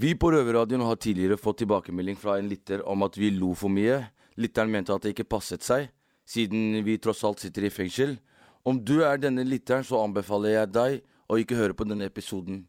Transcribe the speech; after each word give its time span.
Vi 0.00 0.12
på 0.14 0.28
Røverradioen 0.30 0.84
har 0.86 0.94
tidligere 1.02 1.34
fått 1.40 1.58
tilbakemelding 1.58 2.14
fra 2.16 2.36
en 2.38 2.46
lytter 2.46 2.84
om 2.86 3.02
at 3.02 3.16
vi 3.18 3.32
lo 3.34 3.50
for 3.58 3.66
mye. 3.72 3.96
Lytteren 4.38 4.70
mente 4.70 4.94
at 4.94 5.02
det 5.02 5.10
ikke 5.10 5.26
passet 5.34 5.64
seg, 5.66 5.88
siden 6.22 6.84
vi 6.86 7.00
tross 7.02 7.24
alt 7.26 7.42
sitter 7.42 7.66
i 7.66 7.70
fengsel. 7.74 8.14
Om 8.62 8.78
du 8.86 9.02
er 9.02 9.18
denne 9.18 9.42
lytteren, 9.42 9.82
så 9.82 9.98
anbefaler 10.04 10.54
jeg 10.54 10.70
deg 10.76 11.02
å 11.26 11.34
ikke 11.42 11.58
høre 11.58 11.74
på 11.74 11.82
denne 11.88 12.06
episoden. 12.06 12.68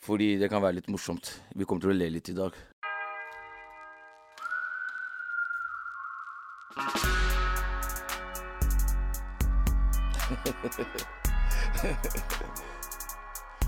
Fordi 0.00 0.38
det 0.40 0.48
kan 0.48 0.64
være 0.64 0.78
litt 0.78 0.88
morsomt. 0.88 1.28
Vi 1.52 1.68
kommer 1.68 1.84
til 1.84 1.92
å 1.92 1.98
le 1.98 2.08
litt 2.16 2.32
i 2.32 2.38
dag. 2.40 2.56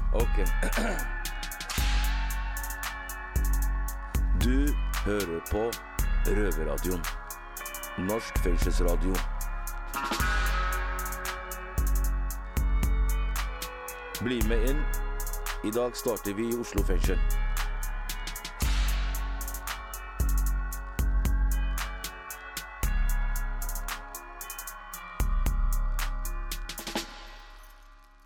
ok. 0.24 0.36
Du 4.44 4.68
hører 5.04 5.40
på 5.50 5.70
Røverradioen. 6.26 7.00
Norsk 7.98 8.38
fengselsradio. 8.38 9.14
Bli 14.22 14.38
med 14.48 14.68
inn. 14.70 14.82
I 15.64 15.70
dag 15.74 15.96
starter 15.96 16.34
vi 16.34 16.46
i 16.52 16.58
Oslo 16.60 16.84
fengsel. 16.86 17.18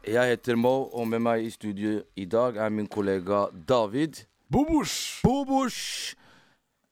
Jeg 0.06 0.28
heter 0.28 0.56
Mo, 0.56 0.90
og 0.92 1.08
med 1.08 1.24
meg 1.24 1.46
i 1.46 1.50
studio 1.50 2.02
i 2.16 2.24
dag 2.24 2.56
er 2.56 2.68
min 2.68 2.86
kollega 2.86 3.46
David. 3.68 4.26
Bobosh! 4.52 5.22
Bobosh! 5.24 6.12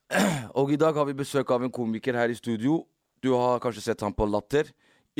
Og 0.58 0.70
i 0.72 0.78
dag 0.80 0.96
har 0.96 1.04
vi 1.04 1.12
besøk 1.18 1.50
av 1.52 1.66
en 1.66 1.72
komiker 1.72 2.16
her 2.16 2.32
i 2.32 2.36
studio. 2.38 2.78
Du 3.20 3.34
har 3.36 3.60
kanskje 3.60 3.82
sett 3.84 4.00
ham 4.00 4.14
på 4.16 4.24
Latter. 4.24 4.70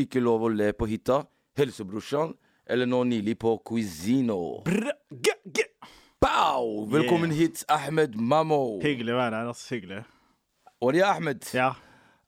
Ikke 0.01 0.23
lov 0.25 0.47
å 0.47 0.49
le 0.49 0.71
på 0.73 0.89
hytta. 0.89 1.19
Helsebrorsan. 1.61 2.33
Eller 2.65 2.89
nå 2.89 3.03
nylig 3.11 3.35
på 3.43 3.59
Cuisino. 3.67 4.39
Brr, 4.65 4.89
g, 5.13 5.35
g. 5.45 5.67
Pow! 6.23 6.87
Velkommen 6.89 7.35
hit, 7.37 7.61
Ahmed 7.69 8.17
Mammo. 8.17 8.79
Hyggelig 8.81 9.13
å 9.13 9.19
være 9.21 9.43
her, 9.43 9.51
altså. 9.53 9.75
Hyggelig. 9.75 10.01
Og 10.81 10.97
det 10.97 11.03
er 11.05 11.11
Ahmed. 11.11 11.45
Ja. 11.53 11.75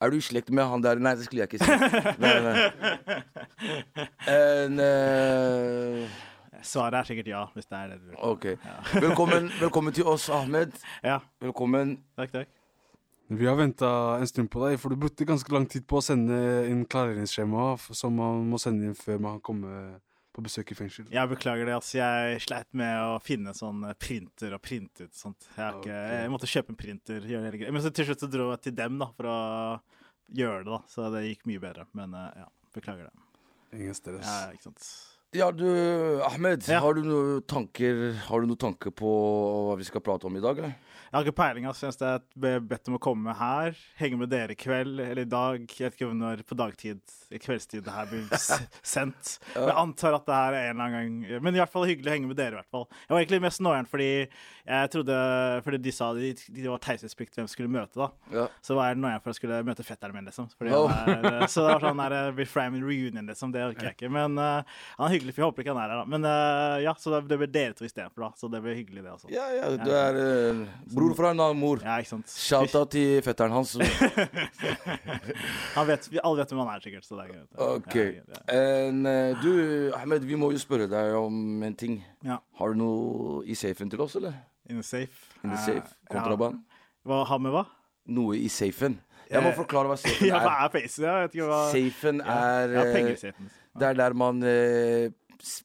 Er 0.03 0.13
du 0.13 0.19
i 0.19 0.27
slekt 0.27 0.53
med 0.53 0.69
han 0.69 0.85
der? 0.85 1.01
Nei, 1.01 1.15
det 1.17 1.25
skulle 1.25 1.47
jeg 1.47 1.55
ikke 1.55 1.65
si. 1.65 1.73
Nei, 2.27 2.35
nei. 2.51 3.23
En, 4.29 4.77
eh, 4.83 6.21
Svaret 6.63 7.01
er 7.01 7.09
sikkert 7.09 7.31
ja, 7.33 7.43
hvis 7.57 7.67
det 7.69 7.79
er 7.79 7.93
det 7.93 8.01
du 8.01 8.09
vil. 8.13 8.19
ok. 8.23 8.47
Velkommen, 9.07 9.49
velkommen 9.61 9.95
til 9.97 10.07
oss, 10.09 10.29
Ahmed. 10.31 10.75
Ja, 11.03 11.21
Velkommen. 11.43 11.97
takk, 12.19 12.33
takk. 12.35 12.59
Vi 13.33 13.47
har 13.49 13.57
venta 13.57 13.89
en 14.21 14.29
stund 14.29 14.51
på 14.53 14.61
deg, 14.67 14.79
for 14.81 14.93
du 14.93 14.99
brukte 15.01 15.25
ganske 15.25 15.53
lang 15.55 15.65
tid 15.71 15.87
på 15.89 16.01
å 16.01 16.05
sende 16.05 16.37
inn 16.69 16.83
klareringsskjema 16.85 17.71
som 17.97 18.19
man 18.19 18.43
må 18.51 18.59
sende 18.61 18.91
inn 18.91 18.99
før 18.99 19.23
man 19.25 19.39
kommer 19.41 19.95
på 20.33 20.43
besøk 20.45 20.73
i 20.73 20.77
fengsel. 20.77 21.07
Jeg 21.13 21.29
beklager 21.31 21.69
det, 21.69 21.75
altså. 21.77 21.97
Jeg 22.01 22.43
sleit 22.45 22.69
med 22.77 22.93
å 23.05 23.17
finne 23.25 23.55
sånn 23.57 23.87
printer 24.01 24.53
og 24.57 24.63
printe 24.65 25.07
ut 25.09 25.17
sånt. 25.17 25.49
Jeg, 25.55 25.63
har 25.63 25.79
ikke, 25.81 25.97
jeg 26.13 26.33
måtte 26.33 26.49
kjøpe 26.51 26.73
en 26.73 26.79
printer. 26.81 27.25
Gjøre 27.25 27.43
det 27.45 27.51
hele 27.51 27.61
greia. 27.63 27.73
Men 27.77 27.85
så 27.85 27.93
til 27.93 28.09
slutt 28.09 28.25
så 28.25 28.29
dro 28.33 28.51
jeg 28.53 28.63
til 28.69 28.77
dem 28.77 29.01
da, 29.01 29.09
for 29.17 29.29
å 29.33 29.39
gjøre 30.33 30.63
det, 30.65 30.71
da. 30.73 30.81
Så 30.93 31.09
det 31.17 31.25
gikk 31.27 31.45
mye 31.53 31.63
bedre. 31.65 31.85
Men 31.97 32.17
eh, 32.17 32.29
ja, 32.45 32.47
beklager 32.77 33.09
det. 33.09 33.27
Ingen 33.81 33.97
stress. 33.97 34.25
Ja, 34.29 34.53
ikke 34.57 34.71
sant. 34.71 34.89
Ja, 35.35 35.53
du, 35.53 35.67
Ahmed. 36.23 36.65
Ja. 36.69 36.83
Har 36.85 36.95
du 36.95 37.07
noen 37.09 37.43
tanker 37.49 38.19
Har 38.27 38.43
du 38.43 38.51
noen 38.51 38.59
tanker 38.61 38.93
på 38.93 39.13
hva 39.69 39.79
vi 39.81 39.87
skal 39.89 40.05
prate 40.05 40.29
om 40.29 40.37
i 40.37 40.43
dag, 40.45 40.59
eller? 40.61 40.75
Jeg 41.13 41.19
har 41.19 41.27
ikke 41.27 41.37
peiling. 41.43 41.67
altså. 41.69 41.87
Jeg 41.91 41.95
synes 41.99 42.29
ble 42.41 42.51
bedt 42.65 42.89
om 42.89 42.95
å 42.97 43.01
komme 43.05 43.33
her, 43.37 43.77
henge 44.01 44.17
med 44.17 44.31
dere 44.33 44.55
i 44.55 44.57
kveld 44.57 44.97
eller 44.97 45.19
i 45.21 45.29
dag. 45.29 45.67
Jeg 45.69 45.91
vet 45.91 45.99
ikke 45.99 46.15
når 46.17 46.41
på 46.49 46.57
dagtid, 46.57 47.01
i 47.29 47.41
kveldstid, 47.41 47.83
det 47.85 47.93
her 47.93 48.07
blir 48.09 48.31
sendt. 48.95 49.35
Men 49.53 49.69
Jeg 49.69 49.77
antar 49.83 50.17
at 50.17 50.25
det 50.29 50.39
her 50.39 50.57
er 50.57 50.69
en 50.71 50.81
eller 50.81 50.87
annen 50.87 51.19
gang 51.21 51.45
Men 51.45 51.57
i 51.57 51.61
hvert 51.61 51.73
fall 51.75 51.85
hyggelig 51.91 52.09
å 52.09 52.15
henge 52.17 52.31
med 52.31 52.41
dere. 52.41 52.57
i 52.57 52.61
hvert 52.63 52.73
fall. 52.73 52.87
Jeg 53.05 53.13
var 53.13 53.21
egentlig 53.21 53.43
mest 53.45 53.61
nåjern 53.65 53.91
fordi 53.93 54.09
jeg 54.63 54.91
trodde 54.95 55.19
Fordi 55.67 55.81
de 55.83 55.93
sa 55.93 56.09
de, 56.17 56.33
de 56.57 56.67
var 56.71 56.83
taushetsplikt 56.87 57.37
hvem 57.37 57.49
skulle 57.51 57.73
møte, 57.73 57.99
da. 58.01 58.09
Ja. 58.33 58.47
Så 58.65 58.77
var 58.79 58.89
jeg 58.89 59.01
nåjern 59.03 59.25
for 59.25 59.35
å 59.35 59.37
skulle 59.37 59.61
møte 59.69 59.85
fetteren 59.85 60.17
min, 60.17 60.29
liksom. 60.29 60.49
Oh. 60.73 60.89
er, 60.89 61.45
så 61.53 61.67
det 61.67 61.75
var 61.75 61.87
sånn 61.91 62.05
der, 62.05 62.17
eh, 62.33 62.57
reunion, 62.73 63.27
liksom. 63.29 63.53
Det 63.53 63.65
orker 63.69 63.91
jeg 63.91 63.99
ikke. 63.99 64.13
Men 64.13 64.41
uh, 64.41 64.63
han 64.97 65.07
er 65.09 65.13
hyggelig, 65.13 65.22
for 65.31 65.45
jeg 65.45 65.47
håper 65.47 65.63
ikke 65.63 65.75
han 65.77 65.81
er 65.85 65.93
her, 65.93 66.01
da. 66.01 66.07
Men 66.11 66.27
uh, 66.27 66.83
ja, 66.83 66.93
så 66.99 67.13
det, 67.15 67.39
blir 67.39 67.51
dere 67.55 67.77
to 67.79 67.87
istedenfor, 67.87 68.25
da. 68.25 68.31
Så 68.41 68.51
det 68.51 68.59
blir 68.65 68.75
hyggelig, 68.75 69.05
det 69.05 69.13
også. 69.13 69.31
Ja, 69.31 69.47
ja, 69.55 69.71
du 69.79 69.93
er 69.95 70.19
uh, 70.19 70.65
bror 70.91 71.15
fra 71.19 71.31
en 71.31 71.45
annen 71.45 71.61
mor. 71.61 71.79
Ja, 71.85 72.01
ikke 72.03 72.17
sant. 72.17 72.35
Shout-out 72.35 72.91
til 72.97 73.23
fetteren 73.23 73.55
hans. 73.55 73.77
Han 75.77 75.87
vet, 75.89 76.09
vi 76.11 76.19
alle 76.23 76.43
vet 76.43 76.53
hvem 76.53 76.63
han 76.65 76.73
er, 76.75 76.83
sikkert. 76.85 77.07
Så 77.07 77.17
det 77.19 77.29
er 77.29 77.31
greit. 77.33 77.47
Ok. 77.69 77.95
Ja, 77.97 78.25
ja. 78.35 78.43
En, 78.59 79.05
eh, 79.07 79.39
du, 79.43 79.53
Ahmed, 79.97 80.27
vi 80.27 80.39
må 80.39 80.51
jo 80.53 80.61
spørre 80.61 80.89
deg 80.91 81.15
om 81.19 81.63
en 81.63 81.79
ting. 81.79 82.03
ja. 82.27 82.41
Har 82.59 82.75
du 82.75 82.79
noe 82.83 83.45
i 83.49 83.55
safen 83.59 83.91
til 83.91 84.03
oss, 84.05 84.19
eller? 84.19 84.35
In 84.71 84.79
the 84.79 84.85
safe. 84.87 85.33
In 85.43 85.51
the 85.51 85.59
safe? 85.59 85.97
Kontraband? 86.11 86.61
Ja. 86.61 86.85
Hva 87.09 87.25
har 87.27 87.41
med 87.43 87.55
hva? 87.55 87.65
Noe 88.15 88.37
i 88.39 88.51
safen? 88.53 89.01
Jeg 89.33 89.43
må 89.43 89.53
forklare 89.57 89.89
hva 89.91 89.97
safen 89.99 90.29
Ja, 90.31 90.39
hva 90.45 90.53
er. 90.53 90.69
er 90.69 90.73
face? 90.75 91.03
Jeg 91.03 91.25
vet 91.25 91.37
ikke 91.37 91.49
hva 91.49 91.61
Safen 91.73 92.21
er 92.21 92.75
Ja, 92.77 92.85
eh, 92.85 92.93
penger 92.95 93.15
i 93.15 93.21
safen. 93.21 93.51
Det 93.79 93.89
er 93.89 93.93
der 93.97 94.13
man 94.13 94.43
eh, 94.43 95.11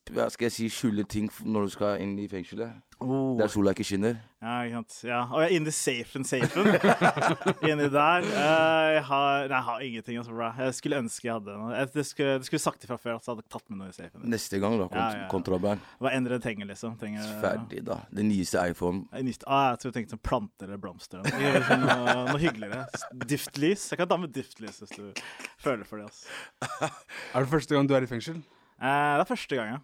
Hva 0.09 0.25
skal 0.33 0.47
jeg 0.47 0.55
si 0.55 0.67
skjule 0.73 1.03
ting 1.05 1.29
når 1.45 1.67
du 1.67 1.73
skal 1.75 2.01
inn 2.01 2.15
i 2.17 2.27
fengselet. 2.31 2.79
Oh. 2.97 3.35
Der 3.37 3.49
sola 3.51 3.75
ikke 3.75 3.85
skinner. 3.85 4.15
Ja, 4.41 4.63
ikke 4.65 4.79
sant. 4.79 4.95
Ja. 5.05 5.19
Og 5.29 5.43
jeg 5.43 5.51
er 5.51 5.59
inni 5.59 5.73
safen, 5.75 6.23
safen. 6.25 6.69
inni 7.69 7.89
der. 7.93 8.25
Eh, 8.25 8.87
jeg, 8.95 9.03
har, 9.05 9.45
nei, 9.45 9.53
jeg 9.53 9.65
har 9.67 9.83
ingenting. 9.85 10.17
Altså, 10.17 10.33
bra. 10.33 10.49
Jeg 10.57 10.77
skulle 10.79 11.01
ønske 11.03 11.27
jeg 11.27 11.35
hadde 11.35 11.57
noe. 11.59 11.75
Jeg, 11.77 11.91
det, 11.93 12.05
skulle, 12.09 12.39
det 12.41 12.49
skulle 12.49 12.63
sagt 12.63 12.87
ifra 12.87 12.97
før, 12.97 13.19
at 13.19 13.29
jeg 13.29 13.35
hadde 13.35 13.45
tatt 13.53 13.69
med 13.69 13.83
noe 13.83 13.91
i 13.93 13.95
safen. 13.99 14.25
Neste 14.33 14.61
gang, 14.63 14.79
da. 14.81 14.89
Kont 14.89 14.97
Ja, 14.97 15.21
ja. 15.21 15.29
Kontraband. 15.35 15.85
Hva 16.01 16.15
enn 16.17 16.25
dere 16.25 16.41
trenger, 16.41 16.71
liksom. 16.73 16.97
Trenger, 16.97 17.29
Ferdig, 17.45 17.85
da. 17.85 18.01
Den 18.17 18.31
nyeste 18.33 18.65
iPhone. 18.73 19.05
Nyst, 19.29 19.45
ah, 19.45 19.71
jeg 19.75 19.83
tror 19.83 19.93
jeg 19.93 19.99
tenkte 19.99 20.17
sånn 20.17 20.25
planter 20.31 20.71
eller 20.71 20.81
blomster. 20.81 21.21
Sånn, 21.69 21.85
noe, 21.85 22.19
noe 22.31 22.41
hyggeligere. 22.41 22.87
Duftlys. 23.29 23.91
Jeg 23.93 24.01
kan 24.01 24.09
ta 24.09 24.17
med 24.25 24.33
duftlys 24.33 24.81
hvis 24.81 24.97
du 24.97 25.25
føler 25.61 25.85
for 25.85 26.01
det. 26.01 26.09
Altså. 26.09 26.93
Er 27.35 27.45
det 27.45 27.51
første 27.53 27.77
gang 27.77 27.89
du 27.89 27.93
er 27.97 28.09
i 28.09 28.09
fengsel? 28.09 28.41
Eh, 28.77 29.13
det 29.17 29.23
er 29.23 29.31
første 29.31 29.59
gang, 29.59 29.71
ja. 29.75 29.79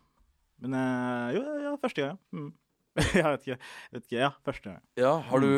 Men 0.63 0.77
eh, 0.79 1.37
jo, 1.37 1.45
ja, 1.65 1.77
første 1.81 2.05
gang. 2.05 2.19
ja. 2.19 2.39
Mm. 2.39 2.51
jeg 3.17 3.25
vet 3.25 3.45
ikke. 3.47 3.57
Vet 3.95 4.03
ikke. 4.05 4.17
Ja, 4.19 4.29
første 4.45 4.69
gang. 4.69 4.81
Ja, 4.99 5.13
Har 5.25 5.41
du 5.41 5.49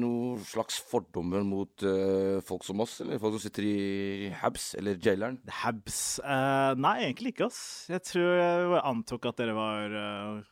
noen 0.00 0.40
slags 0.42 0.80
fordommer 0.82 1.44
mot 1.46 1.84
uh, 1.86 2.42
folk 2.46 2.66
som 2.66 2.82
oss, 2.82 2.98
eller 3.04 3.20
folk 3.22 3.36
som 3.36 3.44
sitter 3.44 3.68
i 3.68 4.30
habs 4.40 4.72
eller 4.78 4.98
jaileren? 4.98 5.38
Habs. 5.62 6.18
Eh, 6.18 6.72
nei, 6.82 6.96
egentlig 7.06 7.36
ikke, 7.36 7.46
ass. 7.52 7.60
Jeg 7.92 8.02
tror 8.08 8.32
jeg 8.40 8.82
antok 8.82 9.30
at 9.30 9.38
dere 9.38 9.54
var 9.56 9.94
eh, 10.02 10.42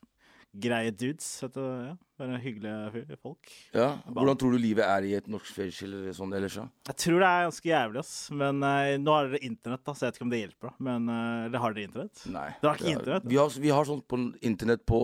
greie 0.61 0.91
dudes. 0.95 1.27
At, 1.43 1.55
det- 1.55 1.63
ja, 1.89 1.95
bare 2.19 2.39
hyggelige 2.39 3.17
folk. 3.19 3.51
Ja, 3.75 3.89
Hvordan 4.07 4.37
tror 4.39 4.53
du 4.55 4.59
livet 4.63 4.85
er 4.87 5.03
i 5.03 5.15
et 5.19 5.27
norsk 5.27 5.51
fengsel 5.57 5.91
eller 5.93 6.13
sånn 6.15 6.33
ellers? 6.37 6.55
Ja? 6.61 6.65
Jeg 6.87 6.97
tror 7.03 7.19
det 7.25 7.29
er 7.31 7.47
ganske 7.49 7.69
jævlig, 7.71 7.99
ass. 8.05 8.13
Men 8.31 8.63
eh, 8.63 8.97
nå 9.03 9.15
har 9.17 9.29
dere 9.33 9.41
internett, 9.49 9.83
da, 9.85 9.93
så 9.97 10.05
jeg 10.07 10.13
vet 10.13 10.21
ikke 10.21 10.27
om 10.29 10.31
det 10.35 10.41
hjelper. 10.45 10.69
da. 10.71 10.75
Men 10.89 11.09
uh, 11.11 11.47
eller 11.49 11.59
har 11.65 11.75
dere 11.75 11.89
internett? 11.89 12.23
Nei. 12.31 12.47
Det 12.61 12.69
har 12.71 12.77
ikke 12.79 12.85
det 12.85 12.93
er- 12.93 12.99
internett? 13.01 13.27
Vi 13.35 13.41
har, 13.41 13.57
vi 13.67 13.73
har 13.75 13.85
sånt 13.91 14.07
på 14.09 14.21
internett 14.47 14.85
på, 14.87 15.01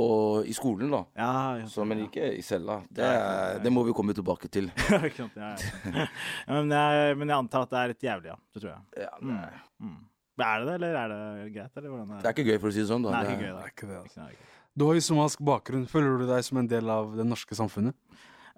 i 0.47 0.55
skolen, 0.55 0.91
da. 0.95 1.03
Ja, 1.19 1.33
ja. 1.59 1.67
Så, 1.67 1.85
men 1.85 2.05
ikke 2.07 2.31
i 2.39 2.43
cella. 2.47 2.79
Det, 2.91 3.03
er, 3.11 3.59
det 3.65 3.73
må 3.75 3.83
vi 3.89 3.97
komme 3.97 4.15
tilbake 4.15 4.47
til. 4.49 4.71
Ikke 5.11 5.17
sant, 5.25 5.35
ja, 5.37 5.51
ja. 5.59 6.07
ja, 6.47 6.53
men, 6.61 6.71
jeg, 6.71 7.17
men 7.19 7.29
jeg 7.35 7.37
antar 7.43 7.67
at 7.67 7.75
det 7.75 7.83
er 7.83 7.93
litt 7.97 8.07
jævlig, 8.07 8.31
ja. 8.31 8.39
Det 8.55 8.63
tror 8.63 8.71
jeg. 8.77 9.03
Ja, 9.09 9.11
nei. 9.25 9.51
Mm. 9.83 9.99
Men 10.41 10.47
Er 10.47 10.63
det 10.63 10.67
det, 10.71 10.75
eller 10.79 10.95
er 10.97 11.11
det 11.13 11.53
greit? 11.53 11.75
Eller 11.77 11.91
hvordan 11.93 12.21
Det 12.23 12.29
er 12.31 12.33
ikke 12.39 12.47
gøy, 12.49 12.59
for 12.63 12.71
å 12.71 12.73
si 12.73 12.81
det 12.81 12.89
sånn. 12.89 13.03
da. 13.05 13.11
Nei, 13.13 13.21
Det 13.27 13.29
er 13.29 13.35
ikke 13.35 13.43
er- 13.43 13.51
gøy, 13.51 13.53
da. 13.53 13.61
Det 13.61 13.67
er 13.67 13.75
ikke 13.75 13.89
det, 13.91 13.99
altså. 14.05 14.21
Nei, 14.23 14.31
ikke. 14.39 14.47
Du 14.75 14.87
har 14.87 14.97
jo 14.97 15.05
somalisk 15.05 15.43
bakgrunn. 15.45 15.89
Føler 15.91 16.21
du 16.21 16.29
deg 16.29 16.45
som 16.47 16.61
en 16.61 16.69
del 16.71 16.91
av 16.93 17.15
det 17.19 17.27
norske 17.27 17.57
samfunnet? 17.59 17.97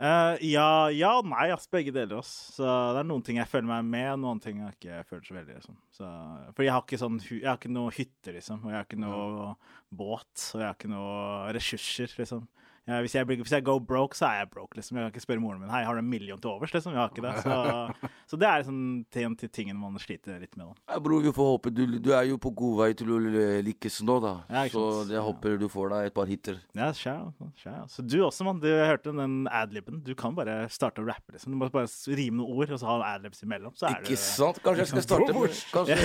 Uh, 0.02 0.34
ja, 0.42 0.88
ja 0.90 1.12
og 1.20 1.28
nei, 1.30 1.46
ass. 1.54 1.68
Begge 1.70 1.92
deler. 1.94 2.20
Ass. 2.22 2.32
Så 2.56 2.66
det 2.66 3.02
er 3.02 3.08
noen 3.08 3.22
ting 3.26 3.38
jeg 3.38 3.50
føler 3.50 3.68
meg 3.68 3.86
med, 3.86 4.10
noen 4.24 4.40
ting 4.42 4.62
jeg 4.62 4.76
ikke 4.76 5.02
føler 5.08 5.28
så 5.28 5.36
veldig. 5.36 5.58
Liksom. 5.60 5.78
Så, 5.94 6.08
for 6.56 6.66
jeg 6.66 6.74
har 6.74 6.84
ikke 6.84 7.00
sånn 7.00 7.20
Jeg 7.28 7.52
ikke 7.54 7.72
noe 7.72 7.94
hytte, 7.94 8.34
liksom. 8.34 8.64
Og 8.64 8.72
jeg 8.72 8.80
har 8.80 8.88
ikke 8.88 9.02
noe 9.02 9.52
båt. 9.88 10.32
Og 10.52 10.60
jeg 10.60 10.68
har 10.68 10.76
ikke 10.78 10.92
noe 10.92 11.54
ressurser, 11.56 12.16
liksom. 12.18 12.48
Ja, 12.88 12.96
hvis, 12.98 13.12
jeg 13.14 13.26
blir, 13.28 13.36
hvis 13.38 13.52
jeg 13.54 13.62
go 13.62 13.76
broke, 13.78 14.16
så 14.18 14.26
er 14.26 14.40
jeg 14.40 14.48
broke, 14.50 14.74
liksom. 14.74 14.96
Jeg 14.98 15.04
kan 15.06 15.12
ikke 15.12 15.22
spørre 15.22 15.38
moren 15.42 15.60
min 15.62 15.70
Hei, 15.70 15.84
har 15.86 15.94
du 15.94 16.00
en 16.02 16.08
million 16.10 16.40
til 16.42 16.50
overs, 16.50 16.72
liksom. 16.74 16.96
Jeg 16.96 16.98
har 16.98 17.12
ikke 17.12 17.22
det. 17.22 17.34
Så, 17.44 18.08
så 18.32 18.38
det 18.42 18.48
er 18.48 18.62
liksom 18.64 18.80
en 19.22 19.36
til 19.38 19.50
tingen 19.54 19.78
man 19.78 19.94
sliter 20.02 20.40
litt 20.42 20.56
med, 20.58 20.66
da. 20.72 20.94
Ja, 20.96 20.98
bror, 21.04 21.22
vi 21.22 21.30
får 21.36 21.50
håpe 21.52 21.70
du, 21.70 21.84
du 22.02 22.10
er 22.10 22.26
jo 22.26 22.40
på 22.42 22.50
god 22.58 22.74
vei 22.80 22.88
til 22.98 23.12
å 23.14 23.20
lykkes 23.68 24.00
nå, 24.08 24.16
da. 24.24 24.32
Ja, 24.50 24.64
så 24.72 24.82
sant. 24.98 25.12
jeg 25.14 25.20
Ja. 25.20 25.22
håper 25.28 25.60
du 25.62 25.68
får 25.70 25.92
deg 25.94 26.08
et 26.10 26.16
par 26.16 26.26
hiter. 26.32 26.58
Ja, 26.74 26.88
skjær, 26.96 27.30
skjær. 27.62 27.84
Så 27.92 28.02
du 28.02 28.18
også, 28.26 28.48
mann. 28.48 28.58
Jeg 28.66 28.90
hørte 28.90 29.14
den 29.14 29.46
adliben. 29.46 30.02
Du 30.02 30.10
kan 30.18 30.34
bare 30.34 30.64
starte 30.74 31.04
å 31.04 31.06
rappe, 31.06 31.36
liksom. 31.36 31.54
Du 31.54 31.60
må 31.62 31.70
bare 31.70 31.86
rime 32.18 32.40
noen 32.42 32.58
ord, 32.64 32.74
og 32.74 32.82
så 32.82 32.90
ha 32.90 32.98
adlibs 33.14 33.44
imellom. 33.46 33.76
Så 33.78 33.86
er 33.92 34.00
Ikke 34.02 34.16
du 34.18 34.22
sant? 34.24 34.58
Kanskje 34.66 34.88
jeg 34.88 34.90
skal 34.96 35.06
starte 35.06 35.38
med 35.38 35.54
kanskje, 35.70 35.96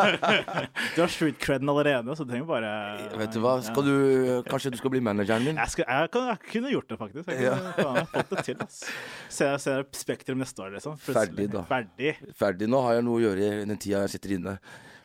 Du 0.94 1.00
har 1.02 1.10
street 1.10 1.38
creden 1.42 1.68
allerede, 1.74 2.14
så 2.14 2.22
du 2.24 2.30
trenger 2.32 2.46
bare 2.48 2.70
Vet 3.18 3.34
du 3.34 3.40
hva, 3.42 3.56
skal 3.64 3.86
du 3.86 3.94
Kanskje 4.46 4.72
du 4.74 4.78
skal 4.80 4.92
bli 4.94 5.02
manageren 5.04 5.44
min? 5.46 5.58
jeg, 5.58 5.72
skal, 5.74 5.86
jeg 5.88 6.10
kan 6.14 6.19
kan, 6.20 6.30
jeg 6.30 6.52
kunne 6.52 6.74
gjort 6.74 6.92
det, 6.92 7.00
faktisk. 7.00 7.32
Jeg 7.32 7.56
kunne 7.56 7.88
ja. 7.88 8.04
fått 8.12 8.36
det 8.36 8.44
til. 8.50 8.62
ass. 8.66 8.78
Se, 9.32 9.50
se 9.64 9.80
Spektrum 9.96 10.40
neste 10.44 10.62
år, 10.66 10.76
liksom. 10.76 11.00
Ferdig, 11.00 11.48
da. 11.54 11.64
Ferdig. 11.68 12.14
Ferdig. 12.38 12.70
Nå 12.70 12.84
har 12.84 12.98
jeg 12.98 13.08
noe 13.08 13.18
å 13.18 13.24
gjøre 13.24 13.50
i 13.50 13.66
den 13.66 13.80
tida 13.80 14.04
jeg 14.04 14.16
sitter 14.18 14.36
inne. 14.38 14.56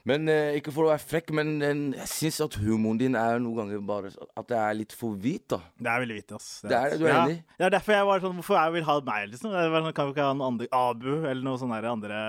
Men 0.06 0.29
eh, 0.29 0.59
ikke 0.59 0.69
for 0.69 0.85
å 0.85 0.91
være 0.91 1.01
frekk, 1.01 1.31
men 1.33 1.56
eh, 1.65 1.79
jeg 2.03 2.09
syns 2.12 2.38
at 2.45 2.57
humoren 2.62 3.00
din 3.01 3.15
er 3.17 3.39
noen 3.41 3.57
ganger 3.63 3.81
bare 3.85 4.12
At 4.38 4.45
det 4.51 4.59
er 4.62 4.75
litt 4.77 4.94
for 4.94 5.17
hvit, 5.17 5.47
da. 5.50 5.57
Det 5.81 5.89
er 5.89 6.03
veldig 6.03 6.17
hvit, 6.19 6.33
ass. 6.38 6.50
Det 6.62 6.77
er 6.77 6.94
det, 6.94 7.00
du 7.01 7.07
er 7.07 7.12
ja. 7.12 7.23
enig? 7.23 7.39
Det 7.57 7.65
er 7.65 7.73
derfor 7.73 7.95
jeg 7.95 8.07
var 8.12 8.21
sånn 8.21 8.35
Hvorfor 8.38 8.59
jeg 8.59 8.75
vil 8.75 8.85
ha 8.85 8.97
meg, 9.09 9.31
liksom? 9.31 9.56
Var 9.56 9.79
sånn, 9.79 9.95
kan 9.97 10.09
vi 10.09 10.13
ikke 10.13 10.27
ha 10.27 10.35
en 10.35 10.44
andre 10.45 10.69
Abu 10.77 11.09
eller 11.15 11.41
noen 11.41 11.62
sånne 11.63 11.81
andre 11.89 12.19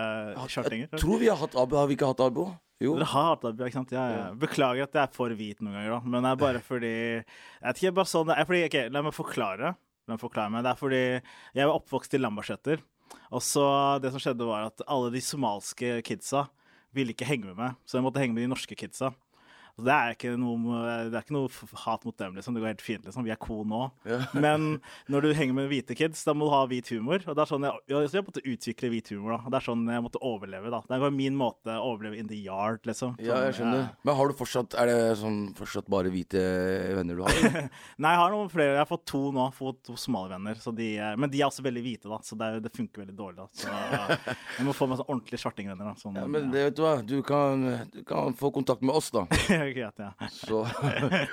kjartinger? 0.49 0.89
Jeg 0.89 1.03
tror 1.05 1.21
vi 1.21 1.29
har 1.29 1.41
hatt 1.43 1.59
Abu. 1.61 1.77
Har 1.77 1.91
vi 1.91 1.99
ikke 1.99 2.09
hatt 2.15 2.25
Abu? 2.25 2.47
Jo. 2.83 2.93
Dere 2.99 3.09
har 3.09 3.39
Bjørk, 3.41 3.73
sant? 3.73 3.93
Ja, 3.95 4.05
ja. 4.13 4.25
Beklager 4.37 4.85
at 4.85 4.97
jeg 4.99 5.03
er 5.07 5.15
for 5.15 5.33
hvit 5.33 5.63
noen 5.65 5.79
ganger, 5.79 5.95
da. 5.95 6.01
Men 6.05 6.27
det 6.27 6.33
er 6.35 6.41
bare 6.43 6.61
fordi 6.65 6.93
Jeg 6.93 7.25
vet 7.65 7.81
ikke, 7.81 7.95
bare 7.97 8.11
sånn 8.11 8.29
det 8.29 8.37
er 8.37 8.49
fordi, 8.49 8.65
okay, 8.69 8.91
La 8.93 9.03
meg 9.07 9.17
forklare. 9.17 9.73
La 10.07 10.15
meg 10.17 10.23
forklare 10.23 10.53
meg. 10.53 10.67
Det 10.67 10.73
er 10.75 10.81
fordi 10.83 11.01
jeg 11.57 11.63
var 11.71 11.79
oppvokst 11.79 12.17
i 12.19 12.21
Lambertseter. 12.21 12.85
Og 13.33 13.43
så 13.45 13.65
det 14.03 14.13
som 14.13 14.23
skjedde, 14.23 14.47
var 14.49 14.69
at 14.69 14.85
alle 14.87 15.13
de 15.15 15.23
somalske 15.25 16.01
kidsa 16.07 16.47
ville 16.97 17.13
ikke 17.15 17.29
henge 17.29 17.51
med 17.51 17.59
meg, 17.59 17.75
så 17.85 17.99
jeg 17.99 18.07
måtte 18.07 18.23
henge 18.23 18.37
med 18.37 18.47
de 18.47 18.53
norske 18.53 18.77
kidsa. 18.79 19.13
Det 19.77 19.93
er 19.93 20.15
ikke 20.15 20.31
noe, 20.41 20.79
det 21.11 21.19
er 21.19 21.25
ikke 21.25 21.35
noe 21.37 21.51
hat 21.83 22.05
mot 22.09 22.17
dem, 22.17 22.37
liksom. 22.39 22.55
Det 22.57 22.63
går 22.63 22.71
helt 22.73 22.85
fint, 22.85 23.05
liksom. 23.05 23.27
Vi 23.27 23.33
er 23.35 23.41
cool 23.43 23.67
nå. 23.69 23.83
Ja. 24.09 24.23
Men 24.47 24.79
når 25.13 25.27
du 25.27 25.33
henger 25.37 25.57
med 25.59 25.69
hvite 25.69 25.97
kids, 25.99 26.23
da 26.25 26.33
må 26.33 26.49
du 26.49 26.55
ha 26.55 26.63
hvit 26.71 26.89
humor. 26.95 27.21
Og 27.27 27.37
det 27.37 27.45
er 27.45 27.51
sånn 27.51 27.67
jeg, 27.67 27.83
jeg, 27.93 28.11
jeg 28.17 28.25
måtte 28.25 28.45
utvikle 28.45 28.91
hvit 28.95 29.11
humor, 29.13 29.37
da. 29.37 29.53
Det 29.53 29.59
er 29.61 29.67
sånn 29.67 29.83
jeg 29.93 30.05
måtte 30.07 30.23
overleve, 30.25 30.73
da. 30.73 30.81
Det 30.89 31.01
var 31.03 31.13
min 31.13 31.37
måte 31.37 31.77
å 31.77 31.91
overleve 31.93 32.21
in 32.23 32.31
the 32.31 32.39
yard, 32.41 32.81
liksom. 32.89 33.19
Ja, 33.21 33.43
jeg 33.45 33.59
skjønner. 33.59 33.85
skjønner. 33.85 34.07
Men 34.09 34.19
har 34.21 34.33
du 34.33 34.37
fortsatt 34.39 34.77
Er 34.81 34.91
det 34.91 34.97
sånn 35.21 35.39
fortsatt 35.59 35.91
bare 35.93 36.13
hvite 36.15 36.41
venner 36.97 37.21
du 37.21 37.25
har? 37.27 37.37
Nei, 38.03 38.15
jeg 38.15 38.23
har 38.23 38.33
noen 38.33 38.51
flere. 38.53 38.75
Jeg 38.79 38.83
har 38.83 38.89
fått 38.91 39.05
to 39.13 39.23
nå. 39.37 39.49
Fått 39.57 39.83
to 39.91 39.99
somalivenner. 40.01 40.57
Så 40.63 40.73
de, 40.77 40.89
eh, 40.97 41.13
men 41.21 41.33
de 41.33 41.43
er 41.43 41.51
også 41.51 41.65
veldig 41.67 41.85
hvite, 41.85 42.09
da. 42.09 42.23
Så 42.25 42.39
det, 42.41 42.51
det 42.65 42.73
funker 42.75 43.05
veldig 43.05 43.17
dårlig, 43.19 43.45
da. 43.45 43.49
Så 43.53 44.25
jeg 44.57 44.67
må 44.69 44.73
få 44.77 44.89
meg 44.89 45.03
sånn 45.03 45.11
ordentlige 45.13 45.45
svartingvenner, 45.45 45.93
da. 45.93 45.95
Sånn, 46.01 46.17
Ja, 46.17 46.27
men 46.31 46.49
det, 46.55 46.65
vet 46.71 46.81
du 46.81 46.83
hva, 46.87 46.97
du 47.05 47.17
kan, 47.27 47.69
du 47.93 48.01
kan 48.09 48.37
få 48.41 48.51
kontakt 48.57 48.85
med 48.87 48.97
oss, 48.97 49.13
da. 49.15 49.27
Greit, 49.77 49.99
ja. 49.99 50.13
Så 50.31 50.63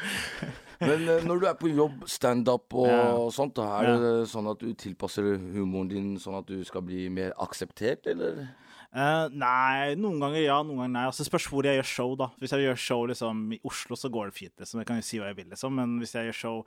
Men 0.83 1.05
eh, 1.07 1.23
når 1.23 1.39
du 1.39 1.45
er 1.47 1.53
på 1.59 1.69
jobb, 1.71 2.03
standup 2.09 2.73
og 2.75 2.87
Ja. 2.89 3.05
sånt, 3.31 3.55
da, 3.55 3.69
er 3.83 4.01
det 4.01 4.13
sånn 4.31 4.49
at 4.51 4.59
du 4.59 4.73
tilpasser 4.73 5.37
humoren 5.55 5.87
din 5.91 6.09
sånn 6.19 6.39
at 6.41 6.49
du 6.49 6.59
skal 6.67 6.81
bli 6.83 7.05
mer 7.13 7.31
akseptert, 7.39 8.07
eller? 8.11 8.47
Uh, 8.93 9.25
nei, 9.33 9.95
noen 9.97 10.19
ganger 10.21 10.43
ja, 10.43 10.59
noen 10.61 10.77
ganger 10.83 10.91
nei. 10.93 11.05
Altså, 11.09 11.25
spørs 11.25 11.47
hvor 11.49 11.65
jeg 11.65 11.79
gjør 11.79 11.87
show, 11.89 12.11
da. 12.19 12.27
Hvis 12.37 12.51
jeg 12.53 12.61
gjør 12.67 12.75
show 12.77 12.99
liksom, 13.09 13.39
i 13.55 13.57
Oslo, 13.65 13.97
så 13.97 14.11
går 14.13 14.29
det 14.29 14.35
fint. 14.37 14.53
Liksom. 14.61 14.81
Jeg 14.83 14.85
kan 14.85 14.99
jo 14.99 15.05
si 15.07 15.17
hva 15.17 15.31
jeg 15.31 15.37
vil, 15.39 15.47
liksom. 15.49 15.73
Men 15.79 15.95
hvis 15.97 16.13
jeg 16.13 16.27
gjør 16.29 16.37
show 16.37 16.59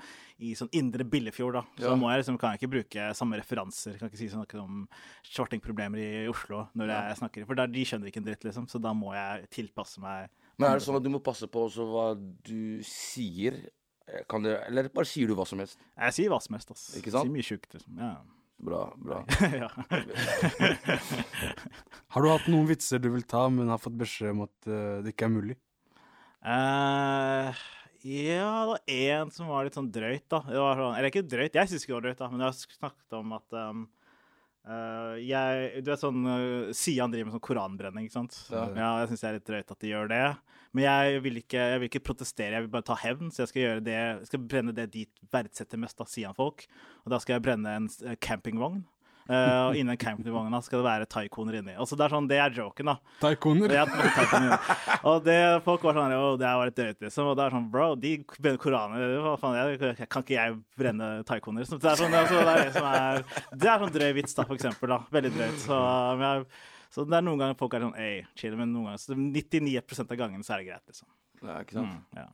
i 0.43 0.51
sånn 0.59 0.73
indre 0.75 1.07
Billefjord, 1.07 1.55
da, 1.61 1.63
så 1.79 1.93
Ja. 1.93 1.95
må 1.95 2.11
jeg, 2.11 2.25
liksom, 2.25 2.39
kan 2.43 2.57
jeg 2.57 2.65
ikke 2.65 2.73
bruke 2.73 3.15
samme 3.15 3.39
referanser. 3.39 3.93
Jeg 3.95 4.01
kan 4.01 4.11
ikke 4.11 4.19
si 4.25 4.29
sånn 4.33 4.43
noe 4.43 4.65
om 4.65 4.89
svartingproblemer 5.23 6.03
i 6.03 6.27
Oslo 6.33 6.65
når 6.75 6.91
jeg 6.97 7.21
snakker. 7.23 7.47
For 7.47 7.55
der, 7.55 7.71
de 7.71 7.85
skjønner 7.87 8.11
ikke 8.11 8.25
en 8.25 8.27
dritt, 8.33 8.43
liksom. 8.49 8.67
Så 8.75 8.83
da 8.83 8.91
må 8.97 9.15
jeg 9.15 9.47
tilpasse 9.61 10.03
meg. 10.03 10.27
Men 10.57 10.71
er 10.71 10.79
det 10.79 10.87
sånn 10.87 10.97
at 10.99 11.05
du 11.05 11.11
må 11.13 11.21
passe 11.25 11.47
på 11.53 11.67
også 11.69 11.85
hva 11.91 12.07
du 12.17 12.81
sier? 12.87 13.59
Eh, 14.09 14.23
Kan 14.31 14.47
det, 14.47 14.55
eller 14.69 14.89
bare 14.95 15.09
sier 15.09 15.29
du 15.29 15.35
hva 15.37 15.45
som 15.49 15.61
helst? 15.61 15.79
Jeg 15.93 16.17
sier 16.17 16.33
hva 16.33 16.41
som 16.43 16.57
helst, 16.57 16.73
ass. 16.73 16.85
Ikke 17.01 17.13
sant? 17.13 17.29
Sier 17.29 17.37
mye 17.37 17.47
sjukt, 17.47 17.71
liksom. 17.77 18.01
Ja. 18.01 18.15
Bra, 18.67 18.83
bra. 18.97 19.19
Har 22.15 22.25
du 22.25 22.29
hatt 22.33 22.47
noen 22.49 22.69
vitser 22.71 23.03
du 23.03 23.11
vil 23.13 23.27
ta, 23.29 23.43
men 23.53 23.69
har 23.69 23.81
fått 23.83 23.99
beskjed 24.01 24.33
om 24.33 24.47
at 24.47 24.57
uh, 24.71 25.03
det 25.05 25.13
ikke 25.13 25.27
er 25.29 25.35
mulig? 25.35 25.57
Uh, 26.41 27.53
ja, 28.07 28.49
det 28.63 28.71
var 28.71 28.81
én 28.95 29.33
som 29.35 29.51
var 29.51 29.67
litt 29.67 29.77
sånn 29.77 29.91
drøyt, 29.93 30.25
da. 30.33 30.41
Det 30.49 30.61
var 30.63 30.79
sånn, 30.81 30.95
eller 30.95 31.11
ikke 31.11 31.27
drøyt, 31.27 31.59
jeg 31.59 31.69
syns 31.73 31.83
ikke 31.85 31.93
det 31.93 31.99
var 31.99 32.07
drøyt, 32.07 32.21
da, 32.23 32.29
men 32.33 32.45
jeg 32.45 32.49
har 32.49 32.79
snakket 32.79 33.17
om 33.19 33.35
at 33.37 33.57
um, 33.61 33.81
eh, 34.67 35.15
jeg, 35.27 35.83
Du 35.85 35.91
vet 35.93 36.03
sånn 36.03 36.27
uh, 36.27 36.75
Sian 36.77 37.13
driver 37.13 37.31
med 37.31 37.37
sånn 37.39 37.47
koranbrenning, 37.49 38.09
ikke 38.09 38.19
sant? 38.19 38.39
Ja. 38.51 38.67
jeg 38.75 39.13
syns 39.13 39.25
det 39.25 39.29
er 39.31 39.39
litt 39.39 39.49
drøyt 39.51 39.75
at 39.75 39.83
de 39.83 39.93
gjør 39.93 40.13
det. 40.13 40.25
Men 40.77 40.85
jeg 40.85 41.21
vil, 41.25 41.39
ikke, 41.41 41.63
jeg 41.73 41.81
vil 41.81 41.89
ikke 41.89 42.05
protestere, 42.05 42.59
jeg 42.59 42.67
vil 42.67 42.73
bare 42.75 42.85
ta 42.85 42.99
hevn. 43.01 43.31
Så 43.33 43.43
jeg 43.43 43.53
skal 43.53 43.63
gjøre 43.63 43.85
det, 43.87 43.97
jeg 43.97 44.29
skal 44.29 44.43
brenne 44.51 44.75
det 44.77 44.91
de 44.93 45.07
verdsetter 45.33 45.81
mest 45.81 46.03
av 46.05 46.11
Sian-folk. 46.13 46.67
Og 47.07 47.15
da 47.15 47.21
skal 47.23 47.39
jeg 47.39 47.47
brenne 47.47 47.73
en 47.79 47.89
eh, 48.05 48.19
campingvogn. 48.21 48.83
Eh, 49.27 49.61
og 49.67 49.75
innen 49.79 49.99
campingvogna 49.99 50.61
skal 50.63 50.79
det 50.79 50.87
være 50.87 51.07
taikoner 51.11 51.59
inni. 51.59 51.75
så 51.83 51.99
det 51.99 52.05
er 52.07 52.13
sånn, 52.15 52.29
det 52.31 52.39
er 52.39 52.53
joken, 52.55 52.93
da. 52.93 52.95
Taikoner? 53.19 53.73
Det 53.73 53.81
er, 53.81 54.13
taikoner. 54.15 54.69
Og 55.11 55.25
det, 55.27 55.39
folk 55.65 55.83
var 55.89 55.99
sånn 55.99 56.15
Å, 56.15 56.29
det 56.39 56.47
er 56.47 56.71
litt 56.71 56.79
drøyt, 56.79 57.01
liksom. 57.09 57.33
Og 57.33 57.35
det 57.39 57.47
er 57.47 57.57
sånn 57.57 57.67
Bro, 57.73 57.89
de 57.99 58.13
brenner 58.37 58.63
koraner. 58.63 59.17
Hva 59.25 59.35
faen, 59.43 59.59
jeg, 59.75 60.09
kan 60.13 60.23
ikke 60.23 60.39
jeg 60.39 60.57
brenne 60.79 61.11
taikoner? 61.27 61.67
Så 61.67 61.81
det 61.83 61.91
er 61.91 62.01
sånn, 62.01 62.15
altså, 62.15 62.39
det 62.47 62.55
er 62.55 62.63
det 62.63 62.73
som 62.79 62.89
er 62.93 63.21
Det 63.51 63.71
er 63.73 63.85
sånn 63.85 63.95
drøy 63.99 64.09
vits, 64.21 64.39
da, 64.39 64.47
for 64.47 64.59
eksempel. 64.59 64.95
da. 64.95 65.03
Veldig 65.19 65.35
drøyt. 65.35 65.61
Så, 65.67 65.83
men 66.21 66.27
jeg, 66.29 66.49
så 66.95 67.05
det 67.05 67.19
er 67.19 67.27
noen 67.27 67.43
ganger 67.43 67.59
folk 67.59 67.75
er 67.77 67.87
sånn 67.89 67.99
Ei, 68.01 68.17
chill, 68.39 68.55
men 68.59 68.71
noen 68.73 68.93
ganger 68.93 69.03
Så 69.03 69.17
99% 69.19 70.13
av 70.15 70.21
gangen 70.21 70.47
så 70.47 70.55
er 70.55 70.63
det 70.63 70.71
greit, 70.71 70.85
liksom. 70.87 71.11
Ja, 71.43 71.59
ikke 71.61 71.81
sant? 71.81 71.97
Mm, 71.99 72.21
ja. 72.23 72.29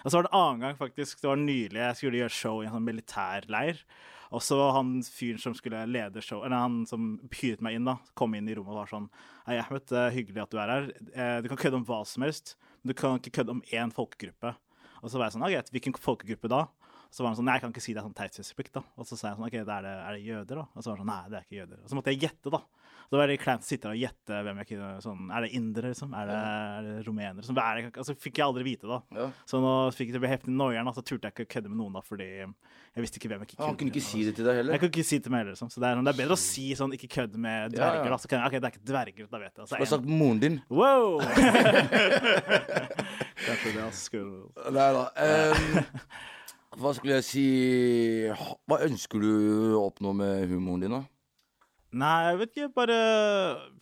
Og 0.00 0.08
så 0.08 0.16
var 0.16 0.24
det 0.24 0.30
en 0.32 0.38
annen 0.40 0.64
gang, 0.64 0.78
faktisk. 0.78 1.20
Det 1.20 1.28
var 1.28 1.40
nylig. 1.40 1.76
Jeg 1.76 1.98
skulle 1.98 2.22
gjøre 2.22 2.32
show 2.32 2.62
i 2.62 2.66
en 2.66 2.72
sånn 2.72 2.86
militærleir. 2.86 3.82
Og 4.30 4.42
så 4.46 4.54
var 4.54 4.76
han 4.76 4.92
fyren 5.02 5.40
som 5.42 5.54
skulle 5.58 5.80
lede 5.90 6.22
show, 6.22 6.44
eller 6.46 6.62
han 6.62 6.84
som 6.86 7.16
hyret 7.34 7.62
meg 7.66 7.74
inn, 7.78 7.88
da, 7.88 7.96
kom 8.14 8.34
inn 8.38 8.46
i 8.48 8.54
rommet 8.54 8.70
og 8.76 8.78
var 8.84 8.90
sånn 8.92 9.08
Hei, 9.48 9.56
Ahmed, 9.58 9.88
det 9.90 9.98
er 9.98 10.14
hyggelig 10.14 10.44
at 10.44 10.52
du 10.52 10.58
er 10.62 10.70
her. 10.70 10.90
Eh, 11.10 11.38
Du 11.42 11.48
kan 11.50 11.58
kødde 11.58 11.80
om 11.80 11.86
hva 11.88 12.04
som 12.06 12.22
helst, 12.22 12.54
men 12.82 12.92
du 12.92 12.98
kan 13.00 13.18
ikke 13.18 13.32
kødde 13.40 13.56
om 13.56 13.62
én 13.74 13.90
folkegruppe. 13.94 14.54
Og 15.02 15.10
så 15.10 15.18
var 15.18 15.26
jeg 15.26 15.34
sånn, 15.38 15.46
greit, 15.48 15.72
hvilken 15.74 15.96
folkegruppe 15.98 16.50
da? 16.52 16.66
Så 17.10 17.24
var 17.24 17.32
han 17.32 17.38
sånn, 17.40 17.48
nei, 17.48 17.56
jeg 17.58 17.64
kan 17.64 17.72
ikke 17.74 17.82
si 17.82 17.94
det 17.94 18.02
er 18.02 18.06
sånn 18.06 18.18
taushetsplikt, 18.18 18.76
da. 18.76 18.82
Og 18.94 19.06
så 19.08 19.16
sa 19.18 19.32
jeg 19.32 19.38
sånn, 19.38 19.46
ok, 19.48 19.56
det 19.66 19.76
er 19.76 19.86
det, 19.86 19.94
er 19.98 20.16
det 20.16 20.26
jøder, 20.28 20.60
da? 20.60 20.66
Og 20.70 20.84
så 20.84 20.92
var 20.92 21.00
han 21.00 21.02
sånn, 21.02 21.10
nei, 21.10 21.32
det 21.32 21.40
er 21.40 21.48
ikke 21.48 21.58
jøder. 21.58 21.80
Og 21.82 21.90
så 21.90 21.98
måtte 21.98 22.14
jeg 22.14 22.22
gjette, 22.22 22.52
da. 22.54 22.60
Så 23.10 23.16
det 23.16 23.18
var 23.18 23.30
litt 23.32 23.42
kleint 23.42 23.64
å 23.64 23.66
sitte 23.66 23.90
og 23.90 23.98
gjette 23.98 24.36
hvem 24.46 24.58
jeg 24.60 24.68
kunne 24.68 24.88
sånn, 25.02 25.30
Er 25.34 25.42
det 25.42 25.48
indere, 25.58 25.90
liksom? 25.90 26.12
Er 26.14 26.28
det, 26.30 26.36
er 26.38 26.84
det 26.86 26.92
rumenere? 27.08 27.34
Liksom? 27.40 27.58
Altså, 27.58 28.14
fikk 28.14 28.38
jeg 28.38 28.46
aldri 28.46 28.62
vite, 28.68 28.86
da. 28.86 29.00
Ja. 29.18 29.26
Så 29.50 29.58
nå 29.64 29.72
fikk 29.96 30.12
jeg 30.14 30.30
heftig 30.30 30.54
noieren, 30.54 30.86
og 30.86 30.94
så 30.94 31.02
turte 31.02 31.26
jeg 31.26 31.34
ikke 31.34 31.48
å 31.48 31.52
kødde 31.56 31.72
med 31.72 31.80
noen, 31.80 31.96
da, 31.98 32.02
fordi 32.06 32.28
jeg 32.30 33.02
visste 33.02 33.18
ikke 33.18 33.32
hvem 33.32 33.42
jeg 33.42 33.50
ikke 33.50 33.66
Han 33.66 33.74
kunne 33.80 33.90
ikke 33.90 34.06
si 34.06 34.22
det 34.28 34.36
til 34.38 34.46
deg 34.46 34.54
heller? 34.60 34.72
Jeg 34.76 34.82
kunne 34.84 34.94
ikke 34.94 35.10
si 35.10 35.18
det 35.18 35.24
til 35.26 35.34
meg 35.34 35.42
heller, 35.42 35.58
liksom. 35.58 35.70
Så 35.74 35.82
det 35.82 35.90
er, 35.90 35.94
sånn, 35.98 36.06
det 36.06 36.14
er 36.14 36.20
bedre 36.22 36.38
å 36.38 36.44
si 36.44 36.66
sånn, 36.78 36.94
ikke 36.94 37.10
kødd 37.18 37.34
med 37.34 37.74
dverger, 37.74 38.06
ja. 38.06 38.14
da. 38.14 38.22
Så 38.22 38.30
kan 38.30 38.38
jeg, 38.38 38.46
ok, 38.46 38.54
det 38.54 38.62
er 38.70 38.74
ikke 38.76 38.86
dverger, 38.92 39.26
da 39.34 39.42
vet 39.42 39.50
jeg. 39.50 39.58
Altså, 39.66 39.90
sagt 39.96 40.06
moren 40.06 40.38
din. 40.46 40.62
wow! 40.70 41.18
Kanskje 43.46 43.74
det, 43.74 43.82
altså. 43.88 44.02
Skulle... 44.06 44.54
Nei 44.70 44.90
da. 44.94 45.02
ehm, 45.26 45.58
hva 46.78 46.92
skulle 46.94 47.16
jeg 47.18 47.26
si 47.26 47.46
Hva 48.70 48.78
ønsker 48.86 49.22
du 49.22 49.30
å 49.78 49.86
oppnå 49.88 50.12
med 50.14 50.46
humoren 50.52 50.84
din, 50.84 50.94
da? 50.94 51.02
Nei, 51.90 52.18
jeg 52.28 52.38
vet 52.38 52.52
ikke. 52.54 52.68
Bare 52.76 52.96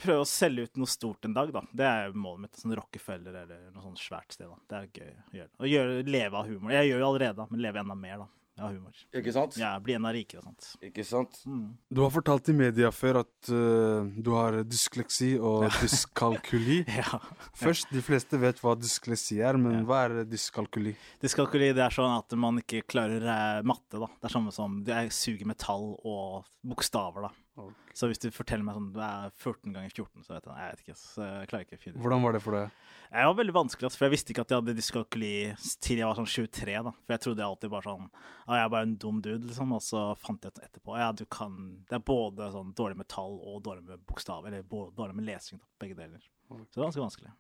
prøve 0.01 0.23
å 0.25 0.29
selge 0.29 0.65
ut 0.65 0.79
noe 0.81 0.89
stort 0.89 1.29
en 1.29 1.35
dag, 1.37 1.51
da. 1.53 1.61
Det 1.77 1.85
er 1.85 2.15
målet 2.17 2.47
mitt. 2.47 2.61
Sånn 2.61 2.73
Rockefeller 2.79 3.37
eller 3.43 3.67
noe 3.75 3.85
sånt 3.85 4.01
svært 4.01 4.33
sted. 4.33 4.49
da. 4.49 4.57
Det 4.65 4.79
er 4.79 4.89
gøy 4.89 5.11
å 5.13 5.37
gjøre. 5.41 5.53
Å 5.59 5.71
gjøre, 5.73 5.99
leve 6.09 6.41
av 6.41 6.49
humor. 6.49 6.73
Jeg 6.73 6.89
gjør 6.89 7.03
jo 7.05 7.11
allerede, 7.11 7.37
da, 7.43 7.47
men 7.51 7.63
leve 7.67 7.83
enda 7.85 7.99
mer 7.99 8.23
da, 8.23 8.29
av 8.61 8.75
humor. 8.75 8.95
Ikke 9.15 9.33
sant? 9.35 9.57
Ja, 9.61 9.75
Bli 9.83 9.95
enda 9.97 10.13
rikere 10.15 10.43
og 10.43 10.49
sånt. 10.51 10.69
Ikke 10.85 11.05
sant? 11.07 11.41
Du 11.91 12.03
har 12.05 12.13
fortalt 12.15 12.49
i 12.51 12.57
media 12.57 12.91
før 12.95 13.21
at 13.23 13.51
uh, 13.53 14.07
du 14.17 14.33
har 14.37 14.61
dysleksi 14.69 15.35
og 15.39 15.69
dyskalkuli. 15.83 16.83
Ja. 16.99 17.21
Først, 17.55 17.93
de 17.95 18.01
fleste 18.03 18.39
vet 18.43 18.59
hva 18.63 18.73
dysleksi 18.79 19.39
er, 19.45 19.59
men 19.61 19.85
hva 19.87 20.01
er 20.09 20.25
dyskalkuli? 20.27 20.97
Dyskalkuli 21.23 21.71
det 21.77 21.85
er 21.85 21.95
sånn 21.95 22.11
at 22.17 22.35
man 22.41 22.59
ikke 22.59 22.83
klarer 22.91 23.23
eh, 23.23 23.61
matte. 23.67 24.01
da. 24.01 24.09
Det 24.19 24.27
er 24.29 24.35
samme 24.35 24.55
som 24.55 24.81
det 24.87 24.97
er 24.97 25.13
suger 25.15 25.47
metall 25.47 25.93
og 26.03 26.49
bokstaver. 26.67 27.29
da. 27.29 27.31
Så 27.99 28.07
hvis 28.11 28.21
du 28.23 28.29
forteller 28.31 28.63
meg 28.67 28.77
sånn 28.77 28.93
du 28.95 29.01
er 29.03 29.33
14 29.33 29.73
ganger 29.75 29.91
14, 29.91 30.25
så 30.27 30.35
vet 30.37 30.45
jeg, 30.47 30.59
jeg 30.61 30.75
vet 30.75 30.83
ikke. 30.85 30.97
Så 31.01 31.25
jeg 31.27 31.49
klarer 31.51 31.67
ikke 31.67 31.79
å 31.79 31.83
finne 31.83 31.97
ut. 31.97 32.03
Hvordan 32.05 32.25
var 32.25 32.37
det 32.37 32.43
for 32.45 32.57
deg? 32.59 32.77
Det 33.09 33.25
var 33.29 33.39
veldig 33.41 33.55
vanskelig, 33.57 33.91
for 33.95 34.07
jeg 34.07 34.15
visste 34.15 34.35
ikke 34.35 34.45
at 34.45 34.53
jeg 34.55 34.61
hadde 34.61 34.75
dyskalkuli 34.79 35.33
til 35.87 36.03
jeg 36.03 36.11
var 36.11 36.21
sånn 36.21 36.31
23. 36.31 36.77
da. 36.87 36.93
For 37.03 37.17
jeg 37.17 37.25
trodde 37.25 37.43
jeg 37.43 37.49
alltid 37.55 37.73
bare 37.75 37.89
sånn 37.89 38.07
Ja, 38.13 38.53
jeg 38.53 38.63
er 38.63 38.73
bare 38.77 38.89
en 38.89 38.95
dum 39.03 39.19
dude, 39.25 39.49
liksom. 39.49 39.75
Og 39.75 39.83
så 39.89 40.05
fant 40.23 40.47
jeg 40.47 40.55
ut 40.55 40.63
etterpå 40.69 41.01
Ja, 41.01 41.11
du 41.17 41.25
kan 41.27 41.59
Det 41.89 41.99
er 41.99 42.07
både 42.13 42.53
sånn 42.55 42.71
dårlig 42.79 43.01
med 43.01 43.11
tall 43.11 43.41
og 43.41 43.63
dårlig 43.67 43.87
med 43.89 44.07
bokstav, 44.07 44.47
eller 44.47 44.63
dårlig 44.69 45.19
med 45.19 45.29
lesing, 45.33 45.59
da. 45.59 45.67
Begge 45.83 45.99
deler. 45.99 46.23
Så 46.49 46.63
det 46.63 46.81
var 46.81 46.89
ganske 46.91 47.07
vanskelig. 47.09 47.35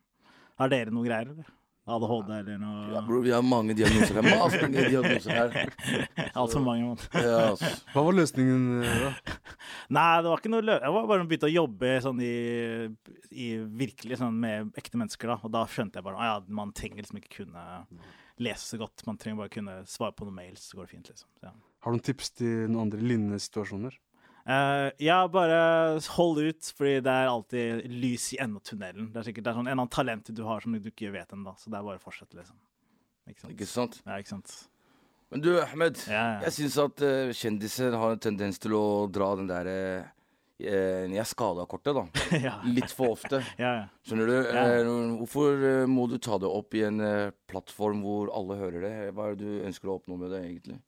Har 0.58 0.72
dere 0.72 0.90
noe 0.90 1.06
greier, 1.06 1.30
eller? 1.30 1.54
ADHD 1.94 2.32
eller 2.38 2.60
noe 2.62 2.84
Ja, 2.92 3.02
bro, 3.06 3.20
vi 3.24 3.32
har 3.32 3.44
mange 3.46 3.76
diagnoser 3.78 4.18
her. 4.18 4.28
Mange 4.28 4.84
diagnoser 4.92 5.34
her. 5.34 6.28
Altfor 6.32 6.64
mange. 6.64 6.90
Man. 6.90 7.02
Ja, 7.16 7.38
altså. 7.52 7.70
Hva 7.94 8.04
var 8.06 8.18
løsningen 8.18 8.66
eh, 8.82 9.02
da? 9.06 9.38
Nei, 9.96 10.06
det 10.24 10.30
var 10.32 10.42
ikke 10.42 10.52
noe 10.52 10.66
lø 10.66 10.76
Jeg 10.76 10.94
var 10.94 11.08
bare 11.10 11.26
begynte 11.28 11.48
å 11.48 11.54
jobbe 11.54 11.94
sånn 12.04 12.22
i, 12.24 12.34
i 13.32 13.48
virkelig 13.82 14.20
sånn 14.20 14.38
med 14.44 14.72
ekte 14.78 15.00
mennesker, 15.00 15.32
da. 15.34 15.38
Og 15.44 15.54
da 15.54 15.64
skjønte 15.70 16.00
jeg 16.00 16.08
bare 16.08 16.20
at 16.22 16.46
ja, 16.48 16.56
man 16.60 16.74
trenger 16.76 17.02
liksom 17.02 17.20
ikke 17.22 17.42
kunne 17.42 17.64
lese 18.38 18.74
så 18.74 18.78
godt. 18.80 19.06
Man 19.08 19.18
trenger 19.20 19.42
bare 19.42 19.54
kunne 19.54 19.80
svare 19.90 20.14
på 20.16 20.28
noen 20.28 20.38
mails, 20.38 20.68
så 20.68 20.78
går 20.78 20.86
det 20.86 20.94
fint, 20.94 21.08
liksom. 21.10 21.30
Så, 21.40 21.48
ja. 21.48 21.54
Har 21.84 21.92
du 21.92 21.98
noen 21.98 22.06
tips 22.08 22.32
til 22.38 22.54
noen 22.68 22.84
andre 22.86 23.02
lignende 23.02 23.40
situasjoner? 23.42 23.96
Eh, 24.48 24.90
ja, 25.04 25.18
bare 25.28 26.00
hold 26.16 26.38
ut, 26.40 26.72
fordi 26.78 26.94
det 27.04 27.12
er 27.12 27.28
alltid 27.28 27.84
lys 27.92 28.30
i 28.32 28.40
enden 28.40 28.56
av 28.56 28.64
tunnelen. 28.64 29.10
Det 29.12 29.20
er 29.20 29.28
sikkert 29.28 29.44
det 29.44 29.52
er 29.52 29.58
sånn 29.58 29.66
en 29.66 29.74
eller 29.74 29.82
annen 29.82 29.92
talent 29.92 30.32
du 30.32 30.42
har 30.46 30.64
som 30.64 30.72
du 30.72 30.88
ikke 30.88 31.12
vet 31.12 31.34
ennå, 31.36 31.52
så 31.60 31.68
det 31.68 31.76
er 31.76 31.84
bare 31.84 32.00
å 32.00 32.04
fortsette, 32.04 32.38
liksom. 32.38 32.56
Ikke 33.28 33.42
sant? 33.42 33.52
Ikke 33.52 33.68
sant? 33.68 33.98
Ja, 34.06 34.16
ikke 34.16 34.32
sant. 34.32 34.54
Men 35.28 35.42
du, 35.44 35.50
Ahmed. 35.60 36.00
Ja, 36.08 36.22
ja. 36.38 36.38
Jeg 36.46 36.56
syns 36.56 36.78
at 36.80 37.02
uh, 37.04 37.34
kjendiser 37.36 37.96
har 38.00 38.14
en 38.14 38.22
tendens 38.24 38.56
til 38.62 38.72
å 38.78 38.86
dra 39.12 39.34
den 39.36 39.50
derre 39.50 39.74
uh, 40.00 40.64
Jeg 40.64 41.20
er 41.20 41.28
skada-kortet, 41.28 41.98
da. 41.98 42.06
ja. 42.48 42.54
Litt 42.64 42.94
for 42.96 43.18
ofte. 43.18 43.42
Skjønner 44.08 44.32
du? 44.32 44.36
Eh, 44.48 44.88
hvorfor 45.20 45.68
eh, 45.74 45.84
må 45.90 46.08
du 46.08 46.16
ta 46.16 46.40
det 46.40 46.48
opp 46.48 46.72
i 46.78 46.86
en 46.88 47.04
eh, 47.04 47.34
plattform 47.52 48.00
hvor 48.06 48.32
alle 48.32 48.56
hører 48.62 48.88
det? 48.88 48.94
Hva 49.12 49.28
er 49.28 49.36
det 49.36 49.44
du 49.44 49.68
ønsker 49.68 49.92
å 49.92 49.98
oppnå 50.00 50.16
med 50.16 50.32
det, 50.32 50.40
egentlig? 50.48 50.80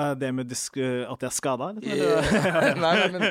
Eh, 0.00 0.14
Det 0.20 0.30
med 0.34 0.48
disk 0.50 0.76
at 0.80 1.20
jeg 1.24 1.28
er 1.28 1.34
skada? 1.36 1.70
Eller? 1.76 2.30
Nei, 2.80 2.92
nei, 3.00 3.08
men 3.12 3.24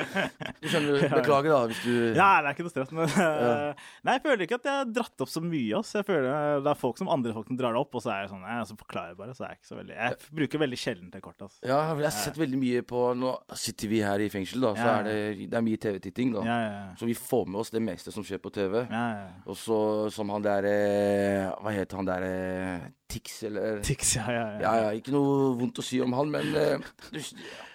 du 0.60 0.68
skjønner, 0.70 1.04
beklager 1.16 1.50
da 1.54 1.60
hvis 1.70 1.80
du 1.84 1.92
Ja, 2.16 2.28
det 2.42 2.50
er 2.50 2.54
ikke 2.54 2.66
noe 2.66 2.72
stress. 2.74 2.92
Men, 2.96 3.08
ja. 3.16 3.72
Nei, 4.06 4.14
jeg 4.18 4.22
føler 4.26 4.44
ikke 4.46 4.58
at 4.60 4.68
jeg 4.70 4.76
har 4.80 4.90
dratt 5.00 5.24
opp 5.26 5.32
så 5.32 5.42
mye. 5.44 5.78
ass. 5.80 5.92
Jeg 5.98 6.06
føler 6.08 6.28
eh, 6.30 6.60
Det 6.64 6.70
er 6.74 6.80
folk 6.80 7.00
som 7.00 7.10
andre 7.12 7.34
folk 7.36 7.48
som 7.50 7.58
drar 7.60 7.74
det 7.76 7.82
opp, 7.82 7.94
og 7.98 8.04
så 8.04 8.12
er 8.14 8.22
jeg 8.24 8.32
sånn, 8.34 8.44
jeg, 8.46 8.68
så 8.70 8.76
forklarer 8.80 9.12
jeg 9.14 9.18
bare. 9.20 9.34
Så 9.38 9.44
er 9.46 9.52
jeg 9.54 9.60
ikke 9.60 9.70
så 9.72 9.78
veldig 9.80 9.96
Jeg 9.98 10.18
bruker 10.40 10.62
veldig 10.64 10.80
sjelden 10.84 11.10
det 11.14 11.22
kortet. 11.24 11.46
ass. 11.48 11.58
Ja, 11.66 11.80
jeg 11.96 12.06
har 12.08 12.16
sett 12.20 12.38
veldig 12.40 12.60
mye 12.62 12.84
på 12.86 13.02
Nå 13.20 13.34
sitter 13.58 13.90
vi 13.90 14.02
her 14.04 14.22
i 14.22 14.28
fengsel, 14.32 14.60
da, 14.64 14.74
så 14.78 14.86
Ja. 14.86 14.94
er 15.00 15.08
det, 15.10 15.48
det 15.50 15.58
er 15.58 15.66
mye 15.66 15.80
TV-titting, 15.80 16.32
da. 16.38 16.44
Ja, 16.46 16.58
ja, 16.68 16.80
Så 17.00 17.06
vi 17.08 17.14
får 17.18 17.46
med 17.50 17.60
oss 17.64 17.70
det 17.74 17.82
meste 17.82 18.12
som 18.14 18.22
skjer 18.26 18.38
på 18.42 18.52
TV. 18.54 18.84
ja. 18.86 18.86
ja, 18.90 19.08
ja. 19.24 19.28
Og 19.50 19.56
så 19.58 19.78
som 20.14 20.28
han 20.30 20.42
der 20.44 20.66
eh, 20.68 21.48
Hva 21.60 21.72
heter 21.74 21.96
han 22.00 22.06
der 22.08 22.26
eh, 22.26 22.88
Tix, 23.10 23.42
eller 23.48 23.80
Tix, 23.86 24.16
ja, 24.16 24.26
ja. 24.32 24.46
Ja, 24.62 24.74
ja, 24.84 24.90
ikke 24.96 25.14
noe 25.14 25.52
vondt 25.58 25.82
å 25.82 25.84
si 25.84 26.00
om 26.02 26.14
han, 26.16 26.30
men 26.32 26.54
eh, 26.56 26.90
du, 27.12 27.20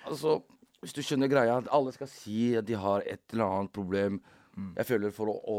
altså 0.07 0.39
Hvis 0.81 0.95
du 0.95 1.01
skjønner 1.01 1.31
greia, 1.31 1.57
at 1.59 1.71
alle 1.73 1.93
skal 1.95 2.09
si 2.11 2.53
at 2.59 2.67
de 2.67 2.77
har 2.77 3.03
et 3.09 3.23
eller 3.33 3.45
annet 3.45 3.73
problem. 3.73 4.19
Mm. 4.55 4.73
Jeg 4.77 4.89
føler 4.91 5.13
for 5.15 5.31
å, 5.31 5.35
å 5.49 5.57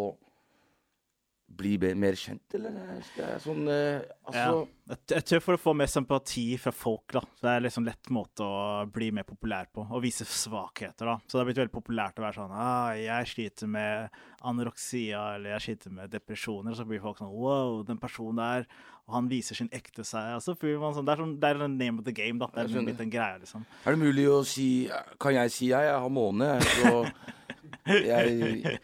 bli 1.57 1.77
mer 1.99 2.17
kjent, 2.19 2.57
eller? 2.59 2.77
Skal 3.09 3.33
jeg 3.33 3.43
sånn 3.45 3.69
eh, 3.73 4.05
Altså 4.27 4.45
Jeg, 4.87 5.01
jeg 5.13 5.27
tror 5.31 5.43
for 5.45 5.59
å 5.59 5.61
få 5.61 5.75
mer 5.79 5.91
sympati 5.91 6.45
fra 6.63 6.73
folk, 6.75 7.15
da. 7.17 7.23
Så 7.37 7.47
det 7.47 7.53
er 7.53 7.65
liksom 7.67 7.87
lett 7.89 8.11
måte 8.15 8.47
å 8.47 8.85
bli 8.93 9.11
mer 9.15 9.27
populær 9.29 9.71
på. 9.73 9.87
Og 9.87 10.05
vise 10.05 10.27
svakheter, 10.29 11.09
da. 11.09 11.17
Så 11.27 11.37
det 11.37 11.43
har 11.43 11.51
blitt 11.51 11.63
veldig 11.63 11.75
populært 11.75 12.21
å 12.21 12.27
være 12.27 12.39
sånn 12.39 12.55
ah, 12.55 12.93
'Jeg 12.97 13.31
sliter 13.33 13.71
med 13.71 14.21
anoreksia', 14.47 15.37
eller 15.37 15.57
'jeg 15.57 15.67
sliter 15.67 15.97
med 15.99 16.13
depresjoner'. 16.15 16.75
Og 16.75 16.79
så 16.79 16.87
blir 16.87 17.03
folk 17.03 17.19
sånn 17.23 17.35
'Wow, 17.35 17.83
den 17.87 17.99
personen 18.03 18.43
der', 18.43 18.69
og 19.07 19.15
han 19.15 19.29
viser 19.31 19.55
sin 19.55 19.71
ekte 19.75 20.03
seg. 20.07 20.35
Og 20.35 20.43
så 20.43 20.55
blir 20.59 20.79
man 20.83 20.95
sånn, 20.95 21.07
Det 21.07 21.15
er 21.15 21.23
sånn, 21.23 21.39
det 21.41 21.49
er 21.51 21.65
en 21.65 21.79
name 21.79 21.99
of 21.99 22.05
the 22.05 22.13
game, 22.13 22.39
da. 22.39 22.47
Det 22.47 22.65
er 22.65 22.79
en 22.79 22.87
blitt 22.87 23.01
en 23.01 23.11
greie, 23.11 23.39
liksom. 23.39 23.65
Er 23.87 23.95
det 23.95 24.03
mulig 24.03 24.27
å 24.27 24.45
si 24.45 24.91
Kan 25.19 25.35
jeg 25.35 25.51
si 25.51 25.67
jeg? 25.71 25.83
Jeg 25.87 25.95
har 25.95 26.11
måne, 26.11 26.61
så 26.63 27.07
jeg 27.87 28.79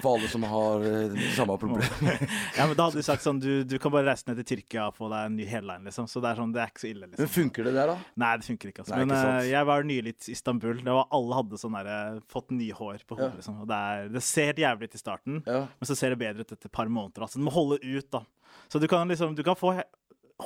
For 0.00 0.14
alle 0.14 0.28
som 0.32 0.44
har 0.48 0.84
eh, 0.86 1.08
det 1.14 1.30
samme 1.36 1.56
problem. 1.60 1.82
Ja, 2.58 2.66
men 2.66 2.74
Da 2.78 2.86
hadde 2.88 3.00
du 3.00 3.06
sagt 3.06 3.24
sånn 3.24 3.40
Du, 3.42 3.62
du 3.68 3.76
kan 3.82 3.92
bare 3.94 4.08
reise 4.10 4.28
ned 4.28 4.40
til 4.42 4.48
Tyrkia 4.54 4.88
og 4.90 4.96
få 4.98 5.10
deg 5.12 5.28
en 5.30 5.36
ny 5.38 5.46
headline, 5.48 5.84
liksom. 5.88 6.08
Så 6.10 6.22
det 6.22 6.32
er 6.32 6.40
sånn, 6.40 6.54
det 6.56 6.62
er 6.64 6.72
ikke 6.72 6.84
så 6.84 6.90
ille, 6.90 7.08
liksom. 7.10 7.24
Men 7.26 7.32
funker 7.36 7.68
det 7.68 7.74
der, 7.76 7.92
da? 7.92 7.98
Nei, 8.24 8.32
det 8.40 8.48
funker 8.50 8.72
ikke. 8.72 8.84
Altså. 8.84 8.96
Nei, 8.96 9.04
Men 9.04 9.14
ikke 9.16 9.36
eh, 9.36 9.50
jeg 9.52 9.68
var 9.70 9.86
nylig 9.90 10.14
i 10.16 10.34
Istanbul. 10.36 10.82
Det 10.84 10.96
var, 11.00 11.06
alle 11.20 11.38
hadde 11.40 11.60
sånn 11.62 11.78
der, 11.80 12.20
fått 12.32 12.54
nye 12.56 12.76
hår 12.80 13.04
på 13.06 13.18
hodet. 13.18 13.30
Ja. 13.32 13.38
Liksom. 13.40 13.60
Og 13.64 13.70
det, 13.70 13.80
er, 13.94 14.10
det 14.16 14.24
ser 14.26 14.50
helt 14.52 14.62
jævlig 14.64 14.90
ut 14.90 14.98
i 14.98 15.02
starten, 15.04 15.40
Ja. 15.46 15.62
men 15.80 15.90
så 15.90 15.96
ser 15.98 16.14
det 16.14 16.20
bedre 16.24 16.44
ut 16.46 16.52
etter 16.56 16.68
et 16.70 16.76
par 16.80 16.90
måneder. 16.90 17.26
Altså. 17.26 17.40
Du 17.40 17.46
må 17.46 17.54
holde 17.54 17.80
ut, 17.84 18.10
da. 18.12 18.24
Så 18.70 18.80
du 18.82 18.86
kan 18.90 19.06
liksom 19.10 19.36
Du 19.38 19.42
kan 19.46 19.54
få 19.58 19.76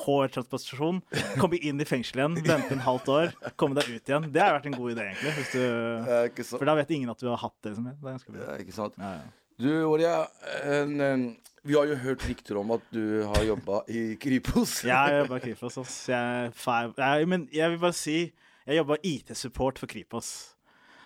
hårtransplantasjon, 0.02 1.00
komme 1.40 1.60
inn 1.60 1.80
i 1.80 1.86
fengsel 1.88 2.20
igjen, 2.20 2.36
vente 2.46 2.74
en 2.76 2.84
halvt 2.84 3.08
år, 3.14 3.32
komme 3.60 3.78
deg 3.78 3.94
ut 3.94 4.12
igjen. 4.12 4.28
Det 4.34 4.42
har 4.42 4.58
vært 4.58 4.68
en 4.70 4.76
god 4.76 4.92
idé, 4.96 5.08
egentlig. 5.12 5.48
Du, 5.54 6.42
så... 6.42 6.58
for 6.58 6.68
da 6.68 6.76
vet 6.80 6.92
ingen 6.96 7.14
at 7.14 7.22
du 7.22 7.30
har 7.30 7.40
hatt 7.44 7.56
det. 7.62 7.72
Liksom. 7.72 7.88
Det 7.90 7.96
er 7.96 8.18
ganske 8.18 8.36
bra. 8.36 8.60
Ikke 8.64 8.76
sant? 8.76 9.00
Ja, 9.00 9.16
ja. 9.20 9.32
Du, 9.54 9.70
en, 10.66 11.36
vi 11.62 11.76
har 11.78 11.86
jo 11.86 11.94
hørt 12.02 12.24
rykter 12.26 12.58
om 12.58 12.72
at 12.74 12.88
du 12.92 13.22
har 13.22 13.44
jobba 13.46 13.84
i 13.88 14.16
Kripos. 14.20 14.80
Jeg 14.88 14.96
har 14.96 15.20
jobba 15.22 15.38
i 15.38 15.44
Kripos. 15.46 15.78
ass. 15.78 16.00
Jeg, 16.08 16.50
jeg, 16.98 17.28
men 17.30 17.46
jeg 17.52 17.70
vil 17.70 17.78
bare 17.78 17.96
si 17.96 18.18
jeg 18.64 18.80
jobba 18.80 18.96
IT-support 19.04 19.78
for 19.78 19.86
Kripos. 19.86 20.32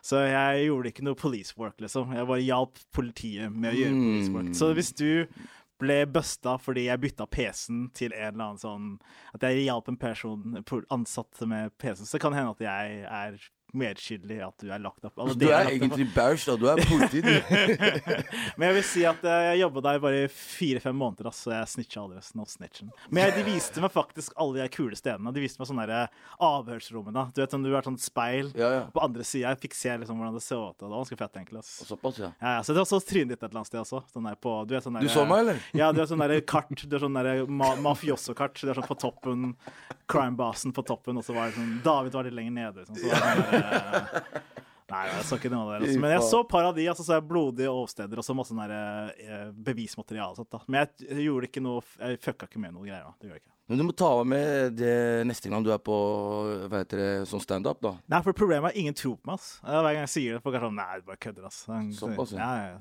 Så 0.03 0.23
jeg 0.25 0.69
gjorde 0.69 0.93
ikke 0.93 1.05
noe 1.05 1.19
police 1.19 1.55
work, 1.59 1.81
liksom. 1.83 2.13
Jeg 2.15 2.27
bare 2.31 2.45
hjalp 2.47 2.79
politiet 2.95 3.53
med 3.53 3.75
å 3.75 3.79
gjøre 3.81 3.97
police 3.99 4.33
work. 4.33 4.51
Så 4.57 4.71
hvis 4.79 4.93
du 4.97 5.11
ble 5.79 5.99
busta 6.11 6.57
fordi 6.61 6.87
jeg 6.89 7.03
bytta 7.03 7.27
PC-en 7.31 7.87
til 7.97 8.15
en 8.15 8.35
eller 8.35 8.45
annen 8.45 8.63
sånn 8.63 8.89
At 9.37 9.47
jeg 9.47 9.67
hjalp 9.67 9.89
en 9.93 10.01
person 10.01 10.59
ansatt 10.95 11.45
med 11.47 11.75
PC-en, 11.79 12.09
så 12.09 12.21
kan 12.21 12.35
det 12.35 12.41
hende 12.43 12.57
at 12.57 12.67
jeg 12.67 13.03
er 13.07 13.39
medskyldig 13.77 14.37
i 14.39 14.43
at 14.47 14.63
du 14.63 14.71
er 14.73 14.81
lagt 14.81 15.05
opp. 15.05 15.19
Altså, 15.21 15.37
Du 15.39 15.47
er 15.53 15.69
egentlig 15.75 16.07
bæsj, 16.15 16.47
da. 16.49 16.57
Du 16.57 16.67
er 16.73 16.81
politi. 16.89 17.21
Men 18.59 18.69
jeg 18.69 18.77
vil 18.79 18.85
si 18.87 19.05
at 19.09 19.25
eh, 19.29 19.45
jeg 19.53 19.61
jobba 19.63 19.83
der 19.89 20.01
bare 20.03 20.23
i 20.25 20.31
fire-fem 20.33 20.97
måneder, 20.97 21.29
så 21.37 21.53
jeg 21.53 21.69
snitcha 21.75 22.01
aldri. 22.03 22.23
No 22.39 22.47
snitchen. 22.49 22.91
Men 23.15 23.33
de 23.37 23.45
viste 23.47 23.83
meg 23.85 23.93
faktisk 23.95 24.33
alle 24.41 24.63
de 24.63 24.69
kule 24.75 24.97
stedene. 24.99 25.33
De 25.35 25.43
viste 25.45 25.61
meg 25.61 25.69
sånne 25.71 25.87
der 25.91 26.09
avhørsrommene. 26.49 27.27
Du 27.37 27.43
vet, 27.43 27.53
sånn, 27.55 27.67
du 27.67 27.73
har 27.75 27.87
sånn 27.87 27.99
speil 28.01 28.51
Ja, 28.59 28.71
ja. 28.79 28.83
på 28.95 29.03
andre 29.05 29.27
sida. 29.27 29.53
Jeg 29.53 29.63
fikk 29.67 29.77
se 29.79 29.95
liksom 30.01 30.21
hvordan 30.21 30.37
det 30.39 30.45
så 30.47 30.61
ut. 30.71 30.79
Det 30.81 30.87
var 30.89 30.97
ganske 31.03 31.21
fett, 31.21 31.37
egentlig. 31.43 31.63
ass. 31.65 31.75
Såpass, 31.89 32.19
ja. 32.23 32.33
Ja, 32.41 32.55
ja, 32.59 32.63
så 32.67 32.73
det 32.77 32.83
var 32.83 32.91
så 32.91 33.01
trynet 33.05 33.35
ditt 33.35 33.43
et 33.43 33.49
eller 33.51 33.61
annet 33.63 33.71
sted 33.73 33.83
også. 33.85 34.03
Sånn 34.15 34.29
der 34.31 34.39
på, 34.41 34.55
du, 34.69 34.75
vet, 34.77 34.87
sånn 34.87 34.97
der, 34.99 35.07
Du 35.07 35.13
så 35.13 35.27
meg, 35.29 35.45
eller? 35.45 35.63
Ja, 35.77 35.91
du 35.93 36.03
har 36.03 36.09
sånn 36.11 36.25
der 36.25 36.37
kart. 36.49 36.73
Du 36.79 36.97
har 36.97 37.05
sånn 37.05 37.17
der 37.21 37.45
ma 37.49 37.75
mafioso-kart. 37.89 38.57
Du 38.61 38.71
har 38.73 38.79
sånn 38.81 38.89
på 38.89 38.99
toppen, 38.99 39.53
crime-basen 40.09 40.73
på 40.77 40.83
toppen, 40.89 41.19
og 41.21 41.25
så 41.27 41.35
var 41.37 41.51
det 41.51 41.59
sånn 41.59 41.79
David 41.85 42.17
var 42.17 42.29
litt 42.29 42.37
lenger 42.39 42.55
nede. 42.59 42.85
Liksom. 42.85 42.97
Så 42.97 43.13
var 43.13 43.43
det 43.43 43.47
eh, 43.58 43.58
Nei, 44.89 45.03
jeg 45.11 45.25
så 45.29 45.37
ikke 45.37 45.51
noe 45.53 45.67
av 45.67 45.71
det. 45.75 45.79
Altså. 45.91 46.01
Men 46.01 46.13
jeg 46.15 46.23
så 46.25 46.39
paradis 46.41 46.51
par 46.55 46.67
av 46.71 46.77
de, 46.79 46.85
altså, 46.89 47.05
så 47.05 47.17
er 47.19 47.25
blodige 47.29 47.73
åsteder 47.77 48.21
og 48.23 48.25
så 48.25 48.37
masse 48.37 48.55
sånn 48.55 48.63
der, 48.63 49.11
eh, 49.21 49.51
bevismateriale. 49.53 50.39
sånt, 50.39 50.49
Da. 50.55 50.63
Men 50.67 50.81
jeg, 50.87 51.09
jeg 51.11 51.27
gjorde 51.27 51.51
ikke 51.51 51.63
noe 51.67 51.83
Jeg 52.01 52.21
fucka 52.25 52.49
ikke 52.49 52.63
med 52.63 52.73
noe 52.73 52.87
greier. 52.87 53.05
da. 53.05 53.13
Det 53.21 53.29
gjør 53.29 53.37
jeg 53.37 53.43
ikke. 53.45 53.55
Men 53.69 53.79
du 53.83 53.85
må 53.85 53.93
ta 53.93 54.09
med 54.25 54.77
det 54.81 55.27
neste 55.29 55.51
gang 55.53 55.61
du 55.67 55.69
er 55.75 55.81
på 55.85 55.97
hva 56.73 56.81
heter 56.81 57.03
det, 57.03 57.11
sånn 57.29 57.43
standup, 57.45 57.83
da. 57.85 57.93
Nei, 58.09 58.23
for 58.25 58.33
problemet 58.33 58.73
er 58.73 58.81
ingen 58.81 58.97
tror 58.97 59.19
på 59.21 59.29
meg. 59.29 59.35
ass. 59.37 59.59
Hver 59.61 59.91
gang 59.91 60.01
jeg 60.07 60.13
sier 60.15 60.39
det, 60.39 60.43
folk 60.47 60.57
er 60.57 60.65
sånn 60.65 60.79
Nei, 60.81 60.93
du 60.97 61.05
bare 61.11 61.21
kødder, 61.21 61.51
ass. 61.51 61.59
Såpass, 61.99 62.33
ja. 62.33 62.39
ja, 62.49 62.71
ja. 62.73 62.79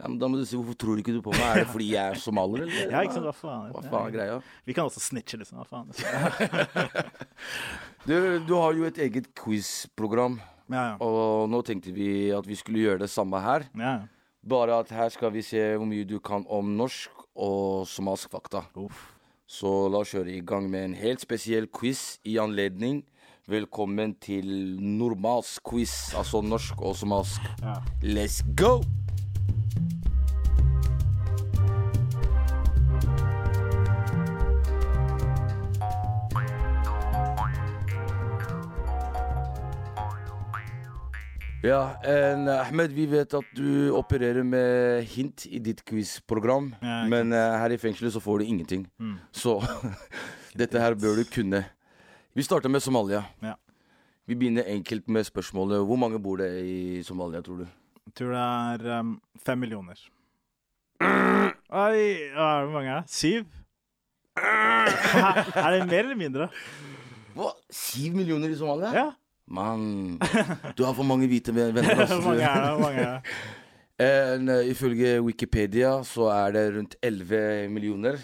Ja, 0.00 0.08
men 0.08 0.16
da 0.18 0.28
må 0.32 0.38
du 0.40 0.46
si 0.48 0.56
hvorfor 0.56 0.76
tror 0.80 0.96
du 0.96 1.02
ikke 1.02 1.12
du 1.12 1.20
på 1.24 1.34
meg? 1.36 1.42
Er 1.44 1.58
det 1.64 1.70
fordi 1.74 1.90
jeg 1.92 2.14
er 2.14 2.20
somalier, 2.22 2.62
eller? 2.64 2.92
ja, 2.94 3.02
ikke 3.04 3.18
sant. 3.18 3.26
Hva 3.28 3.34
faen? 3.36 3.66
Hva 3.74 3.82
faen 3.84 4.06
er 4.08 4.14
greia? 4.14 4.38
Vi 4.64 4.72
kan 4.76 4.88
også 4.88 5.02
snitche, 5.04 5.36
liksom. 5.42 5.60
Hva 5.60 5.66
faen? 5.68 5.92
Du, 8.08 8.14
du 8.48 8.54
har 8.56 8.72
jo 8.72 8.86
et 8.88 8.96
eget 9.04 9.26
quiz-program, 9.36 10.38
Ja, 10.72 10.82
ja. 10.86 10.94
og 11.04 11.50
nå 11.52 11.60
tenkte 11.68 11.92
vi 11.92 12.30
at 12.32 12.46
vi 12.48 12.56
skulle 12.56 12.80
gjøre 12.86 13.02
det 13.04 13.10
samme 13.12 13.40
her. 13.44 13.66
ja. 13.76 13.98
Bare 14.40 14.78
at 14.80 14.88
her 14.96 15.10
skal 15.12 15.34
vi 15.34 15.42
se 15.44 15.60
hvor 15.76 15.84
mye 15.84 16.06
du 16.08 16.14
kan 16.24 16.46
om 16.48 16.70
norsk 16.78 17.10
og 17.36 17.82
somalisk 17.86 18.30
fakta. 18.32 18.62
Uff. 18.80 19.02
Så 19.44 19.68
la 19.92 20.00
oss 20.00 20.14
kjøre 20.14 20.32
i 20.32 20.40
gang 20.40 20.64
med 20.72 20.86
en 20.86 20.94
helt 20.96 21.20
spesiell 21.20 21.66
quiz 21.68 22.14
i 22.24 22.38
anledning. 22.40 23.02
Velkommen 23.52 24.14
til 24.16 24.48
normalsk 24.80 25.60
quiz, 25.68 25.92
altså 26.16 26.40
norsk 26.40 26.80
og 26.80 26.96
somalisk. 26.96 27.44
Ja. 27.60 27.76
Let's 28.00 28.40
go! 28.56 28.78
Ja, 41.62 42.00
en, 42.02 42.48
Ahmed, 42.48 42.94
vi 42.96 43.04
vet 43.06 43.34
at 43.36 43.48
du 43.52 43.92
opererer 43.92 44.42
med 44.42 45.04
hint 45.12 45.44
i 45.44 45.58
ditt 45.60 45.82
quizprogram. 45.84 46.70
Ja, 46.80 47.02
men 47.10 47.34
uh, 47.36 47.58
her 47.60 47.74
i 47.74 47.78
fengselet 47.78 48.14
så 48.14 48.22
får 48.24 48.40
du 48.40 48.48
ingenting. 48.48 48.86
Mm. 48.96 49.18
Så 49.30 49.58
dette 50.60 50.80
her 50.80 50.96
bør 50.96 51.20
du 51.20 51.26
kunne. 51.28 51.60
Vi 52.32 52.46
starter 52.46 52.72
med 52.72 52.80
Somalia. 52.80 53.26
Ja. 53.44 53.58
Vi 54.24 54.38
begynner 54.40 54.72
enkelt 54.72 55.08
med 55.10 55.26
spørsmålet 55.26 55.82
Hvor 55.84 55.98
mange 55.98 56.20
bor 56.22 56.38
det 56.38 56.48
i 56.62 57.02
Somalia, 57.02 57.42
tror 57.42 57.64
du? 57.64 57.66
Jeg 58.08 58.16
tror 58.18 58.32
det 58.34 58.90
er 58.90 59.00
um, 59.00 59.14
fem 59.46 59.58
millioner. 59.58 60.00
Oi, 61.00 62.00
hvor 62.34 62.70
mange 62.72 62.90
er 62.90 63.00
det? 63.00 63.10
Syv? 63.10 63.44
er 64.40 65.70
det 65.76 65.86
mer 65.86 66.04
eller 66.04 66.18
mindre? 66.18 66.48
Hva? 67.36 67.52
Syv 67.70 68.16
millioner 68.18 68.50
i 68.50 68.58
Somalia? 68.58 68.90
Ja. 68.94 69.08
Mann, 69.50 70.20
du 70.78 70.84
har 70.86 70.94
for 70.94 71.06
mange 71.06 71.26
hvite 71.26 71.54
venner. 71.54 71.82
Hvor 71.82 72.04
altså. 72.04 72.20
mange 72.22 72.42
er 72.46 72.60
det? 72.64 72.74
Mange 72.80 73.00
er 73.00 73.12
det? 73.18 73.22
En, 74.00 74.48
eh, 74.48 74.70
ifølge 74.72 75.18
Wikipedia 75.20 75.90
så 76.08 76.30
er 76.32 76.54
det 76.54 76.62
rundt 76.72 76.94
11 77.04 77.68
millioner. 77.68 78.16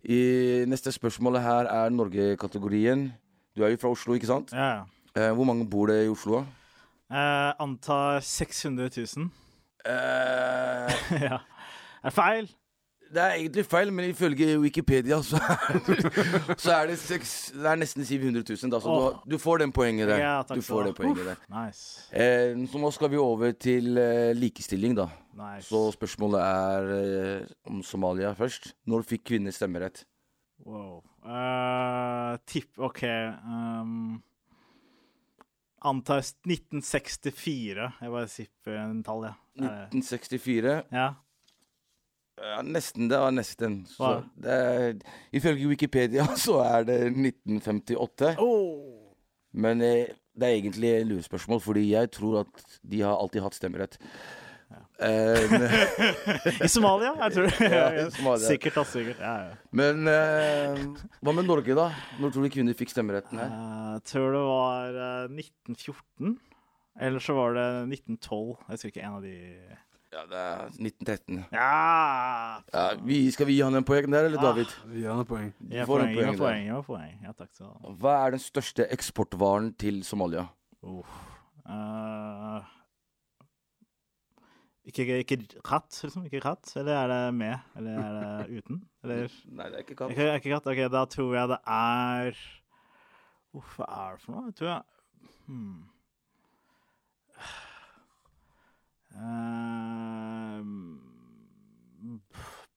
I 0.00 0.64
neste 0.64 0.92
spørsmålet 0.92 1.42
her 1.44 1.68
er 1.68 1.92
Norge-kategorien. 1.92 3.10
Du 3.52 3.66
er 3.66 3.74
jo 3.74 3.80
fra 3.82 3.90
Oslo, 3.92 4.16
ikke 4.16 4.30
sant? 4.30 4.54
Ja. 4.56 4.86
Eh, 5.12 5.28
hvor 5.36 5.44
mange 5.44 5.68
bor 5.68 5.92
det 5.92 6.06
i 6.06 6.08
Oslo? 6.08 6.40
da? 6.40 6.59
Eh, 7.10 7.52
antar 7.58 8.20
600 8.20 8.90
000. 9.16 9.30
Eh, 9.84 9.92
ja. 11.26 11.40
Er 12.02 12.10
det 12.10 12.12
feil? 12.12 12.50
det 13.10 13.22
er 13.22 13.32
egentlig 13.40 13.64
feil, 13.66 13.90
men 13.92 14.10
ifølge 14.10 14.58
Wikipedia 14.60 15.18
så 15.26 15.38
er, 15.42 15.78
så 16.62 16.74
er 16.76 16.90
det, 16.92 16.98
6, 16.98 17.32
det 17.56 17.66
er 17.66 17.80
nesten 17.80 18.06
700 18.06 18.44
000. 18.46 18.70
Da, 18.72 18.80
så 18.80 18.94
du, 18.94 19.32
du 19.34 19.38
får 19.38 19.64
den 19.64 19.72
poenget 19.74 20.08
der. 20.08 20.22
Ja, 20.22 20.36
takk 20.46 20.60
du 20.60 20.62
får 20.62 20.90
det 20.90 20.94
poenget 20.98 21.26
der. 21.26 21.42
Nice. 21.50 22.06
Eh, 22.14 22.54
så 22.70 22.82
nå 22.82 22.92
skal 22.94 23.10
vi 23.10 23.18
over 23.18 23.52
til 23.58 23.98
eh, 23.98 24.30
likestilling, 24.38 24.94
da. 24.98 25.08
nice. 25.34 25.66
Så 25.68 25.82
spørsmålet 25.96 26.40
er 26.46 26.94
eh, 27.00 27.52
om 27.66 27.82
Somalia 27.82 28.32
først. 28.38 28.72
Når 28.86 29.06
fikk 29.10 29.26
kvinner 29.32 29.54
stemmerett? 29.54 30.04
Wow. 30.66 31.00
Uh, 31.24 32.36
tipp 32.46 32.78
OK. 32.78 33.02
Um, 33.42 34.20
antar 35.86 36.22
1964. 36.22 37.88
Jeg 38.00 38.14
bare 38.14 38.30
sipper 38.30 38.78
en 38.82 39.02
tall, 39.06 39.26
jeg. 39.30 39.38
Ja. 39.64 39.74
1964. 39.90 40.78
ja. 40.92 41.08
Ja, 42.40 42.62
nesten. 42.64 43.08
Det 43.10 43.18
var 43.20 43.34
nesten. 43.36 43.82
Så 43.84 44.22
det 44.40 44.54
er, 44.54 44.94
ifølge 45.36 45.68
Wikipedia 45.68 46.24
så 46.40 46.60
er 46.64 46.86
det 46.88 46.98
1958. 47.10 48.34
Oh. 48.40 49.12
Men 49.52 49.82
eh, 49.84 50.14
det 50.32 50.46
er 50.48 50.56
egentlig 50.56 50.92
lurespørsmål, 51.10 51.60
fordi 51.60 51.90
jeg 51.90 52.10
tror 52.16 52.44
at 52.44 52.78
de 52.80 53.02
har 53.04 53.18
alltid 53.18 53.44
hatt 53.44 53.58
stemmerett. 53.58 53.98
Eh, 55.00 55.54
I 56.64 56.68
Somalia, 56.68 57.14
jeg 57.24 57.32
tror 57.34 57.46
det. 57.48 57.68
Ja, 57.72 57.84
Somalia. 58.14 58.46
Sikkert, 58.52 58.74
da. 58.76 58.84
Sikkert. 58.86 59.20
Ja, 59.24 59.34
ja. 59.48 59.56
men 59.80 60.06
eh, 60.12 60.80
hva 61.24 61.34
med 61.34 61.48
Norge, 61.48 61.74
da? 61.78 61.88
Når 62.20 62.34
tror 62.34 62.46
du 62.46 62.52
kvinner 62.54 62.76
fikk 62.78 62.92
stemmeretten 62.92 63.40
her? 63.40 63.50
Eh, 63.50 63.92
Jeg 63.98 64.04
tror 64.12 64.34
det 64.36 64.42
var 64.46 64.98
eh, 65.06 65.38
1914. 65.40 66.34
Eller 67.00 67.22
så 67.24 67.36
var 67.38 67.54
det 67.56 67.68
1912. 67.96 68.58
Jeg 68.66 68.74
husker 68.76 68.92
ikke 68.92 69.06
en 69.08 69.16
av 69.16 69.22
de 69.24 69.34
Ja, 70.10 70.24
det 70.26 70.40
er 70.42 70.62
1913. 70.74 71.42
Ja! 71.54 71.68
Ja, 72.74 72.84
vi, 73.06 73.20
skal 73.32 73.46
vi 73.48 73.54
gi 73.56 73.62
han 73.64 73.78
en 73.78 73.86
poeng 73.86 74.10
der, 74.10 74.26
eller 74.28 74.38
Ah. 74.42 74.48
David? 74.50 74.72
Vi 74.90 75.04
han 75.06 75.22
en 75.22 75.28
poeng. 75.28 75.52
Du 75.60 75.70
Gi 75.76 75.84
får 75.86 76.02
en 76.04 76.14
poeng, 76.14 76.26
poeng 76.26 76.40
poeng, 76.44 76.64
gi 76.66 76.80
poeng. 76.90 77.12
Ja, 77.24 77.32
takk 77.38 77.52
skal 77.54 77.66
du 77.66 77.72
ha. 77.88 77.94
Hva 78.02 78.14
er 78.26 78.34
den 78.36 78.42
største 78.42 78.88
eksportvaren 78.92 79.72
til 79.80 80.02
Somalia? 80.04 80.48
Uh, 80.84 81.02
Eh, 81.70 82.62
ikke, 84.90 85.18
ikke 85.24 85.36
katt, 85.66 85.90
liksom? 86.04 86.24
Ikke 86.28 86.40
katt? 86.44 86.70
Eller 86.80 86.94
er 86.98 87.06
det 87.12 87.20
med? 87.38 87.56
Eller 87.80 87.98
er 88.02 88.12
det 88.18 88.28
uten? 88.60 88.80
Eller 89.04 89.36
Nei, 89.48 89.66
det 89.70 89.78
er 89.80 89.84
ikke 89.86 89.96
katt. 90.02 90.10
ikke, 90.14 90.28
ikke 90.40 90.52
katt? 90.56 90.68
OK, 90.74 90.82
da 90.92 91.04
tror 91.16 91.34
jeg 91.38 91.52
det 91.54 91.60
er 91.76 92.42
Uff, 93.58 93.72
hva 93.80 93.86
er 93.90 94.12
det 94.14 94.22
for 94.22 94.36
noe? 94.36 94.44
Jeg 94.50 94.58
tror 94.60 94.70
jeg 94.70 94.82
hmm. 95.50 95.80
Eh, 99.10 99.99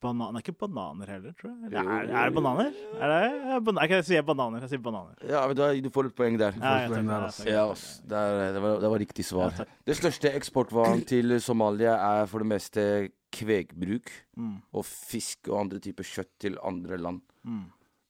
banan, 0.03 0.35
er 0.37 0.43
ikke 0.43 0.53
bananer 0.61 1.09
heller, 1.13 1.33
tror 1.39 1.49
jeg. 1.53 1.69
Eller, 1.69 1.79
Jo, 1.79 1.89
er, 1.95 2.05
jo, 2.09 2.15
er 2.19 2.29
det 2.29 2.35
bananer? 2.37 2.71
Er 2.99 3.13
det, 3.13 3.33
ja, 3.53 3.59
ban 3.69 3.79
jeg 3.81 3.91
kan 3.93 4.03
si 4.09 4.21
bananer. 4.29 4.65
Jeg 4.67 4.73
sier 4.75 4.83
bananer. 4.85 5.25
Ja, 5.31 5.41
men 5.47 5.57
du, 5.59 5.63
du 5.87 5.89
får 5.95 6.09
et 6.11 6.15
poeng 6.19 6.37
der. 6.41 6.57
Ja, 6.59 6.73
poeng 6.91 7.07
der, 7.09 7.27
altså. 7.31 7.47
Ja, 7.49 7.65
Det, 7.73 8.23
er- 8.23 8.59
var, 8.67 8.79
det 8.83 8.91
var 8.95 8.99
riktig 9.07 9.25
svar. 9.27 9.55
Ja. 9.57 9.65
Det 9.87 9.97
største 10.01 10.33
eksportvaren 10.37 11.05
til 11.09 11.37
Somalia 11.41 11.95
er 12.19 12.27
for 12.31 12.43
det 12.43 12.51
meste 12.53 12.87
kvegbruk 13.33 14.11
Mm, 14.37 14.59
og 14.73 14.83
fisk 14.85 15.47
og 15.51 15.59
andre 15.63 15.79
typer 15.81 16.05
kjøtt 16.05 16.29
til 16.41 16.55
andre 16.65 16.97
land. 16.97 17.21
mm. 17.45 17.63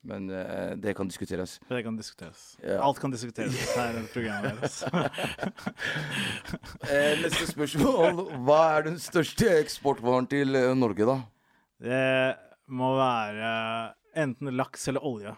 Men 0.03 0.25
uh, 0.35 0.73
det 0.83 0.97
kan 0.97 1.07
diskuteres. 1.07 1.61
Det 1.69 1.77
kan 1.85 1.95
diskuteres. 1.95 2.57
Ja. 2.59 2.81
Alt 2.83 2.97
kan 2.99 3.11
diskuteres 3.13 3.55
her 3.71 4.01
i 4.01 4.03
programmet 4.11 4.57
deres. 4.59 4.81
Eh, 6.91 7.13
neste 7.23 7.47
spørsmål. 7.47 8.19
Hva 8.45 8.57
er 8.77 8.85
den 8.89 8.97
største 9.01 9.47
eksportvaren 9.61 10.27
til 10.31 10.55
eh, 10.59 10.73
Norge, 10.75 11.07
da? 11.07 11.15
Det 11.83 12.03
må 12.71 12.93
være 12.95 13.49
enten 14.23 14.53
laks 14.55 14.87
eller 14.91 15.03
olje. 15.05 15.33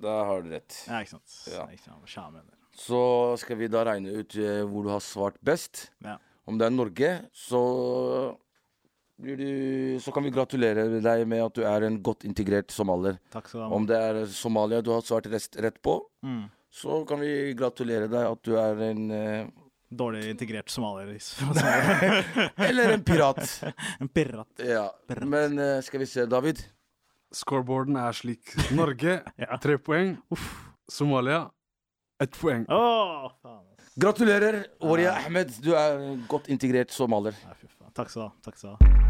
Da 0.00 0.14
har 0.30 0.42
du 0.44 0.48
rett. 0.54 0.78
Ja, 0.88 1.02
ikke 1.04 1.16
sant? 1.18 1.34
Ja. 1.52 1.66
Ikke 1.68 1.84
sant? 1.90 2.06
Hva 2.08 2.28
mener. 2.32 2.54
Så 2.74 3.00
skal 3.38 3.58
vi 3.60 3.68
da 3.70 3.84
regne 3.86 4.14
ut 4.22 4.34
eh, 4.40 4.62
hvor 4.66 4.86
du 4.86 4.90
har 4.90 5.02
svart 5.04 5.36
best. 5.44 5.90
Ja. 6.02 6.16
Om 6.48 6.56
det 6.58 6.66
er 6.66 6.74
Norge, 6.74 7.10
så 7.36 7.60
du 9.16 10.00
Så 10.02 10.10
kan 10.12 10.24
vi 10.26 10.32
gratulere 10.34 10.88
deg 11.00 11.22
med 11.30 11.44
at 11.44 11.54
du 11.54 11.62
er 11.62 11.84
en 11.86 12.00
godt 12.02 12.24
integrert 12.26 12.72
somalier. 12.74 13.20
Takk 13.30 13.46
skal 13.48 13.60
du 13.60 13.64
ha. 13.68 13.70
Om 13.76 13.86
det 13.86 14.00
er 14.08 14.18
Somalia 14.34 14.80
du 14.82 14.90
har 14.90 15.04
svart 15.06 15.28
rett 15.30 15.78
på, 15.82 16.00
Mm. 16.24 16.48
så 16.72 17.04
kan 17.06 17.20
vi 17.20 17.54
gratulere 17.54 18.08
deg 18.10 18.24
at 18.32 18.42
du 18.42 18.56
er 18.58 18.80
en 18.90 19.10
eh, 19.10 19.46
Dårlig 19.94 20.24
integrert 20.32 20.70
somalier. 20.72 21.10
Eller 22.68 22.94
en 22.96 23.04
pirat. 23.06 23.42
en 24.00 24.08
pirat. 24.08 24.48
Ja. 24.58 24.88
Men 25.22 25.58
uh, 25.58 25.80
skal 25.86 26.02
vi 26.02 26.08
se, 26.10 26.26
David. 26.26 26.62
Scoreboarden 27.34 27.96
er 27.98 28.12
slik. 28.16 28.54
Norge 28.74 29.20
Ja. 29.42 29.58
tre 29.62 29.78
poeng. 29.78 30.16
Somalia 30.90 31.46
ett 32.22 32.36
poeng. 32.38 32.66
Å, 32.70 33.30
faen. 33.42 33.62
Gratulerer, 34.00 34.64
Waria 34.82 35.14
Ahmed. 35.20 35.54
Du 35.62 35.72
er 35.78 36.00
godt 36.30 36.50
integrert 36.50 36.90
somalier. 36.94 37.36
Ja, 37.46 37.54
fy 37.58 37.70
faen. 37.70 37.90
Takk 37.94 38.10
skal 38.10 38.34
du 38.34 38.74
ha. 38.74 39.03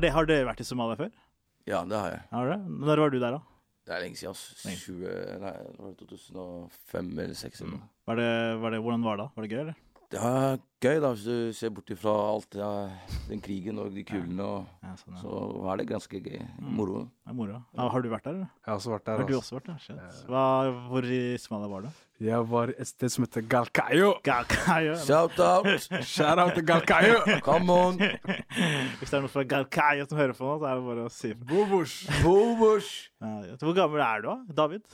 Det- 0.00 0.12
Har 0.12 0.26
dere 0.26 0.46
vært 0.46 0.60
i 0.60 0.64
Somalia 0.64 0.96
før? 0.96 1.10
Ja, 1.66 1.84
det 1.84 1.98
har 1.98 2.10
jeg. 2.10 2.22
Har 2.30 2.46
dere? 2.46 2.58
Når 2.68 2.96
var 3.04 3.10
du 3.10 3.18
der, 3.18 3.30
da? 3.38 3.40
Det 3.86 3.94
er 3.94 4.00
lenge 4.02 4.16
siden. 4.18 4.34
Altså. 4.34 4.70
20, 4.82 5.38
nei, 5.42 5.52
det 5.52 5.78
var 5.78 5.92
2005 6.00 7.10
eller 7.18 7.34
2006 7.34 7.60
eller 7.60 7.72
noe. 7.76 7.88
Var 8.06 8.16
det, 8.16 8.30
var 8.62 8.70
det, 8.70 8.80
hvordan 8.82 9.04
var 9.06 9.16
det 9.16 9.24
da? 9.24 9.30
Var 9.36 9.42
det 9.46 9.50
gøy, 9.50 9.60
eller? 9.60 9.76
Det 10.12 10.20
er 10.22 10.58
gøy, 10.84 11.00
da, 11.02 11.08
hvis 11.16 11.24
du 11.26 11.52
ser 11.56 11.70
bort 11.74 11.88
ifra 11.90 12.12
alt 12.30 12.54
ja, 12.54 12.66
den 13.26 13.40
krigen 13.42 13.80
og 13.82 13.88
de 13.94 14.04
kulene. 14.06 14.44
Og, 14.44 14.66
Ja, 14.86 14.92
sånn, 15.00 15.16
ja. 15.16 15.22
så 15.24 15.70
er 15.72 15.80
det 15.80 15.86
ganske 15.90 16.20
gøy. 16.22 16.36
Moro. 16.62 17.00
Det 17.26 17.32
er 17.32 17.34
moro. 17.34 17.56
Ja, 17.74 17.88
har 17.90 18.04
du 18.04 18.08
vært 18.12 18.28
der, 18.28 18.36
eller? 18.36 18.50
Jeg 18.62 18.70
har 18.70 18.76
også 18.78 18.92
vært 18.94 19.06
der. 19.08 19.16
Har 19.18 19.26
du 19.26 19.34
Altså. 19.34 19.40
også 19.42 19.56
vært 19.58 19.66
der? 19.72 19.78
Shit. 19.82 20.28
Hva, 20.30 20.44
hvor 20.92 21.08
i 21.10 21.20
Somalia 21.42 21.70
var 21.72 21.88
du? 21.88 22.02
Jeg 22.26 22.46
var 22.48 22.70
et 22.78 22.88
sted 22.88 23.12
som 23.12 23.26
heter 23.26 23.42
Galkayo. 23.50 24.12
Galkayo. 24.24 24.94
Shout 25.02 25.40
out! 25.42 25.66
Shout 26.06 26.38
out 26.38 26.54
til 26.56 26.64
Galkayo! 26.70 27.18
Come 27.44 27.74
on! 27.74 27.98
Hvis 29.00 29.10
det 29.10 29.18
er 29.18 29.26
noen 29.26 29.32
fra 29.34 29.44
Galkayo 29.44 30.06
som 30.08 30.22
hører 30.22 30.38
på 30.38 30.46
nå, 30.46 30.54
så 30.62 30.70
er 30.70 30.78
det 30.78 30.86
bare 30.86 31.08
å 31.10 31.12
si. 31.12 31.34
Bobush. 31.34 31.98
Bobush! 32.22 32.94
Ja, 33.20 33.58
Hvor 33.60 33.74
gammel 33.76 34.00
er 34.06 34.22
du, 34.24 34.30
da? 34.30 34.38
David? 34.62 34.86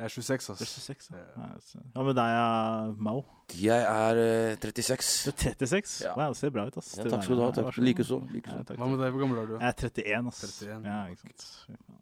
Jeg 0.00 0.08
er 0.08 0.12
26, 0.14 0.48
ass. 0.54 0.60
er 0.62 0.64
ass. 0.64 0.74
26. 0.80 1.10
Ja. 1.12 1.24
Ja, 1.36 1.48
så- 1.60 1.80
Hva 1.92 2.04
med 2.06 2.14
deg, 2.16 2.36
er 2.40 2.94
Mao? 3.04 3.18
Jeg 3.60 3.82
er 3.84 4.20
eh, 4.24 4.56
36. 4.56 5.10
Du 5.26 5.30
er 5.30 5.66
36? 5.68 5.92
Ja. 6.06 6.14
Wow, 6.16 6.32
det 6.32 6.38
ser 6.40 6.50
bra 6.54 6.64
ut, 6.70 6.78
ass. 6.80 6.94
Ja, 6.96 7.04
takk 7.04 7.24
skal 7.26 7.36
du 7.36 7.42
ha. 7.42 7.48
ja, 7.50 7.52
takk. 7.58 7.74
så 7.74 7.84
Like 7.84 8.00
Likeså. 8.00 8.18
Ja, 8.32 8.62
Hva 8.80 8.88
med 8.88 8.98
deg? 9.04 9.12
Hvor 9.12 9.20
gammel 9.26 9.42
er 9.42 9.46
du? 9.50 9.54
Jeg 9.58 9.68
er 9.68 9.76
31, 9.90 10.26
ass. 10.32 10.40
31, 10.46 10.84
Ja, 10.88 10.98
ikke 11.12 11.20
sant. 11.26 11.46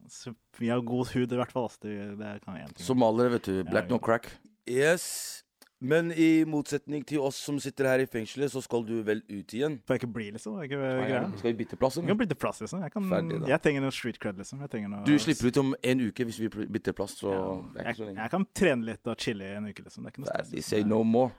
Så 0.08 0.34
vi 0.60 0.68
har 0.70 0.80
god 0.80 1.06
hud, 1.12 1.32
i 1.32 1.36
hvert 1.42 1.52
fall. 1.52 1.64
ass. 1.66 1.76
Det, 1.82 1.96
det 2.18 2.32
kan 2.44 2.54
vi 2.54 2.60
gjøre. 2.62 2.74
ting. 2.78 2.86
Somaliere, 2.86 3.30
vet 3.34 3.42
du. 3.50 3.64
Black 3.64 3.90
Ja, 3.90 3.96
no 3.96 3.98
crack. 3.98 4.30
Yes. 4.68 5.42
Men 5.80 6.08
i 6.10 6.42
motsetning 6.42 7.04
til 7.06 7.20
oss 7.22 7.36
som 7.38 7.58
sitter 7.62 7.86
her 7.86 8.00
i 8.02 8.06
fengselet, 8.10 8.50
så 8.50 8.58
skal 8.64 8.82
du 8.82 8.96
vel 9.06 9.20
ut 9.30 9.52
igjen. 9.54 9.76
Får 9.86 9.94
jeg 9.94 10.00
ikke 10.02 10.10
bli, 10.16 10.24
liksom? 10.34 10.56
Det 10.58 10.66
ikke 10.66 10.80
greia. 10.80 11.20
Skal 11.38 11.52
vi 11.52 11.58
bytte 11.60 11.78
plass? 11.78 11.98
Vi 12.02 12.10
kan 12.10 12.18
bytte 12.18 12.34
plass, 12.34 12.58
liksom. 12.64 12.82
Jeg, 12.82 12.92
kan, 12.96 13.06
Ferdig, 13.12 13.38
jeg 13.52 13.62
trenger 13.62 13.84
noe 13.86 13.94
street 13.94 14.18
cred, 14.18 14.40
liksom. 14.42 14.64
Jeg 14.66 14.88
noe 14.90 15.04
Du 15.06 15.14
slipper 15.22 15.52
ut 15.52 15.60
om 15.62 15.70
en 15.92 16.02
uke 16.08 16.26
hvis 16.26 16.40
vi 16.42 16.50
bytter 16.66 16.96
plass, 16.98 17.14
så 17.20 17.30
Ja. 17.30 17.44
det 17.76 17.84
er 17.84 17.92
ikke 17.92 17.94
så 17.94 18.02
jeg, 18.02 18.08
lenge. 18.10 18.22
jeg 18.26 18.34
kan 18.34 18.48
trene 18.58 18.88
litt 18.90 19.06
og 19.14 19.22
chille 19.22 19.52
i 19.52 19.54
en 19.60 19.70
uke, 19.70 19.86
liksom. 19.86 20.02
Det 20.02 20.10
er 20.10 20.16
ikke 20.16 20.24
noe 20.26 20.32
stress. 20.34 20.50
Liksom. 20.56 20.68
Say 20.72 20.82
no 20.82 21.02
more. 21.06 21.30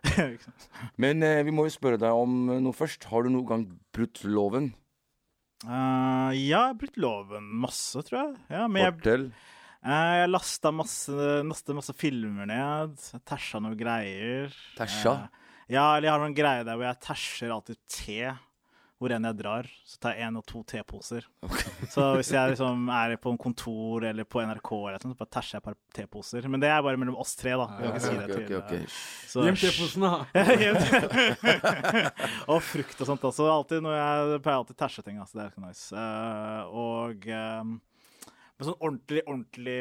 Men 1.03 1.23
eh, 1.27 1.43
vi 1.43 1.51
må 1.51 1.67
jo 1.67 1.75
spørre 1.75 1.99
deg 1.99 2.23
om 2.23 2.39
eh, 2.55 2.63
noe 2.63 2.79
først. 2.79 3.09
Har 3.11 3.27
du 3.27 3.33
noen 3.35 3.47
gang 3.51 3.67
brutt 3.91 4.23
loven? 4.23 4.71
Uh, 5.67 6.31
ja, 6.31 6.31
jeg 6.31 6.55
har 6.55 6.75
brutt 6.79 6.95
loven 6.95 7.43
masse, 7.59 7.99
tror 8.07 8.21
jeg. 8.21 8.35
Ja, 8.55 8.67
men 8.71 8.93
Fortell. 8.93 9.25
eh, 9.35 9.57
jeg 9.79 10.29
lasta 10.29 10.71
masse, 10.75 11.29
lastet 11.47 11.77
masse 11.77 11.95
filmer 11.95 12.49
ned. 12.49 12.99
Tæsja 13.27 13.61
noen 13.63 13.77
greier. 13.79 14.51
Tæsja? 14.77 15.15
Eh, 15.15 15.47
ja, 15.75 15.87
eller 15.95 16.09
jeg 16.09 16.13
har 16.15 16.23
noen 16.25 16.37
greier 16.37 16.67
der 16.67 16.77
hvor 16.77 16.89
jeg 16.89 17.03
tæsjer 17.05 17.55
alltid 17.55 17.81
te. 17.87 18.21
Hvor 18.99 19.13
enn 19.15 19.23
jeg 19.23 19.35
drar, 19.39 19.67
så 19.87 19.95
tar 20.03 20.17
jeg 20.17 20.27
én 20.27 20.35
og 20.35 20.43
to 20.43 20.59
teposer. 20.67 21.23
Så 21.87 22.03
hvis 22.17 22.33
jeg 22.35 22.51
liksom 22.51 22.89
er 22.91 23.13
på 23.23 23.31
en 23.31 23.37
kontor 23.39 24.03
eller 24.09 24.27
på 24.27 24.41
NRK, 24.43 24.71
eller 24.75 24.99
sånt, 24.99 25.15
så 25.15 25.21
bare 25.21 25.31
tæsjer 25.37 25.55
jeg 25.55 25.61
et 25.61 25.67
par 25.69 25.77
teposer. 25.95 26.47
Men 26.51 26.59
det 26.59 26.67
er 26.67 26.81
bare 26.83 26.99
mellom 26.99 27.15
oss 27.23 27.31
tre, 27.39 27.53
da. 27.55 27.69
Vi 27.77 27.85
kan 27.85 27.95
ikke 27.95 28.03
si 28.03 28.17
det 28.19 28.27
til 28.27 28.57
okay, 28.59 28.59
ok. 28.59 29.45
Gjem 29.47 29.59
teposen, 29.61 30.03
da. 30.03 30.11
og 32.51 32.59
frukt 32.73 32.99
og 32.99 33.11
sånt 33.13 33.23
også. 33.31 33.47
Alltid 33.53 33.87
når 33.87 33.95
jeg 33.95 34.41
pleier 34.43 34.57
alltid 34.57 34.75
å 34.75 34.81
tæsje 34.83 35.05
ting. 35.07 35.23
Altså. 35.23 35.37
Det 35.37 35.45
er 35.45 35.55
ganske 35.55 35.69
nice. 35.69 35.95
Uh, 35.95 36.81
og 36.83 37.31
um, 37.39 37.77
men 38.59 38.67
sånn 38.67 38.77
ordentlig, 38.83 39.23
ordentlig 39.25 39.77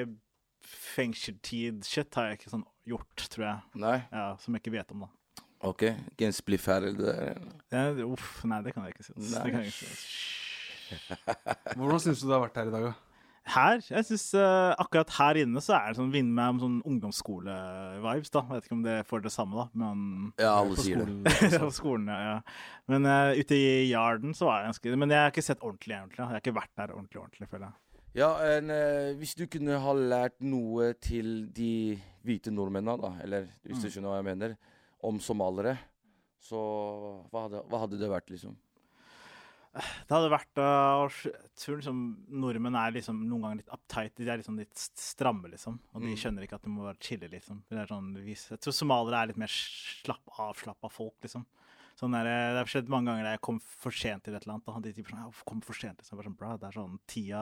fengseltid-shit 0.68 2.14
har 2.18 2.30
jeg 2.30 2.38
ikke 2.40 2.52
sånn 2.52 2.66
gjort, 2.88 3.24
tror 3.32 3.46
jeg. 3.48 3.80
Nei? 3.82 3.96
Ja, 4.12 4.28
Som 4.42 4.54
jeg 4.56 4.64
ikke 4.64 4.76
vet 4.78 4.94
om, 4.94 5.06
da. 5.06 5.42
OK. 5.66 5.88
Ikke 6.14 6.28
en 6.28 6.36
spliff 6.36 6.68
her 6.70 6.86
der. 6.94 7.42
Ja, 7.74 7.88
uff, 8.06 8.44
nei, 8.46 8.60
det 8.62 8.76
kan 8.76 8.86
jeg 8.86 8.94
ikke 8.94 9.08
si. 9.08 9.16
Nei. 9.18 9.42
Det 9.42 9.52
kan 9.52 9.66
jeg 9.66 9.74
ikke 9.74 9.90
si. 9.90 9.98
Hvordan 11.76 12.02
syns 12.06 12.22
du 12.22 12.28
det 12.30 12.36
har 12.36 12.44
vært 12.46 12.58
her 12.62 12.70
i 12.70 12.74
dag, 12.76 12.88
da? 12.92 12.94
Her, 13.48 13.78
jeg 13.80 14.04
synes 14.04 14.26
uh, 14.36 14.74
akkurat 14.76 15.08
her 15.16 15.38
inne 15.40 15.60
så 15.64 15.72
er 15.78 15.86
det 15.94 15.96
sånn 15.96 16.10
vinner 16.12 16.34
meg 16.36 16.50
om 16.52 16.58
sånn 16.60 16.74
ungdomsskole-vibes, 16.90 18.28
da. 18.34 18.42
Jeg 18.44 18.58
Vet 18.58 18.66
ikke 18.68 18.76
om 18.76 18.82
det 18.84 18.96
får 19.08 19.22
det 19.24 19.32
samme, 19.32 19.56
da, 19.56 19.66
men 19.72 20.02
Ja, 20.36 20.50
alle 20.58 20.76
På 20.76 20.84
sier 20.84 21.00
det. 21.00 21.32
skolen. 21.32 21.62
På 21.64 21.70
skolen, 21.78 22.10
ja. 22.12 22.18
ja. 22.34 22.82
Men 22.92 23.08
uh, 23.08 23.32
ute 23.40 23.56
i 23.56 23.70
yarden 23.88 24.36
så 24.36 24.50
var 24.50 24.60
jeg 24.60 24.74
ganske 24.74 25.00
Men 25.00 25.16
jeg 25.16 25.24
har 25.24 25.32
ikke 25.32 25.46
sett 25.48 25.64
ordentlig, 25.64 25.96
ordentlig. 25.96 26.20
Jeg 26.20 26.28
har 26.34 26.42
ikke 26.44 26.56
vært 26.60 26.74
der 26.76 26.92
ordentlig, 26.92 27.22
ordentlig, 27.24 27.48
føler 27.48 27.70
jeg. 27.70 27.76
Ja, 28.16 28.30
en, 28.56 28.70
eh, 28.70 29.12
hvis 29.18 29.34
du 29.36 29.46
kunne 29.50 29.76
ha 29.78 29.92
lært 29.94 30.40
noe 30.40 30.92
til 30.94 31.46
de 31.54 31.98
hvite 32.26 32.50
nordmennene, 32.52 32.96
da, 33.00 33.10
eller 33.22 33.48
hvis 33.66 33.82
du 33.82 33.86
Mm. 33.88 33.92
skjønner 33.92 34.08
hva 34.10 34.22
jeg 34.22 34.36
mener, 34.36 34.56
om 35.04 35.18
somaliere, 35.20 35.78
så 36.40 36.56
hva 37.30 37.42
hadde, 37.48 37.62
hva 37.68 37.80
hadde 37.84 37.98
det 37.98 38.08
vært, 38.10 38.30
liksom? 38.30 38.56
Det 39.78 40.08
hadde 40.10 40.30
vært 40.32 40.58
uh, 40.58 41.06
Jeg 41.28 41.50
tror 41.54 41.76
liksom 41.76 41.98
nordmenn 42.30 42.74
er 42.74 42.90
liksom 42.96 43.20
noen 43.28 43.42
ganger 43.44 43.56
litt 43.60 43.68
uptight. 43.70 44.14
De 44.16 44.24
er 44.26 44.38
liksom 44.40 44.56
litt 44.58 44.74
stramme, 44.74 45.44
liksom. 45.52 45.78
Og 45.94 46.00
de 46.02 46.08
Mm. 46.08 46.16
skjønner 46.16 46.42
ikke 46.42 46.54
at 46.54 46.62
de 46.62 46.70
må 46.70 46.82
være 46.82 46.98
chille, 46.98 47.28
liksom. 47.30 47.62
Det 47.68 47.78
er 47.78 47.86
sånn, 47.86 48.14
jeg 48.16 48.58
tror 48.58 48.72
somaliere 48.72 49.22
er 49.22 49.26
litt 49.28 49.36
mer 49.38 49.46
slapp, 49.46 50.24
avslappa 50.38 50.90
folk, 50.90 51.14
liksom. 51.22 51.44
Sånn 51.98 52.14
der, 52.14 52.28
det 52.28 52.60
har 52.60 52.68
skjedd 52.70 52.90
mange 52.92 53.10
ganger 53.10 53.26
da 53.26 53.30
jeg 53.34 53.42
kom 53.42 53.56
for 53.58 53.94
sent 53.94 54.22
til 54.22 54.36
et 54.36 54.44
eller 54.44 54.54
annet. 54.54 54.66
Da 54.68 54.74
hadde 54.76 54.86
de 54.86 54.94
typer 54.94 55.14
sånn, 55.14 55.22
«Ja, 55.24 55.46
kom 55.50 55.62
for 55.66 55.74
sent? 55.74 55.98
Liksom. 55.98 56.14
Jeg 56.14 56.20
var 56.20 56.28
sånn, 56.28 56.36
bra, 56.38 56.50
det 56.54 56.68
er 56.68 56.76
sånn, 56.76 56.92
tida, 57.10 57.40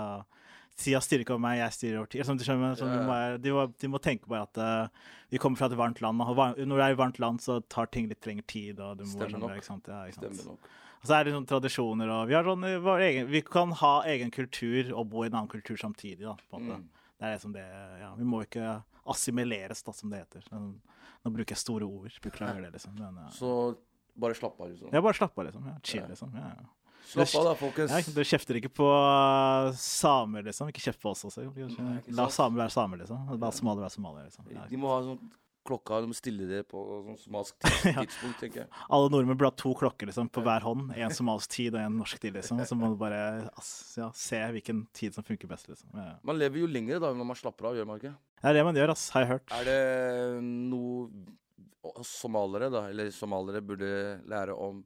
tida 0.81 1.01
styrer 1.05 1.25
ikke 1.27 1.35
over 1.35 1.43
meg, 1.45 1.59
jeg 1.61 1.75
styrer 1.77 1.99
over 2.01 2.11
tida. 2.15 2.25
Sånn, 2.25 2.41
du 2.41 2.45
skjønner, 2.47 2.79
sånn, 2.81 2.95
de, 2.95 3.03
må, 3.05 3.19
de, 3.45 3.53
må, 3.53 3.67
de 3.85 3.91
må 3.93 4.01
tenke 4.07 4.33
bare 4.33 4.47
at 4.49 4.61
uh, 4.63 5.13
vi 5.35 5.43
kommer 5.43 5.61
fra 5.61 5.69
et 5.69 5.77
varmt 5.77 6.01
land. 6.01 6.25
Og 6.25 6.41
var, 6.41 6.57
når 6.57 6.81
du 6.81 6.85
er 6.87 6.97
i 6.97 6.99
varmt 7.03 7.21
land, 7.21 7.45
så 7.45 7.59
tar 7.69 7.93
ting 7.93 8.09
litt 8.09 8.25
lengre 8.31 8.49
tid. 8.49 8.81
Og 8.81 8.97
du 8.97 9.05
må 9.05 9.13
Stemmer 9.13 9.37
sånn, 9.37 9.45
nok. 9.45 9.61
ikke 9.61 9.69
sant? 9.69 9.93
Ja, 9.93 10.01
ikke 10.09 10.23
sant? 10.23 10.41
Stemmer 10.41 10.57
nok. 10.57 10.73
Og 10.97 11.11
så 11.11 11.19
er 11.19 11.29
det 11.29 11.37
sånn 11.37 11.47
tradisjoner, 11.53 12.17
og 12.17 12.31
vi, 12.31 12.35
har 12.39 12.49
sånn, 12.49 12.65
eh, 12.67 12.81
vår 12.83 13.05
egen, 13.11 13.29
vi 13.31 13.43
kan 13.45 13.77
ha 13.85 13.95
egen 14.09 14.33
kultur 14.33 14.89
og 14.97 15.11
bo 15.13 15.27
i 15.27 15.29
en 15.29 15.37
annen 15.37 15.53
kultur 15.53 15.77
samtidig. 15.79 16.25
Da, 16.25 16.33
på 16.49 16.59
en 16.59 16.71
måte. 16.71 16.81
Mm. 16.81 17.11
Det 17.17 17.29
er 17.29 17.37
liksom 17.37 17.53
det, 17.53 17.67
ja, 18.01 18.09
vi 18.17 18.29
må 18.29 18.41
ikke 18.49 18.79
assimileres, 19.13 19.85
da, 19.85 19.93
som 19.97 20.11
det 20.13 20.25
heter. 20.25 20.49
Sånn, 20.49 20.79
Nå 21.27 21.33
bruker 21.35 21.57
jeg 21.57 21.59
store 21.59 21.87
ord, 21.87 22.17
beklager 22.23 22.65
det, 22.65 22.73
liksom. 22.77 22.97
Men, 23.01 23.17
ja. 23.19 23.31
Så 23.35 23.51
bare 24.17 24.37
slapp 24.39 24.61
av, 24.61 24.73
liksom. 24.73 24.91
Ja, 24.93 25.03
bare 25.05 25.19
slapp 25.19 25.39
av, 25.39 25.49
liksom. 25.49 25.71
Ja, 25.71 25.77
chill, 25.83 26.05
liksom. 26.09 26.35
Ja, 26.35 26.51
ja. 26.57 26.67
Slapp 27.07 27.35
av, 27.39 27.45
da, 27.47 27.55
folkens. 27.61 27.93
Ja, 27.95 28.15
du 28.17 28.23
kjefter 28.27 28.59
ikke 28.59 28.73
på 28.81 28.87
uh, 28.91 29.71
samer, 29.79 30.47
liksom. 30.49 30.73
Ikke 30.73 30.83
kjeft 30.89 31.03
på 31.03 31.13
oss 31.13 31.27
også. 31.29 31.47
Nei, 31.47 31.99
La 32.19 32.27
samer 32.35 32.65
være 32.65 32.75
samer, 32.75 33.05
liksom. 33.05 33.37
La 33.39 33.53
somalier 33.55 33.87
være 33.87 33.95
somalier. 33.95 34.31
liksom. 34.31 34.49
Ja. 34.55 34.67
De 34.71 34.81
må 34.81 34.91
ha 34.91 35.03
sånn 35.07 35.21
klokka, 35.67 36.01
de 36.03 36.11
må 36.11 36.17
stille 36.17 36.47
det 36.47 36.61
på 36.71 36.81
sånn 37.07 37.19
somalsk 37.19 37.57
tidspunkt, 37.85 38.39
tenker 38.43 38.63
jeg. 38.65 38.69
Alle 38.87 39.11
nordmenn 39.13 39.39
burde 39.39 39.53
ha 39.53 39.59
to 39.59 39.73
klokker 39.79 40.11
liksom, 40.11 40.31
på 40.33 40.45
hver 40.47 40.67
hånd. 40.67 40.93
En 40.95 41.15
somalisk 41.15 41.53
tid 41.57 41.75
og 41.75 41.83
en 41.83 41.99
norsk 42.03 42.21
tid, 42.23 42.37
liksom. 42.39 42.63
Så 42.67 42.79
må 42.79 42.93
du 42.93 42.99
bare 43.01 43.23
ja, 43.47 44.11
se 44.17 44.43
hvilken 44.59 44.87
tid 44.97 45.17
som 45.17 45.27
funker 45.27 45.51
best, 45.51 45.71
liksom. 45.71 45.91
Ja. 45.95 46.13
ja. 46.13 46.21
Man 46.27 46.39
lever 46.41 46.63
jo 46.63 46.71
lenger 46.71 47.03
da 47.03 47.13
når 47.17 47.31
man 47.33 47.39
slapper 47.39 47.71
av, 47.71 47.79
gjør 47.79 47.91
man 47.91 48.03
ikke? 48.03 48.15
Det 48.37 48.51
er 48.51 48.59
det 48.59 48.69
man 48.69 48.79
gjør, 48.79 48.95
ass, 48.95 49.09
har 49.15 49.25
jeg 49.25 49.33
hørt. 49.37 49.57
Er 49.57 49.69
det 49.71 49.81
noe 50.45 51.09
somalere, 52.07 52.71
da, 52.73 52.87
eller 52.91 53.13
somalere, 53.15 53.63
burde 53.65 53.91
lære 54.29 54.55
om 54.55 54.83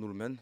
nordmenn? 0.00 0.38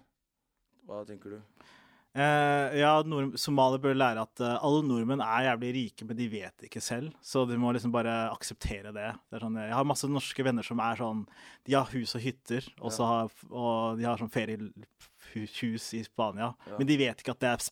Hva 0.89 1.03
tenker 1.09 1.37
du? 1.37 1.69
Eh, 2.13 2.75
ja, 2.77 2.91
nord 3.09 3.39
somalier 3.41 3.81
bør 3.81 3.95
lære 3.97 4.21
at 4.27 4.41
eh, 4.45 4.57
alle 4.67 4.83
nordmenn 4.85 5.23
er 5.25 5.47
jævlig 5.47 5.71
rike, 5.79 6.05
men 6.09 6.19
de 6.19 6.27
vet 6.29 6.53
det 6.61 6.69
ikke 6.69 6.83
selv. 6.85 7.15
Så 7.25 7.47
de 7.49 7.57
må 7.61 7.73
liksom 7.73 7.95
bare 7.95 8.27
akseptere 8.35 8.93
det. 8.93 9.09
det 9.33 9.41
sånn, 9.41 9.57
jeg 9.63 9.73
har 9.73 9.89
masse 9.89 10.11
norske 10.11 10.45
venner 10.45 10.67
som 10.67 10.83
er 10.85 11.01
sånn 11.01 11.23
De 11.65 11.77
har 11.79 11.89
hus 11.95 12.13
og 12.19 12.25
hytter, 12.25 12.69
og, 12.83 12.93
har, 13.01 13.33
og 13.49 14.01
de 14.01 14.09
har 14.09 14.21
sånn 14.21 14.33
feriehus 14.33 15.89
i 15.97 16.03
Spania. 16.05 16.51
Ja. 16.69 16.77
Men 16.77 16.91
de 16.91 16.99
vet 17.01 17.25
ikke 17.25 17.33
at 17.33 17.41
det 17.45 17.55
er 17.55 17.65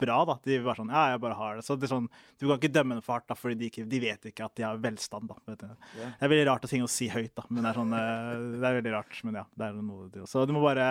bra, 0.00 0.16
da. 0.28 0.36
De 0.44 0.56
var 0.58 0.66
bare 0.70 0.80
sånn 0.80 0.92
Ja, 0.94 1.04
jeg 1.12 1.20
bare 1.22 1.38
har 1.38 1.58
det. 1.58 1.64
Så 1.66 1.76
det 1.78 1.88
er 1.88 1.92
sånn, 1.94 2.08
du 2.38 2.46
kan 2.46 2.56
ikke 2.58 2.72
dømme 2.74 2.98
dem 2.98 3.04
for 3.06 3.16
hardt, 3.18 3.28
da, 3.30 3.36
fordi 3.38 3.58
de, 3.60 3.70
ikke, 3.72 3.86
de 3.90 4.00
vet 4.02 4.28
ikke 4.30 4.46
at 4.46 4.54
de 4.58 4.66
har 4.66 4.82
velstand, 4.82 5.30
da. 5.30 5.38
Vet 5.50 5.64
du. 5.64 5.72
Yeah. 5.98 6.12
Det 6.18 6.28
er 6.28 6.32
veldig 6.34 6.46
rart 6.50 6.68
å 6.68 6.70
ting 6.72 6.84
å 6.86 6.90
si 6.92 7.08
høyt, 7.12 7.34
da. 7.38 7.46
Men 7.50 7.64
det 7.66 7.72
er 7.72 7.80
sånn 7.80 7.96
eh, 7.98 8.34
Det 8.58 8.68
er 8.70 8.78
veldig 8.80 8.94
rart. 8.96 9.18
Men 9.28 9.40
ja, 9.42 9.44
det 9.58 9.68
er 9.70 9.80
noe 9.82 10.28
Så 10.30 10.44
du 10.48 10.54
må 10.56 10.62
bare 10.64 10.88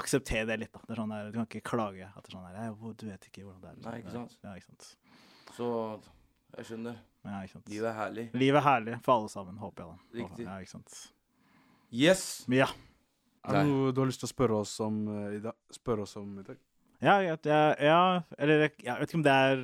akseptere 0.00 0.46
det 0.50 0.58
litt, 0.64 0.72
da. 0.72 0.82
Det 0.86 0.94
er 0.94 1.02
sånn 1.02 1.14
der, 1.14 1.30
du 1.32 1.38
kan 1.40 1.48
ikke 1.48 1.64
klage. 1.72 2.10
At 2.14 2.24
det 2.24 2.30
er 2.32 2.36
sånn 2.38 2.48
der, 2.48 2.58
«Ja, 2.62 2.94
Du 3.02 3.06
vet 3.08 3.30
ikke 3.30 3.44
hvordan 3.46 3.62
det 3.64 3.72
er. 3.72 3.78
Nei, 3.86 3.94
ikke 4.02 4.16
sant. 4.16 4.36
Ja, 4.44 4.56
ikke 4.56 4.70
sant. 4.70 4.90
Så 5.56 5.70
jeg 6.56 6.68
skjønner. 6.68 7.00
Ja, 7.26 7.40
ikke 7.44 7.56
sant. 7.58 7.66
Livet 7.70 7.90
er 7.90 7.96
herlig. 7.98 8.28
Livet 8.38 8.60
er 8.62 8.66
herlig 8.66 9.00
for 9.04 9.16
alle 9.18 9.32
sammen, 9.32 9.58
håper 9.60 9.82
jeg. 9.84 9.90
da. 9.90 10.20
Riktig. 10.22 10.46
Ja, 10.46 10.60
ikke 10.62 10.74
sant. 10.78 11.00
Yes! 11.90 12.24
Ja. 12.48 12.70
Er 13.48 13.56
det 13.56 13.62
noe 13.70 13.92
du 13.94 14.02
har 14.02 14.08
lyst 14.10 14.20
til 14.22 14.28
å 14.28 14.32
spørre 14.34 14.58
oss 14.62 14.72
om 14.84 15.00
eh, 15.10 15.38
i 15.38 15.40
dag? 15.42 15.56
Spørre 15.72 16.04
oss 16.04 16.12
om 16.20 16.34
i 16.38 16.44
dag? 16.46 16.58
Ja, 17.00 17.14
ja, 17.24 17.36
ja, 17.48 17.60
ja 17.80 18.00
eller 18.36 18.66
jeg 18.66 18.74
jeg 18.84 18.96
vet 19.00 19.08
ikke 19.08 19.18
om 19.18 19.22
det 19.24 19.32
er 19.32 19.60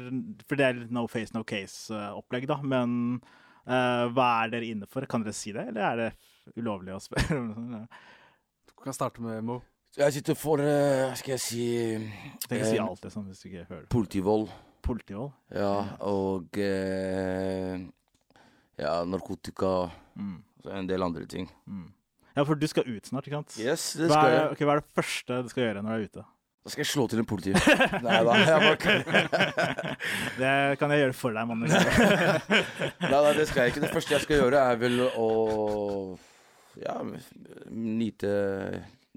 For 0.49 0.57
det 0.57 0.65
er 0.67 0.79
litt 0.79 0.93
no 0.97 1.03
face, 1.13 1.35
no 1.37 1.43
case-opplegg, 1.45 2.47
da. 2.49 2.57
Men 2.65 2.95
uh, 3.69 4.07
hva 4.17 4.29
er 4.47 4.55
dere 4.55 4.71
inne 4.73 4.89
for? 4.89 5.05
Kan 5.11 5.25
dere 5.27 5.37
si 5.37 5.53
det, 5.53 5.67
eller 5.69 5.83
er 5.91 5.97
det 6.01 6.57
ulovlig 6.63 6.95
å 6.97 7.01
spørre? 7.03 7.87
Du 8.67 8.73
kan 8.87 8.95
starte 8.95 9.23
med 9.25 9.43
Mo. 9.45 9.59
Jeg 9.97 10.13
sitter 10.15 10.37
for 10.39 10.61
uh, 10.61 11.09
Hva 11.11 11.17
skal 11.19 11.33
jeg 11.35 11.43
si 11.43 11.63
Tenk 12.47 12.63
å 12.63 12.71
si 12.71 12.79
alt 12.83 13.01
det 13.03 13.11
sånn 13.15 13.27
hvis 13.31 13.41
du 13.43 13.49
ikke 13.51 13.67
hører. 13.71 13.87
Politivold. 13.91 14.51
Politivold? 14.87 15.33
Ja, 15.57 15.73
og 16.07 16.57
uh, 16.61 17.77
Ja, 18.81 18.97
narkotika 19.09 19.91
Mm. 20.17 20.39
og 20.65 20.71
en 20.73 20.87
del 20.89 21.03
andre 21.05 21.27
ting. 21.29 21.51
Mm. 21.69 21.91
Ja, 22.37 22.45
for 22.49 22.57
du 22.57 22.65
skal 22.69 22.87
ut 22.89 23.05
snart, 23.09 23.27
ikke 23.29 23.37
sant? 23.43 23.57
Yes, 23.61 23.83
det 23.99 24.07
Hva 24.09 24.15
skal 24.23 24.31
er, 24.31 24.37
jeg. 24.39 24.53
Okay, 24.55 24.65
hva 24.69 24.77
er 24.77 24.81
det 24.81 24.95
første 24.97 25.41
du 25.45 25.51
skal 25.53 25.63
gjøre 25.67 25.83
når 25.85 25.91
du 25.91 25.97
er 25.97 26.07
ute? 26.09 26.25
Da 26.67 26.73
skal 26.73 26.83
jeg 26.83 26.89
slå 26.91 27.05
til 27.07 27.21
en 27.23 27.27
politi. 27.31 27.53
Nei 28.03 28.17
da. 28.27 28.33
Det 30.41 30.55
kan 30.81 30.91
jeg 30.91 31.05
gjøre 31.05 31.15
for 31.15 31.31
deg, 31.37 31.47
mann. 31.47 31.63
Nei 31.71 33.11
da, 33.13 33.21
det 33.37 33.45
skal 33.47 33.69
jeg 33.69 33.75
ikke. 33.75 33.85
Det 33.87 33.93
første 33.95 34.17
jeg 34.17 34.25
skal 34.25 34.41
gjøre, 34.43 34.59
er 34.73 34.81
vel 34.81 34.97
å 35.07 35.29
Ja, 36.83 36.97
nyte, 37.71 38.33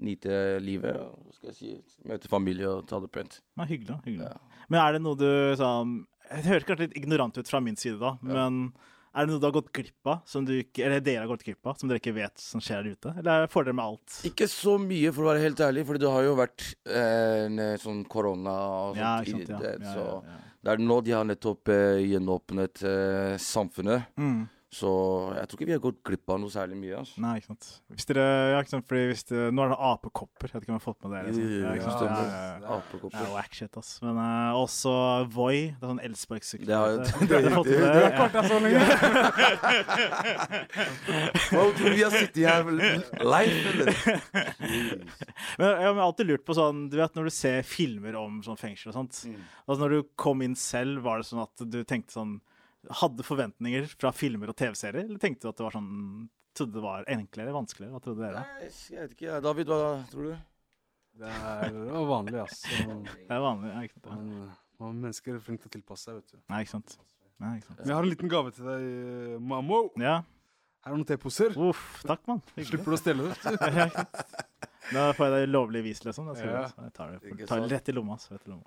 nyte 0.00 0.38
livet. 0.64 0.96
og 1.02 1.34
skal 1.36 1.50
jeg 1.50 1.56
si? 1.58 1.72
Møte 2.08 2.30
familie 2.30 2.70
og 2.70 2.86
ta 2.88 3.00
det 3.02 3.10
pent. 3.12 3.40
Ja, 3.58 3.66
hyggelig. 3.68 3.98
hyggelig. 4.06 4.30
Ja. 4.30 4.62
Men 4.70 4.80
er 4.84 4.94
det 4.96 5.02
noe 5.02 5.18
du 5.18 5.26
sånn 5.58 5.96
Det 6.30 6.46
høres 6.46 6.64
kanskje 6.68 6.86
litt 6.86 6.96
ignorant 7.02 7.34
ut 7.42 7.50
fra 7.50 7.58
min 7.60 7.76
side, 7.76 7.98
da, 7.98 8.14
men 8.22 8.70
er 9.10 9.26
det 9.26 9.32
noe 9.32 9.42
du 9.42 9.46
har 9.48 9.54
gått 9.56 9.72
glipp 9.74 10.10
av, 10.10 10.20
som 10.30 10.44
du 10.46 10.52
ikke, 10.60 10.84
eller 10.86 11.02
dere 11.02 11.24
har 11.24 11.30
gått 11.30 11.42
glipp 11.46 11.66
av, 11.66 11.78
som 11.80 11.90
dere 11.90 11.98
ikke 12.02 12.14
vet 12.14 12.42
som 12.42 12.62
skjer 12.62 12.84
der 12.84 12.94
ute? 12.94 13.14
Eller 13.18 13.48
får 13.50 13.66
dere 13.66 13.78
med 13.80 13.84
alt? 13.84 14.20
Ikke 14.30 14.46
så 14.50 14.76
mye, 14.82 15.10
for 15.16 15.26
å 15.26 15.32
være 15.32 15.42
helt 15.46 15.64
ærlig, 15.66 15.84
for 15.88 16.00
det 16.00 16.12
har 16.14 16.28
jo 16.28 16.36
vært 16.38 16.68
eh, 16.86 17.48
eh, 17.50 17.74
sånn 17.82 18.04
korona 18.10 18.54
og 18.92 19.00
sånt. 19.00 19.02
Ja, 19.02 19.16
sant. 19.26 19.50
i 19.50 19.88
Ja, 19.88 19.96
så 19.96 20.48
det 20.60 20.74
er 20.74 20.82
nå 20.84 21.00
de 21.04 21.14
har 21.16 21.26
nettopp 21.26 21.72
eh, 21.72 22.02
gjenåpnet 22.04 22.82
eh, 22.86 23.34
samfunnet. 23.40 24.10
Mm. 24.20 24.42
Så 24.70 24.86
jeg 25.34 25.48
tror 25.50 25.58
ikke 25.58 25.66
vi 25.66 25.72
har 25.74 25.80
gått 25.82 25.96
glipp 26.06 26.30
av 26.30 26.38
noe 26.38 26.46
særlig 26.54 26.76
mye. 26.78 26.94
Altså. 27.00 27.18
Nei, 27.24 27.32
ikke 27.40 27.48
sant. 27.50 27.64
Hvis 27.90 28.06
dere, 28.06 28.22
ja, 28.52 28.60
ikke 28.62 28.70
sant, 28.70 28.86
fordi 28.86 29.00
hvis 29.10 29.24
det, 29.26 29.40
Nå 29.50 29.58
er 29.64 29.68
det 29.72 29.78
apekopper. 29.82 30.46
Jeg 30.46 30.54
vet 30.54 30.62
ikke 30.62 30.70
om 30.70 30.76
jeg 30.76 30.78
har 30.78 30.84
fått 30.84 31.02
med 31.02 31.10
dere. 31.16 31.26
Liksom. 31.26 31.42
Ja, 31.50 31.74
ikke 31.74 31.82
ja, 31.82 31.90
sant? 31.90 32.06
Ja, 32.06 32.14
ja, 32.14 32.22
ja. 32.30 32.54
Det 32.62 32.70
Apekopper. 32.76 33.18
Ja, 33.18 33.26
whack 33.34 33.50
shit, 33.58 33.74
ass. 33.80 33.90
Men 34.04 34.14
uh, 34.22 34.54
også 34.60 34.92
Voi. 35.34 35.74
Det 35.74 35.82
er 35.82 35.90
sånn 35.90 36.04
elsparkesykkel. 36.06 36.66
Det 36.70 36.78
har- 36.82 37.02
jeg 37.02 37.10
det- 37.48 37.50
fått 37.56 37.66
det- 37.66 37.82
det 37.82 38.14
har 38.14 38.30
Ja. 38.30 38.46
så 38.46 38.62
lenge! 38.62 38.78
Hva 41.50 41.66
tror 41.74 41.76
du 41.80 41.90
vi 41.96 42.04
har 42.04 42.14
sittet 42.14 42.46
her 42.46 42.62
live, 42.70 43.02
eller? 43.74 43.90
Men 45.58 45.66
jeg 45.66 45.82
har 45.90 45.98
alltid 46.04 46.26
lurt 46.30 46.44
på 46.46 46.54
sånn 46.56 46.86
Du 46.92 46.96
vet 47.00 47.14
når 47.18 47.24
du 47.28 47.32
ser 47.34 47.62
filmer 47.66 48.14
om 48.20 48.38
sånn 48.46 48.58
fengsel 48.60 48.90
og 48.92 48.96
sånt 49.00 49.14
Mm. 49.30 49.36
Altså 49.66 49.80
Når 49.82 49.90
du 49.90 49.98
kom 50.16 50.42
inn 50.44 50.54
selv, 50.58 51.02
var 51.04 51.18
det 51.20 51.26
sånn 51.28 51.42
at 51.42 51.56
du 51.70 51.80
tenkte 51.84 52.12
sånn 52.14 52.40
Hadde 53.00 53.24
forventninger 53.26 53.84
fra 54.00 54.10
filmer 54.16 54.48
og 54.52 54.56
TV-serier, 54.56 55.04
eller 55.04 55.20
tenkte 55.20 55.44
du 55.44 55.50
at 55.52 55.58
det 55.60 55.66
var 55.66 55.74
sånn 55.76 55.90
Trodde 56.56 56.74
det 56.74 56.82
var 56.82 57.04
enklere, 57.06 57.52
vanskeligere? 57.54 57.92
Hva 57.94 58.00
trodde 58.02 58.24
dere? 58.24 58.40
Nei, 58.42 58.70
jeg 58.90 59.04
vet 59.04 59.12
ikke. 59.14 59.36
David, 59.44 59.68
hva 59.70 59.90
tror 60.10 60.24
du? 60.26 60.32
Det 61.20 61.28
er 61.30 62.08
vanlig, 62.10 62.40
ass. 62.42 62.64
Det 63.28 63.36
er 63.36 63.44
vanlig. 63.44 63.70
Ja, 63.70 63.84
ikke 63.86 64.00
sant? 64.00 64.08
Man, 64.10 64.50
man 64.82 64.98
mennesker 65.04 65.36
er 65.36 65.44
flinke 65.44 65.62
til 65.62 65.70
å 65.70 65.74
tilpasse 65.76 66.08
seg, 66.08 66.16
vet 66.18 66.32
du. 66.34 66.40
Nei, 66.50 66.60
ikke 66.64 66.72
sant. 66.72 66.96
Nei, 67.40 67.52
ikke 67.60 67.68
sant. 67.68 67.84
Jeg 67.86 67.94
har 67.94 68.02
en 68.02 68.10
liten 68.10 68.32
gave 68.32 68.50
til 68.56 68.66
deg, 68.66 68.88
Mammo. 69.52 69.78
Ja. 70.02 70.16
Her 70.80 70.90
er 70.90 70.96
noen 70.98 71.06
teposer. 71.08 71.54
Uff, 71.70 71.84
takk, 72.08 72.24
mann. 72.28 72.42
Slipper 72.56 72.90
du 72.94 72.96
å 72.96 73.00
stjele 73.00 73.30
det. 73.30 73.90
Da 74.90 75.12
får 75.14 75.28
jeg 75.28 75.34
det 75.36 75.50
lovlig 75.52 75.84
vis, 75.86 76.00
liksom. 76.02 76.26
Da 76.26 76.34
skal 76.34 76.48
Ja. 76.50 76.60
jeg, 76.64 76.72
jeg 76.88 76.92
tar 76.96 77.10
det 77.14 77.46
tar 77.46 77.60
det 77.62 77.70
rett 77.76 77.90
i 77.92 77.94
lomma. 77.94 78.16
Så 78.18 78.32
rett 78.34 78.48
i 78.48 78.50
lomma. 78.50 78.66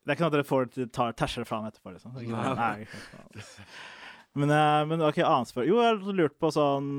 Det 0.00 0.12
er 0.12 0.16
ikke 0.16 0.24
noe 0.24 0.30
at 0.32 0.36
dere 0.38 0.48
får 0.48 0.92
tar 0.96 1.12
tæsjer 1.12 1.44
fra 1.46 1.60
meg 1.62 1.72
etterpå, 1.74 1.92
liksom. 1.92 2.14
Ikke 2.16 2.32
noe- 2.32 2.54
Nei. 2.56 2.86
Men, 4.34 4.50
eh, 4.54 4.84
men 4.86 5.02
OK, 5.02 5.18
annet 5.26 5.50
spørsmål. 5.50 5.66
Jo, 5.68 5.80
jeg 5.82 5.98
har 5.98 6.14
lurt 6.20 6.38
på 6.38 6.50
sånn 6.54 6.90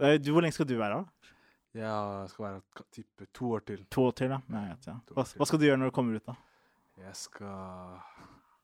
eh, 0.00 0.16
du, 0.18 0.32
Hvor 0.32 0.42
lenge 0.42 0.56
skal 0.56 0.66
du 0.66 0.76
være? 0.80 1.02
da? 1.02 1.32
Jeg 1.76 2.28
skal 2.32 2.44
være 2.46 2.84
type 2.96 3.26
to 3.36 3.50
år 3.52 3.64
til. 3.68 3.82
To 3.92 4.06
år 4.08 4.14
til, 4.16 4.32
ja. 4.32 4.38
Nei, 4.48 4.62
vet, 4.70 4.86
ja. 4.88 4.94
Hva, 5.12 5.24
hva 5.36 5.46
skal 5.50 5.60
du 5.60 5.66
gjøre 5.68 5.80
når 5.82 5.90
du 5.92 5.96
kommer 5.98 6.16
ut, 6.16 6.24
da? 6.24 6.36
Jeg 7.04 7.14
skal 7.20 8.00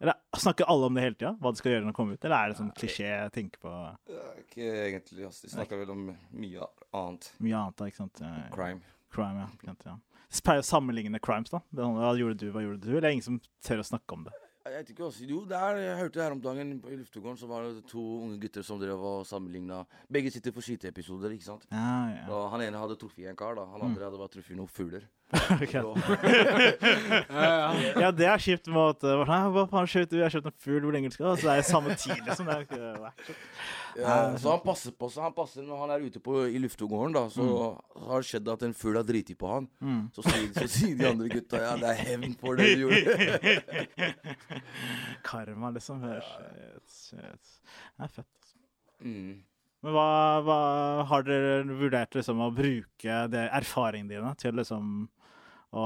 Eller 0.01 0.17
Snakker 0.41 0.65
alle 0.73 0.89
om 0.89 0.95
det 0.97 1.03
hele 1.05 1.15
tida? 1.21 1.35
Hva 1.39 1.53
du 1.53 1.61
skal 1.61 1.75
gjøre 1.75 1.85
når 1.85 1.93
du 1.93 1.99
kommer 2.01 2.17
ut? 2.17 2.25
Eller 2.25 2.37
er 2.39 2.49
det 2.55 2.57
sånn 2.63 2.73
klisjé 2.75 3.11
jeg 3.11 3.33
tenker 3.37 3.61
på 3.63 3.75
ikke 4.41 4.71
egentlig. 4.89 5.27
Altså. 5.29 5.45
De 5.47 5.53
snakker 5.53 5.83
vel 5.85 5.93
om 5.93 6.07
mye 6.33 6.67
annet. 6.97 7.29
mye 7.45 7.61
annet, 7.61 7.77
da? 7.77 7.91
Ikke 7.93 8.01
sant? 8.01 8.23
Crime. 8.57 8.81
Crime, 9.13 9.45
ja. 9.45 9.51
ikke 9.53 9.69
sant, 9.69 9.85
ja. 9.87 9.99
Pleier 10.41 10.65
å 10.65 10.67
sammenligne 10.67 11.21
crimes, 11.23 11.53
da. 11.53 11.61
Det 11.71 11.85
sånn, 11.85 11.99
Hva 12.01 12.15
gjorde 12.19 12.39
du, 12.41 12.49
hva 12.55 12.65
gjorde 12.65 12.81
du? 12.81 12.89
Eller 12.95 13.03
er 13.03 13.09
det 13.11 13.13
ingen 13.19 13.29
som 13.29 13.43
tør 13.67 13.83
å 13.83 13.91
snakke 13.93 14.17
om 14.17 14.25
det? 14.29 14.33
Jeg 14.63 14.77
vet 14.77 14.91
ikke, 14.93 15.05
også. 15.09 15.25
Jo, 15.27 15.41
det 15.51 15.57
er, 15.59 15.79
jeg 15.83 15.97
hørte 15.99 16.21
her 16.23 16.35
om 16.37 16.41
dagen 16.43 16.69
i 16.87 16.97
luftegården 17.01 17.39
så 17.41 17.49
var 17.51 17.65
det 17.67 17.83
to 17.91 18.03
unge 18.23 18.37
gutter 18.45 18.63
som 18.63 18.79
drev 18.79 19.01
og 19.03 19.25
sammenligna 19.27 19.81
Begge 20.13 20.31
sitter 20.31 20.55
for 20.55 20.63
skyteepisoder, 20.63 21.35
ikke 21.35 21.49
sant. 21.49 21.67
Ja, 21.73 21.95
ja. 22.13 22.23
Og 22.31 22.47
han 22.53 22.63
ene 22.63 22.79
hadde 22.79 22.95
truffet 23.01 23.27
en 23.27 23.39
kar, 23.39 23.57
da. 23.59 23.67
Han 23.75 23.83
andre 23.89 24.07
hadde 24.07 24.21
bare 24.21 24.31
truffet 24.31 24.57
noen 24.59 24.71
fugler. 24.71 25.09
Ok. 25.63 25.73
Så, 25.73 25.95
ja, 28.03 28.11
det 28.15 28.27
er 28.29 28.43
kjipt 28.45 28.69
med 28.69 28.91
at 28.93 29.07
uh, 29.09 29.23
Hva 29.25 29.65
faen 29.71 29.89
skjøt 29.89 30.13
du? 30.13 30.19
Jeg 30.21 30.35
skjøt 30.35 30.49
en 30.51 30.57
fugl, 30.61 30.83
hvor 30.85 30.95
lenge 30.95 31.11
skal 31.15 31.31
du? 31.31 31.41
Så 31.41 31.49
det 31.49 31.55
er 31.57 31.67
samme 31.67 31.97
tid, 31.97 32.21
liksom. 32.27 32.47
Det 32.47 32.55
er 32.55 32.67
ikke. 32.69 33.37
Ja, 33.99 34.39
så 34.41 34.55
han 34.55 34.63
passer 34.65 34.95
på 34.97 35.09
seg. 35.13 35.25
Han 35.27 35.35
passer 35.37 35.67
når 35.67 35.83
han 35.83 35.93
er 35.95 36.07
ute 36.07 36.23
på, 36.23 36.37
i 36.49 36.61
luftegården, 36.63 37.15
da. 37.17 37.27
Så 37.33 37.47
har 38.07 38.23
det 38.23 38.29
skjedd 38.31 38.51
at 38.53 38.65
en 38.67 38.75
fugl 38.77 38.99
har 38.99 39.07
driti 39.09 39.37
på 39.39 39.51
han. 39.51 39.69
Mm. 39.85 40.03
Så, 40.17 40.25
sier, 40.27 40.49
så 40.57 40.67
sier 40.71 40.99
de 40.99 41.09
andre 41.11 41.31
gutta 41.33 41.61
ja, 41.63 41.73
det 41.81 41.93
er 41.93 42.03
hevn 42.11 42.37
for 42.41 42.61
det 42.61 42.73
du 42.73 42.85
gjorde. 42.87 44.11
Karma, 45.29 45.73
liksom. 45.77 46.05
Shit, 46.05 46.99
shit. 46.99 47.57
Det 47.63 48.07
er 48.09 48.15
fett. 48.19 48.29
altså. 48.29 48.61
Mm. 49.03 49.41
Men 49.83 49.97
hva, 49.97 50.07
hva 50.47 50.61
har 51.11 51.25
dere 51.27 51.63
vurdert 51.67 52.15
liksom 52.15 52.43
å 52.45 52.53
bruke 52.55 53.25
det, 53.33 53.49
erfaringene 53.59 54.15
dine 54.15 54.31
til 54.39 54.55
liksom 54.61 55.09
å 55.73 55.85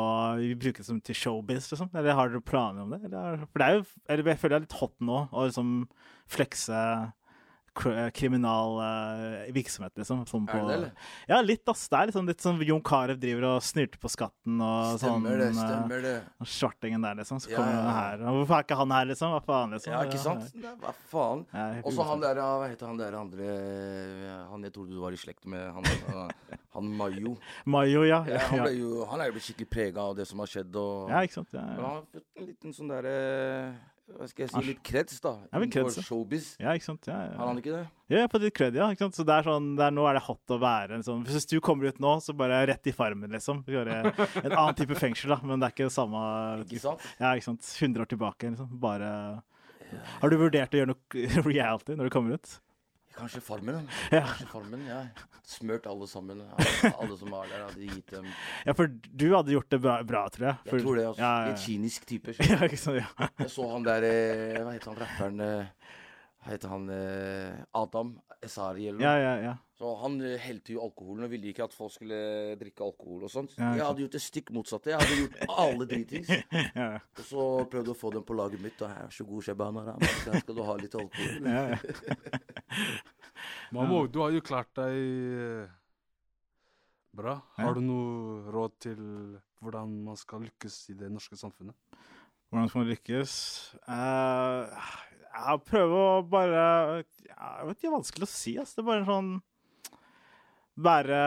bruke 0.58 0.82
det 0.82 0.88
som 0.88 0.98
til 1.00 1.16
showbiz, 1.16 1.70
liksom? 1.70 1.92
Eller 1.94 2.16
har 2.18 2.32
dere 2.32 2.44
planer 2.44 2.82
om 2.82 2.92
det? 2.92 3.00
Eller, 3.06 3.46
for 3.46 3.62
det 3.62 3.68
er 3.68 3.78
jo 3.78 3.84
eller 4.10 4.32
jeg 4.32 4.40
føler 4.42 4.52
det 4.52 4.58
er 4.58 4.66
litt 4.66 4.80
hot 4.80 4.96
nå 5.08 5.20
å 5.30 5.46
liksom 5.46 5.70
flekse 6.32 6.80
kriminal 8.16 8.78
uh, 8.80 9.52
virksomhet, 9.54 9.92
liksom. 9.98 10.24
Sånn 10.28 10.46
på, 10.48 10.56
Er 10.56 10.62
det 10.62 10.68
det, 10.68 10.76
eller? 10.76 11.10
Ja, 11.30 11.40
litt, 11.44 11.62
ass. 11.68 11.86
Det 11.92 11.98
er 11.98 12.10
liksom 12.10 12.30
litt 12.30 12.42
sånn 12.44 12.60
Jon 12.66 12.82
Carew 12.84 13.18
driver 13.20 13.48
og 13.50 13.64
snylter 13.66 14.00
på 14.02 14.10
skatten 14.12 14.60
og 14.64 14.96
Stemmer 15.00 15.36
sånn. 15.36 15.40
det, 15.42 15.48
stemmer 15.56 16.04
det. 16.06 16.14
og 16.40 16.50
Svartingen 16.50 17.06
der, 17.06 17.18
liksom. 17.20 17.40
Så 17.42 17.50
Ja, 17.52 17.58
kommer 17.60 17.74
ja, 17.74 17.80
han 17.80 17.90
ja. 17.90 17.96
her. 18.00 18.36
Hvorfor 18.38 18.58
er 18.58 18.66
ikke 18.68 18.78
han 18.80 18.94
her, 18.96 19.08
liksom? 19.12 19.34
Hva 19.34 19.42
faen, 19.46 19.74
liksom? 19.76 19.92
Ja, 19.94 20.04
ikke 20.06 20.22
sant? 20.22 20.60
Hva 20.84 20.94
faen? 21.12 21.44
Og 21.82 21.90
så 21.96 22.06
han 22.10 22.24
der, 22.24 22.42
hva 22.42 22.70
heter 22.70 22.90
han 22.90 23.00
der 23.00 23.18
andre 23.18 23.50
Han 24.50 24.64
jeg 24.66 24.72
trodde 24.74 24.94
du 24.96 25.00
var 25.02 25.14
i 25.14 25.20
slekt 25.20 25.46
med, 25.50 25.66
han, 25.76 26.30
han, 26.76 26.88
Mayo. 26.96 27.36
Mayo, 27.76 28.06
ja. 28.06 28.22
Han, 28.50 28.62
ble 28.64 28.72
jo, 28.76 29.04
han 29.10 29.22
er 29.22 29.30
jo 29.30 29.36
blitt 29.36 29.48
skikkelig 29.48 29.68
prega 29.72 30.06
av 30.10 30.16
det 30.18 30.26
som 30.28 30.40
har 30.42 30.50
skjedd. 30.50 30.72
Og, 30.80 31.12
ja 31.12 31.22
ikke 31.26 31.40
sant? 31.40 31.52
Ja, 31.56 31.64
ja. 31.66 31.76
han 31.76 32.00
har 32.00 32.08
fått 32.12 32.40
en 32.40 32.50
liten 32.50 32.76
sånn 32.76 32.90
derre 32.92 33.14
Hva 33.16 33.95
skal 34.30 34.44
jeg 34.44 34.50
si. 34.52 34.60
Litt 34.68 34.82
kreds, 34.86 35.18
da. 35.24 35.32
Ja, 35.50 35.60
men 35.60 35.70
kreds, 35.72 35.96
showbiz. 36.06 36.52
ja 36.62 36.74
ikke 36.78 36.86
sant? 36.86 37.08
Ja, 37.10 37.16
ja. 37.26 37.32
Har 37.40 37.50
han 37.50 37.58
ikke 37.60 37.72
det? 37.74 37.80
Ja, 38.06 38.14
jeg 38.20 38.24
har 38.26 38.30
fått 38.30 38.44
litt 38.46 38.54
kred, 38.56 38.76
ja. 38.78 38.86
Ikke 38.94 39.06
sant? 39.06 39.16
Så 39.18 39.24
det 39.26 39.34
er 39.34 39.46
sånn, 39.48 39.72
det 39.78 39.86
er, 39.88 39.94
nå 39.96 40.04
er 40.06 40.18
det 40.18 40.22
hot 40.28 40.54
å 40.54 40.58
være 40.62 40.98
en 40.98 41.02
sånn 41.06 41.24
Hvis 41.26 41.48
du 41.50 41.56
kommer 41.64 41.90
ut 41.90 41.98
nå, 42.02 42.12
så 42.22 42.34
bare 42.38 42.60
rett 42.70 42.86
i 42.86 42.94
farmen, 42.94 43.32
liksom. 43.34 43.64
Gjøre 43.66 43.98
En 44.44 44.52
annen 44.52 44.78
type 44.78 44.94
fengsel, 44.98 45.34
da, 45.34 45.40
men 45.42 45.58
det 45.58 45.70
er 45.70 45.74
ikke 45.74 45.88
det 45.88 45.96
samme 45.96 46.22
Ikke 46.66 46.84
sant? 46.84 47.08
Ja, 47.18 47.32
ikke 47.34 47.48
sant. 47.50 47.66
100 47.66 48.06
år 48.06 48.12
tilbake, 48.14 48.52
liksom. 48.54 48.70
Bare 48.82 49.10
Har 50.20 50.30
du 50.30 50.38
vurdert 50.40 50.74
å 50.74 50.80
gjøre 50.82 50.94
noe 50.94 51.26
reality 51.50 51.98
når 51.98 52.08
du 52.08 52.14
kommer 52.14 52.38
ut? 52.38 52.56
Kanskje 53.16 53.40
Farmen. 53.40 53.88
Ja. 54.14 54.22
Kanskje 54.26 54.46
farmen, 54.52 54.82
ja. 54.86 55.00
Smørt 55.46 55.86
alle 55.86 56.06
sammen. 56.10 56.40
Alle, 56.42 56.90
alle 57.00 57.16
som 57.18 57.30
var 57.32 57.46
der, 57.48 57.62
hadde 57.68 57.86
gitt 57.86 58.10
dem 58.12 58.26
Ja, 58.66 58.74
for 58.76 58.90
du 58.90 59.26
hadde 59.34 59.54
gjort 59.54 59.70
det 59.72 59.78
bra, 59.84 59.94
bra 60.06 60.24
tror 60.34 60.48
jeg. 60.50 60.56
For, 60.66 60.76
Jeg 60.76 60.84
tror 60.84 60.96
det. 61.00 61.06
altså. 61.12 61.22
Ja, 61.22 61.32
ja, 61.48 61.54
kynisk 61.62 62.06
type. 62.10 62.34
ja. 62.40 62.48
ja, 62.52 62.58
ikke 62.68 62.80
sant, 62.82 62.98
ja. 63.00 63.28
Jeg 63.40 63.50
så 63.54 63.68
han 63.72 63.86
der 63.86 64.06
eh, 64.10 64.58
Hva 64.60 64.74
heter 64.74 64.92
han 64.92 65.00
rapperen 65.04 65.40
eh, 65.46 65.92
Hva 66.42 66.52
heter 66.54 66.74
han 66.74 66.88
eh, 66.92 67.64
Adam 67.82 68.12
Esari 68.46 68.86
eller 68.88 69.00
noe. 69.02 69.06
ja, 69.06 69.16
ja, 69.20 69.36
ja. 69.50 69.54
Så 69.76 69.90
han 70.00 70.14
helte 70.40 70.72
jo 70.72 70.80
alkoholen 70.86 71.26
og 71.26 71.32
ville 71.34 71.50
ikke 71.50 71.66
at 71.66 71.74
folk 71.76 71.92
skulle 71.92 72.16
drikke 72.56 72.80
alkohol 72.86 73.26
og 73.26 73.32
sånt. 73.32 73.52
Ja, 73.58 73.74
jeg 73.76 73.84
hadde 73.84 74.00
gjort 74.06 74.14
det 74.16 74.22
stikk 74.24 74.52
motsatte. 74.56 74.88
Jeg 74.94 75.02
hadde 75.02 75.18
gjort 75.20 75.50
alle 75.66 75.88
dritings. 75.90 76.30
ja, 76.80 76.86
Og 76.96 77.24
så 77.28 77.44
prøvde 77.74 77.92
å 77.92 77.98
få 77.98 78.12
dem 78.14 78.24
på 78.24 78.38
laget 78.38 78.62
mitt. 78.64 78.80
Og 78.80 78.88
her, 78.88 79.10
så 79.12 79.26
god 79.28 79.44
Shabana, 79.44 79.82
da. 79.90 79.96
Her 80.00 80.40
skal 80.40 80.56
du 80.56 80.62
ha 80.64 80.76
litt 80.80 80.96
alkohol. 80.96 81.50
ja, 81.52 81.64
ja. 81.74 82.96
Mamo, 83.76 84.06
du 84.08 84.22
har 84.22 84.32
jo 84.32 84.40
klart 84.46 84.72
deg 84.78 84.96
eh, 84.96 85.74
bra. 87.20 87.36
Har 87.60 87.76
du 87.76 87.82
noe 87.84 88.46
råd 88.56 88.78
til 88.86 89.02
hvordan 89.60 89.92
man 90.06 90.16
skal 90.20 90.44
lykkes 90.46 90.78
i 90.94 90.96
det 91.02 91.12
norske 91.12 91.36
samfunnet? 91.36 91.76
Hvordan 92.48 92.70
skal 92.70 92.80
man 92.80 92.90
lykkes? 92.94 93.36
Eh, 93.92 94.88
jeg 95.36 95.62
prøver 95.68 96.00
å 96.00 96.22
bare 96.30 96.64
ja, 97.26 97.50
Jeg 97.58 97.68
vet 97.68 97.76
ikke, 97.76 97.84
det 97.84 97.90
er 97.90 97.98
vanskelig 97.98 98.26
å 98.26 98.32
si. 98.32 98.56
Altså. 98.60 98.78
Det 98.78 98.84
er 98.84 98.90
bare 98.92 99.06
sånn 99.10 99.36
Være 100.86 101.20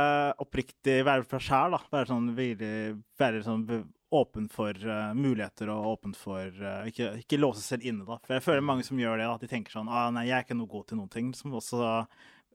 oppriktig, 0.43 0.99
være 1.07 1.25
fra 1.25 1.39
sjæl, 1.41 1.73
da. 1.73 1.79
Være 1.93 2.11
sånn 2.11 2.27
virkelig 2.37 2.99
Være 3.19 3.45
sånn 3.45 3.65
åpen 4.09 4.47
for 4.49 4.73
uh, 4.73 5.11
muligheter 5.13 5.69
og 5.69 5.87
åpen 5.91 6.15
for 6.17 6.49
uh, 6.63 6.87
ikke, 6.89 7.11
ikke 7.21 7.37
låse 7.37 7.61
selv 7.61 7.85
inne, 7.85 8.07
da. 8.07 8.17
For 8.25 8.37
jeg 8.37 8.45
føler 8.45 8.65
mange 8.65 8.85
som 8.87 8.97
gjør 8.97 9.21
det, 9.21 9.27
at 9.29 9.43
de 9.45 9.49
tenker 9.51 9.75
sånn 9.75 9.91
ah, 9.91 10.07
Nei, 10.13 10.23
jeg 10.31 10.37
er 10.39 10.47
ikke 10.47 10.57
noe 10.57 10.71
god 10.71 10.87
til 10.89 10.97
noen 10.97 11.11
ting. 11.13 11.29
Som 11.37 11.53
også 11.59 11.81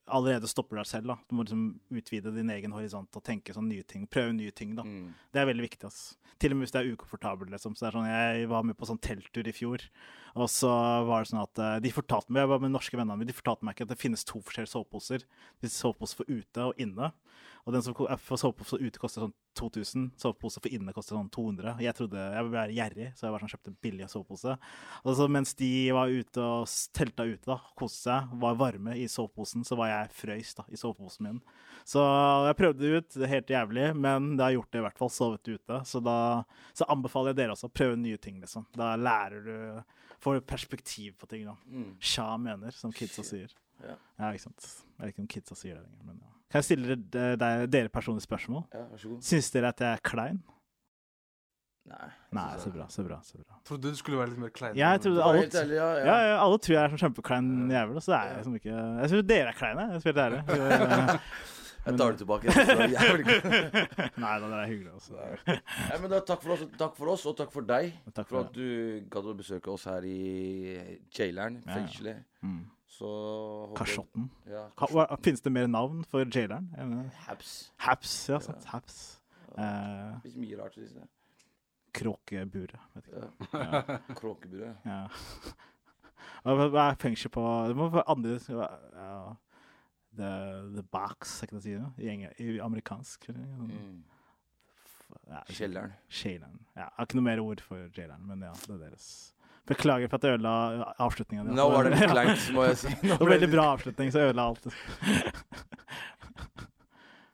allerede 0.07 0.49
stopper 0.51 0.77
deg 0.81 0.87
selv. 0.87 1.07
da. 1.13 1.17
Du 1.29 1.37
må 1.37 1.45
liksom 1.45 1.81
utvide 1.91 2.33
din 2.35 2.51
egen 2.53 2.75
horisont 2.77 3.17
og 3.17 3.25
tenke 3.25 3.55
sånn 3.57 3.69
nye 3.71 3.83
ting. 3.89 4.07
Prøve 4.07 4.35
nye 4.37 4.53
ting, 4.53 4.75
da. 4.77 4.85
Mm. 4.85 5.15
Det 5.33 5.41
er 5.41 5.49
veldig 5.49 5.65
viktig. 5.65 5.85
ass. 5.89 6.17
Til 6.39 6.53
og 6.53 6.59
med 6.59 6.67
hvis 6.67 6.75
det 6.75 6.83
er 6.83 6.93
ukomfortabelt. 6.93 7.51
liksom. 7.51 7.75
Så 7.75 7.87
det 7.87 7.89
er 7.89 7.97
sånn, 7.99 8.11
Jeg 8.11 8.49
var 8.49 8.63
med 8.65 8.77
på 8.77 8.87
sånn 8.87 9.01
telttur 9.01 9.47
i 9.49 9.53
fjor, 9.55 9.81
og 10.35 10.49
så 10.51 10.71
var 11.07 11.23
det 11.23 11.31
sånn 11.31 11.43
at 11.43 11.59
eh, 11.59 11.81
de 11.81 11.91
fortalte 11.95 12.31
meg, 12.31 12.43
Jeg 12.43 12.49
var 12.49 12.59
med 12.61 12.75
norske 12.75 12.97
vennene 12.97 13.17
mine, 13.19 13.31
de 13.31 13.39
fortalte 13.39 13.65
meg 13.65 13.77
ikke 13.77 13.87
at 13.89 13.95
det 13.95 14.03
finnes 14.03 14.25
to 14.25 14.41
forskjellige 14.41 14.75
soveposer. 14.75 15.19
Det 15.25 15.61
finnes 15.65 15.81
sovepose 15.81 16.15
for 16.19 16.25
ute 16.29 16.59
og 16.69 16.75
inne. 16.77 17.13
Og 17.65 17.73
den 17.73 17.85
som 17.85 17.97
eh, 18.05 18.21
for 18.21 18.41
sovepose 18.41 18.79
ute 18.81 19.01
koster 19.01 19.25
sånn 19.25 19.35
2000, 19.57 20.11
sovepose 20.21 20.61
for 20.61 20.73
inne 20.75 20.93
koster 20.93 21.17
sånn 21.17 21.31
200. 21.33 21.79
Jeg 21.85 21.97
trodde, 21.97 22.21
jeg 22.35 22.51
være 22.53 22.77
gjerrig, 22.77 23.07
så 23.17 23.27
jeg 23.27 23.35
var 23.35 23.45
sånn, 23.45 23.53
kjøpte 23.55 23.73
en 23.73 23.79
billig 23.87 24.09
sovepose. 24.13 24.57
Og 25.05 25.17
så 25.17 25.29
mens 25.33 25.55
de 25.59 25.71
var 25.97 26.13
ute 26.13 26.45
og 26.45 26.75
telta 26.97 27.27
ute, 27.29 27.45
da, 27.49 27.59
koste 27.79 28.11
seg, 28.11 28.35
var 28.43 28.59
varme 28.61 28.97
i 29.01 29.07
soveposen, 29.11 29.65
så 29.65 29.79
var 29.81 29.93
jeg 29.93 30.13
frøys 30.19 30.53
da, 30.59 30.67
i 30.69 30.81
soveposen 30.81 31.29
min. 31.29 31.41
Så 31.89 32.05
jeg 32.49 32.59
prøvde 32.61 32.85
det 32.85 33.01
ut, 33.01 33.19
er 33.21 33.33
helt 33.33 33.55
jævlig, 33.57 33.89
men 33.97 34.35
det 34.37 34.47
har 34.47 34.57
gjort 34.59 34.73
det 34.73 34.83
i 34.83 34.87
hvert 34.89 35.01
fall, 35.01 35.13
sovet 35.13 35.53
ute. 35.55 35.81
Så 35.89 36.05
da 36.05 36.19
så 36.77 36.89
anbefaler 36.93 37.33
jeg 37.33 37.43
dere 37.43 37.57
også 37.57 37.71
å 37.71 37.77
prøve 37.81 37.97
nye 38.01 38.21
ting, 38.21 38.41
liksom. 38.43 38.69
Da 38.77 38.95
lærer 39.01 39.49
du, 39.49 39.99
får 40.25 40.41
du 40.41 40.49
perspektiv 40.53 41.17
på 41.21 41.29
ting, 41.31 41.49
da. 41.49 41.57
Mm. 41.69 41.93
Sja 42.03 42.29
mener, 42.41 42.77
som 42.77 42.93
kidsa 42.95 43.25
sier. 43.25 43.53
Ja. 43.85 43.97
Ja, 44.19 44.31
ikke 44.31 44.49
sant. 44.49 44.71
Jeg 44.97 45.01
vet 45.03 45.15
ikke 45.15 45.25
om 45.25 45.35
kidsa 45.37 45.59
sier 45.59 45.79
det 45.79 45.85
lenger, 45.87 46.09
men 46.11 46.23
ja. 46.25 46.34
Kan 46.55 46.63
jeg 46.63 46.67
stille 46.69 46.95
dere, 47.11 47.35
dere, 47.41 47.67
dere 47.67 47.91
personlige 47.91 48.29
spørsmål? 48.29 48.63
ja, 48.71 48.85
vær 48.93 49.01
så 49.03 49.09
god. 49.11 49.23
Syns 49.27 49.49
dere 49.51 49.73
at 49.75 49.81
jeg 49.83 49.91
er 49.99 50.03
klein? 50.07 50.37
Nei. 51.91 52.07
Nei, 52.33 52.45
så 52.63 52.71
bra, 52.73 52.87
så 52.89 53.03
bra. 53.05 53.19
så 53.27 53.37
bra. 53.43 53.59
Trodde 53.69 53.91
du 53.93 53.99
skulle 53.99 54.17
være 54.23 54.31
litt 54.33 54.39
mer 54.41 54.53
klein. 54.55 54.77
Ja, 54.79 54.93
Jeg 54.95 55.03
trodde 55.05 55.25
alle, 55.27 55.43
ærlig, 55.51 55.75
ja, 55.77 55.89
ja. 55.99 56.15
ja, 56.31 56.37
alle 56.41 56.61
tror 56.65 56.73
jeg 56.77 56.81
er 56.85 56.95
sånn 56.95 57.03
kjempeklein 57.03 57.51
jævel, 57.75 57.99
så 58.01 58.15
det 58.15 58.21
er 58.21 58.31
jeg 58.31 58.39
liksom 58.39 58.55
ikke 58.61 58.77
Jeg 59.03 59.11
syns 59.13 59.27
dere 59.29 59.51
er 59.53 59.59
kleine, 59.59 59.85
jeg 59.93 60.01
skal 60.07 60.17
være 60.21 60.39
helt 60.39 60.55
ærlig. 60.95 61.21
Jeg 61.85 61.99
tar 62.01 62.15
det 62.15 62.21
tilbake. 62.23 62.53
Jævlig. 62.95 63.25
Nei 64.23 64.37
da, 64.41 64.47
det 64.49 64.57
er 64.63 64.69
hyggelig, 64.71 64.93
Også. 64.97 65.19
Nei, 65.51 65.99
men 66.01 66.07
da, 66.15 66.21
takk, 66.25 66.41
for 66.41 66.55
oss, 66.55 66.63
takk 66.81 66.95
for 66.97 67.11
oss, 67.13 67.27
og 67.29 67.35
takk 67.37 67.51
for 67.53 67.67
deg. 67.69 67.91
Takk 68.17 68.31
For 68.31 68.39
for 68.39 68.47
at 68.47 68.55
du 68.57 69.03
gadd 69.13 69.29
å 69.29 69.35
besøke 69.37 69.69
oss 69.75 69.85
her 69.91 70.07
i 70.09 70.79
jaileren, 71.13 71.59
Ja, 71.61 71.67
ja. 71.67 71.75
fengselet. 71.77 72.23
Mm. 72.41 72.63
Så 72.95 73.75
Kasjotten. 73.77 74.29
Ja, 74.47 74.69
Ha- 74.79 75.17
Finnes 75.25 75.41
det 75.43 75.51
mer 75.53 75.67
navn 75.67 76.05
for 76.07 76.23
jaileren? 76.25 76.69
Haps. 77.27 77.73
Haps, 77.83 78.29
ja. 78.29 78.39
sant. 78.39 78.65
Haps. 78.71 79.21
Eh, 79.57 80.21
Det 80.23 80.33
er 80.35 80.39
mye 80.39 80.59
rart. 80.63 80.75
Synes 80.79 80.95
jeg. 80.95 81.09
Kråkeburet. 81.95 82.75
Ja. 83.13 83.29
Ja. 83.53 83.99
Kråkeburet. 84.21 84.77
Ja. 84.87 85.09
Hva, 86.45 86.67
er 86.91 86.97
fengsel 87.01 87.31
på 87.33 87.43
Det 87.69 87.77
må 87.79 87.89
være 87.95 88.05
andre 88.11 88.39
ja. 88.95 89.35
The, 90.15 90.31
the 90.77 90.83
box, 90.95 91.41
jeg 91.43 91.49
kan 91.51 91.61
si 91.61 91.73
det? 91.75 91.87
I, 91.99 92.07
enge- 92.13 92.35
i 92.39 92.59
amerikansk. 92.63 93.29
Mm. 93.35 94.05
Ja, 95.27 95.41
Kjelleren. 95.51 95.93
Kjelleren. 96.11 96.61
Ja, 96.77 96.83
jeg 96.85 96.91
har 96.97 97.07
ikke 97.09 97.17
noe 97.19 97.25
mer 97.27 97.41
ord 97.43 97.61
for 97.61 97.77
jaileren, 97.97 98.23
men 98.27 98.43
ja, 98.47 98.53
det 98.53 98.71
er 98.77 98.79
deres. 98.85 99.34
Beklager 99.69 100.11
for 100.13 100.17
at 100.21 100.25
jeg 100.29 100.37
ødela 100.39 100.55
avslutninga. 101.01 101.45
Nå 101.57 101.65
var 101.73 101.87
det 101.89 101.95
litt 101.97 102.11
kleint, 102.15 102.49
må 102.53 102.67
jeg 102.69 102.77
si. 102.83 102.91
Nå 103.01 103.01
Det 103.01 103.11
var 103.17 103.25
ble 103.25 103.35
veldig 103.39 103.51
bra 103.55 103.65
avslutning, 103.77 104.11
så 104.13 104.21
jeg 104.21 104.35
ødela 104.35 104.49
alt. 104.51 104.67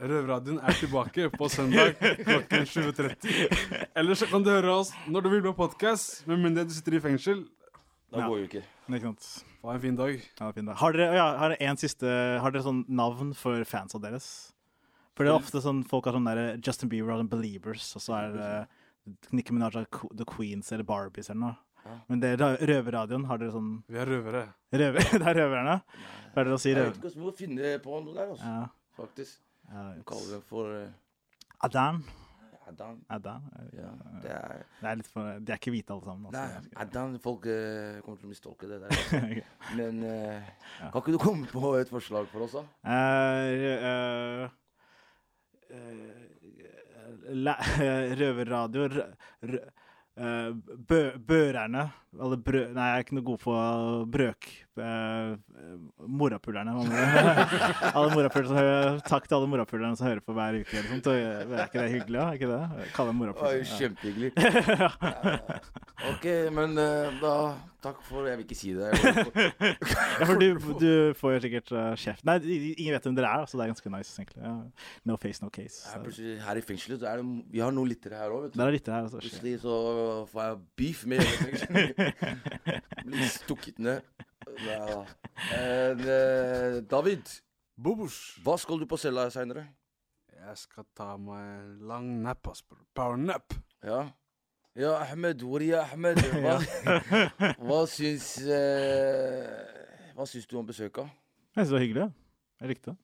Røverradioen 0.01 0.61
er 0.65 0.77
tilbake 0.81 1.27
på 1.35 1.49
søndag 1.53 1.91
klokken 2.25 2.63
20.30. 2.71 3.89
Eller 4.01 4.17
så 4.17 4.29
kan 4.31 4.45
du 4.47 4.49
høre 4.49 4.73
oss 4.81 4.95
når 5.13 5.27
du 5.27 5.29
vil 5.35 5.43
på 5.51 5.53
podkast, 5.59 6.23
med 6.31 6.41
mindre 6.41 6.65
du 6.65 6.73
sitter 6.73 6.97
i 6.97 7.03
fengsel. 7.05 7.43
Da 8.11 8.23
Ja. 8.23 8.29
går 8.31 8.39
jo 8.41 8.47
ikke. 8.49 8.63
Ikke 8.89 9.03
sant? 9.11 9.27
Ha 9.63 9.75
en 9.75 9.81
fin 9.83 9.97
dag. 9.99 10.15
Ja, 10.41 10.49
fin 10.57 10.65
dag. 10.71 10.77
Har 10.81 10.93
dere, 10.97 11.15
ja, 11.19 11.27
har 11.39 11.53
dere 11.53 11.69
en 11.69 11.77
siste 11.77 12.09
Har 12.41 12.51
dere 12.51 12.63
sånn 12.65 12.85
navn 12.89 13.35
for 13.37 13.61
fansa 13.69 14.01
deres? 14.01 14.53
For 15.15 15.25
det 15.27 15.35
er 15.35 15.37
ofte 15.43 15.61
sånn 15.61 15.85
folk 15.87 16.07
har 16.09 16.17
sånn 16.17 16.25
der 16.25 16.57
Justin 16.65 16.89
Bieber 16.89 17.13
og 17.13 17.29
Beliebers, 17.29 17.93
Believers, 17.93 17.97
og 17.97 18.03
så 18.03 18.17
er 18.17 18.33
det 18.33 19.27
Nicki 19.37 19.53
Minaj 19.53 19.85
The 20.17 20.25
Queens 20.25 20.73
eller 20.73 20.85
Barbies 20.89 21.29
eller 21.29 21.41
noe. 21.41 21.57
Ja. 21.85 21.97
Men 22.11 22.21
det 22.23 22.31
er 22.37 22.61
Røverradioen, 22.71 23.25
har 23.31 23.41
dere 23.41 23.53
sånn 23.55 23.71
Vi 23.89 23.99
er 23.99 24.09
røvere. 24.11 24.43
Røver, 24.73 25.07
Det 25.21 25.27
er 25.33 25.39
røverne? 25.41 25.77
Hva 26.35 26.43
er 26.43 26.51
det 26.51 26.55
å 26.55 26.61
si 26.63 26.71
Jeg 26.75 26.79
vet 26.81 26.97
ikke 26.99 27.07
hvordan 27.09 27.21
vi 27.21 27.27
må 27.27 27.37
finne 27.39 27.75
på 27.85 28.01
noe 28.05 28.15
der, 28.17 28.33
altså. 28.35 28.55
Ja. 28.57 28.67
Faktisk. 29.01 29.39
ja. 29.71 29.85
kaller 30.07 30.35
det 30.37 30.43
for 30.51 30.75
uh... 30.77 30.89
Adan. 31.65 32.03
Adan. 32.71 33.01
Adan. 33.11 33.47
Ja, 33.75 33.89
det 34.23 34.31
er 34.31 34.61
Det 34.81 34.89
er 34.91 34.99
litt 35.01 35.09
for, 35.11 35.41
de 35.43 35.53
er 35.53 35.59
ikke 35.59 35.73
hvite 35.75 35.93
alle 35.97 36.07
sammen. 36.07 36.31
Nei, 36.37 36.47
Adan, 36.85 37.17
folk 37.25 37.49
uh, 37.51 37.99
kommer 38.05 38.21
til 38.21 38.29
å 38.29 38.31
mistolke 38.31 38.69
det 38.71 38.79
der. 38.85 38.95
altså. 38.95 39.17
Men 39.81 40.05
uh, 40.05 40.51
Ja. 40.79 40.91
kan 40.93 41.01
ikke 41.03 41.17
du 41.17 41.21
komme 41.23 41.51
på 41.51 41.75
et 41.81 41.91
forslag 41.91 42.29
for 42.31 42.47
oss, 42.47 42.55
da? 42.55 42.63
Uh, 42.87 43.47
eh, 43.75 44.47
eh, 45.75 46.21
la- 47.43 47.59
Røverradio 48.21 48.87
rø, 48.95 49.05
eh, 49.49 49.59
bø, 50.89 51.19
Børerne. 51.29 51.91
Nei, 52.11 52.37
jeg 52.43 52.75
er 52.75 53.05
ikke 53.05 53.15
noe 53.15 53.27
god 53.29 53.39
på 53.45 53.55
brøk... 54.11 54.51
Eh, 54.81 55.37
morapulerne. 56.09 56.73
alle 57.97 58.13
morapulerne 58.15 59.01
Takk 59.05 59.27
til 59.29 59.37
alle 59.37 59.49
morapulerne 59.51 59.99
som 59.99 60.09
hører 60.09 60.23
på 60.25 60.35
hver 60.35 60.61
uke. 60.63 60.81
Eh, 60.81 60.93
Er 61.21 61.67
ikke 61.67 61.83
det 61.83 61.91
hyggelig? 61.93 62.19
da? 62.19 62.27
Er 62.27 62.39
ikke 62.39 62.51
det? 62.51 62.91
Kalle 62.97 63.13
dem 63.13 63.21
morapulere. 63.21 63.65
Kjempehyggelig. 63.77 64.33
ja. 64.81 64.93
Ok, 66.11 66.31
men 66.57 66.79
eh, 66.81 67.19
da 67.21 67.35
Takk 67.81 68.01
for 68.05 68.27
Jeg 68.29 68.37
vil 68.37 68.45
ikke 68.45 68.57
si 68.59 68.75
det. 68.77 68.91
Ja, 70.21 70.27
for 70.29 70.37
du, 70.37 70.49
du 70.81 71.15
får 71.17 71.33
jo 71.33 71.39
sikkert 71.47 71.71
uh, 71.73 71.95
kjeft. 71.97 72.25
Nei, 72.29 72.35
ingen 72.77 72.93
vet 72.93 73.07
hvem 73.09 73.15
dere 73.17 73.31
er, 73.41 73.47
så 73.49 73.57
det 73.57 73.65
er 73.65 73.71
ganske 73.73 73.93
nice, 73.95 74.13
egentlig. 74.19 74.43
Ja. 74.45 74.53
No 75.09 75.17
face, 75.21 75.41
no 75.41 75.49
case. 75.49 75.79
Her, 75.89 76.05
her 76.45 76.61
i 76.61 76.65
fengselet 76.65 77.01
så 77.01 77.09
er 77.09 77.23
det 77.23 77.47
Vi 77.55 77.63
har 77.65 77.73
noen 77.73 77.89
lyttere 77.89 78.21
her 78.21 78.35
òg, 78.35 78.45
vet 78.45 78.53
du. 78.53 78.59
Det 78.61 78.67
er 78.67 78.77
litt 78.77 78.91
her. 78.93 79.07
Altså. 79.07 79.23
Plutselig 79.25 79.55
så 79.65 79.77
får 80.33 80.45
jeg 80.45 80.61
beef 80.83 81.07
med 81.09 81.25
fengselet. 81.25 82.00
Blir 83.07 83.29
stukket 83.29 83.79
ned. 83.79 84.03
Ja. 84.67 85.05
Eh, 85.55 85.93
eh, 85.95 86.81
David, 86.91 87.29
Bobos. 87.81 88.17
hva 88.45 88.57
skal 88.61 88.81
du 88.83 88.87
på 88.91 88.99
cella 89.01 89.29
seinere? 89.33 89.67
Jeg 90.41 90.57
skal 90.57 90.87
ta 90.97 91.13
meg 91.21 91.43
en 91.45 91.75
lang 91.89 92.09
nap, 92.25 92.49
ass. 92.49 92.63
Power 92.97 93.17
nap. 93.21 93.53
Ja. 93.85 94.07
Ja, 94.79 94.95
Ahmed. 95.03 95.43
Hvor 95.45 95.61
er 95.63 95.81
Ahmed? 95.83 96.17
Hva, 96.45 96.57
hva 97.67 97.81
syns 97.91 98.37
eh, 98.47 100.15
Hva 100.17 100.27
syns 100.31 100.47
du 100.49 100.57
om 100.61 100.67
besøket? 100.69 101.11
Jeg 101.57 101.67
synes 101.67 101.69
det 101.69 101.77
var 101.77 101.85
hyggelig. 101.85 102.03
ja. 102.07 102.11
Jeg 102.61 102.69
likte 102.75 102.91
det. 102.93 102.97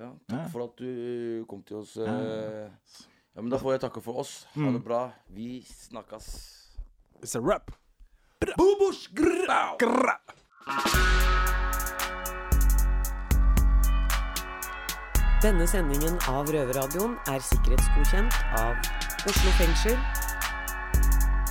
Ja, 0.00 0.10
takk 0.28 0.38
Ja. 0.38 0.46
for 0.52 0.64
at 0.64 0.76
du 0.80 1.44
kom 1.48 1.62
til 1.66 1.76
oss. 1.82 1.96
Ja. 1.96 2.04
eh. 2.06 2.70
Ja, 3.34 3.40
men 3.42 3.50
Da 3.52 3.58
får 3.60 3.72
jeg 3.76 3.80
takke 3.84 4.00
for 4.02 4.20
oss. 4.22 4.44
Ha 4.54 4.60
Mm. 4.60 4.72
det 4.78 4.84
bra. 4.84 5.02
Vi 5.28 5.62
snakkes. 5.66 6.26
It's 7.22 7.34
a 7.36 7.40
rap. 7.40 7.70
Bobosh! 8.40 9.08
Grau! 9.12 9.76
Grra. 9.78 10.14
Denne 15.42 15.66
sendingen 15.68 16.16
av 16.24 16.48
Røverradioen 16.48 17.18
er 17.28 17.44
sikkerhetsgodkjent 17.44 18.38
av 18.56 18.78
Oslo 19.28 19.52
fengsel. 19.58 19.98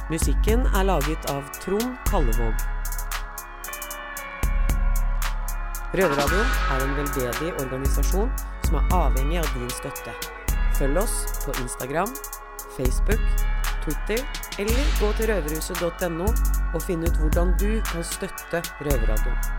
Musikken 0.10 0.66
er 0.66 0.88
laget 0.90 1.30
av 1.30 1.46
Trond 1.62 1.94
Kallevåg. 2.10 2.66
Røverradioen 5.94 6.56
er 6.74 6.86
en 6.88 6.96
veldedig 6.98 7.52
organisasjon 7.68 8.34
som 8.66 8.80
er 8.82 8.96
avhengig 8.98 9.44
av 9.44 9.52
din 9.54 9.70
støtte. 9.78 10.16
Følg 10.80 11.04
oss 11.04 11.20
på 11.44 11.54
Instagram, 11.62 12.18
Facebook, 12.80 13.46
Twitter 13.86 14.26
eller 14.58 14.90
gå 14.98 15.12
til 15.22 15.30
røverhuset.no 15.30 16.34
og 16.74 16.82
finne 16.82 17.10
ut 17.10 17.24
hvordan 17.24 17.56
du 17.62 17.72
kan 17.92 18.04
støtte 18.04 18.64
Røverradioen. 18.82 19.59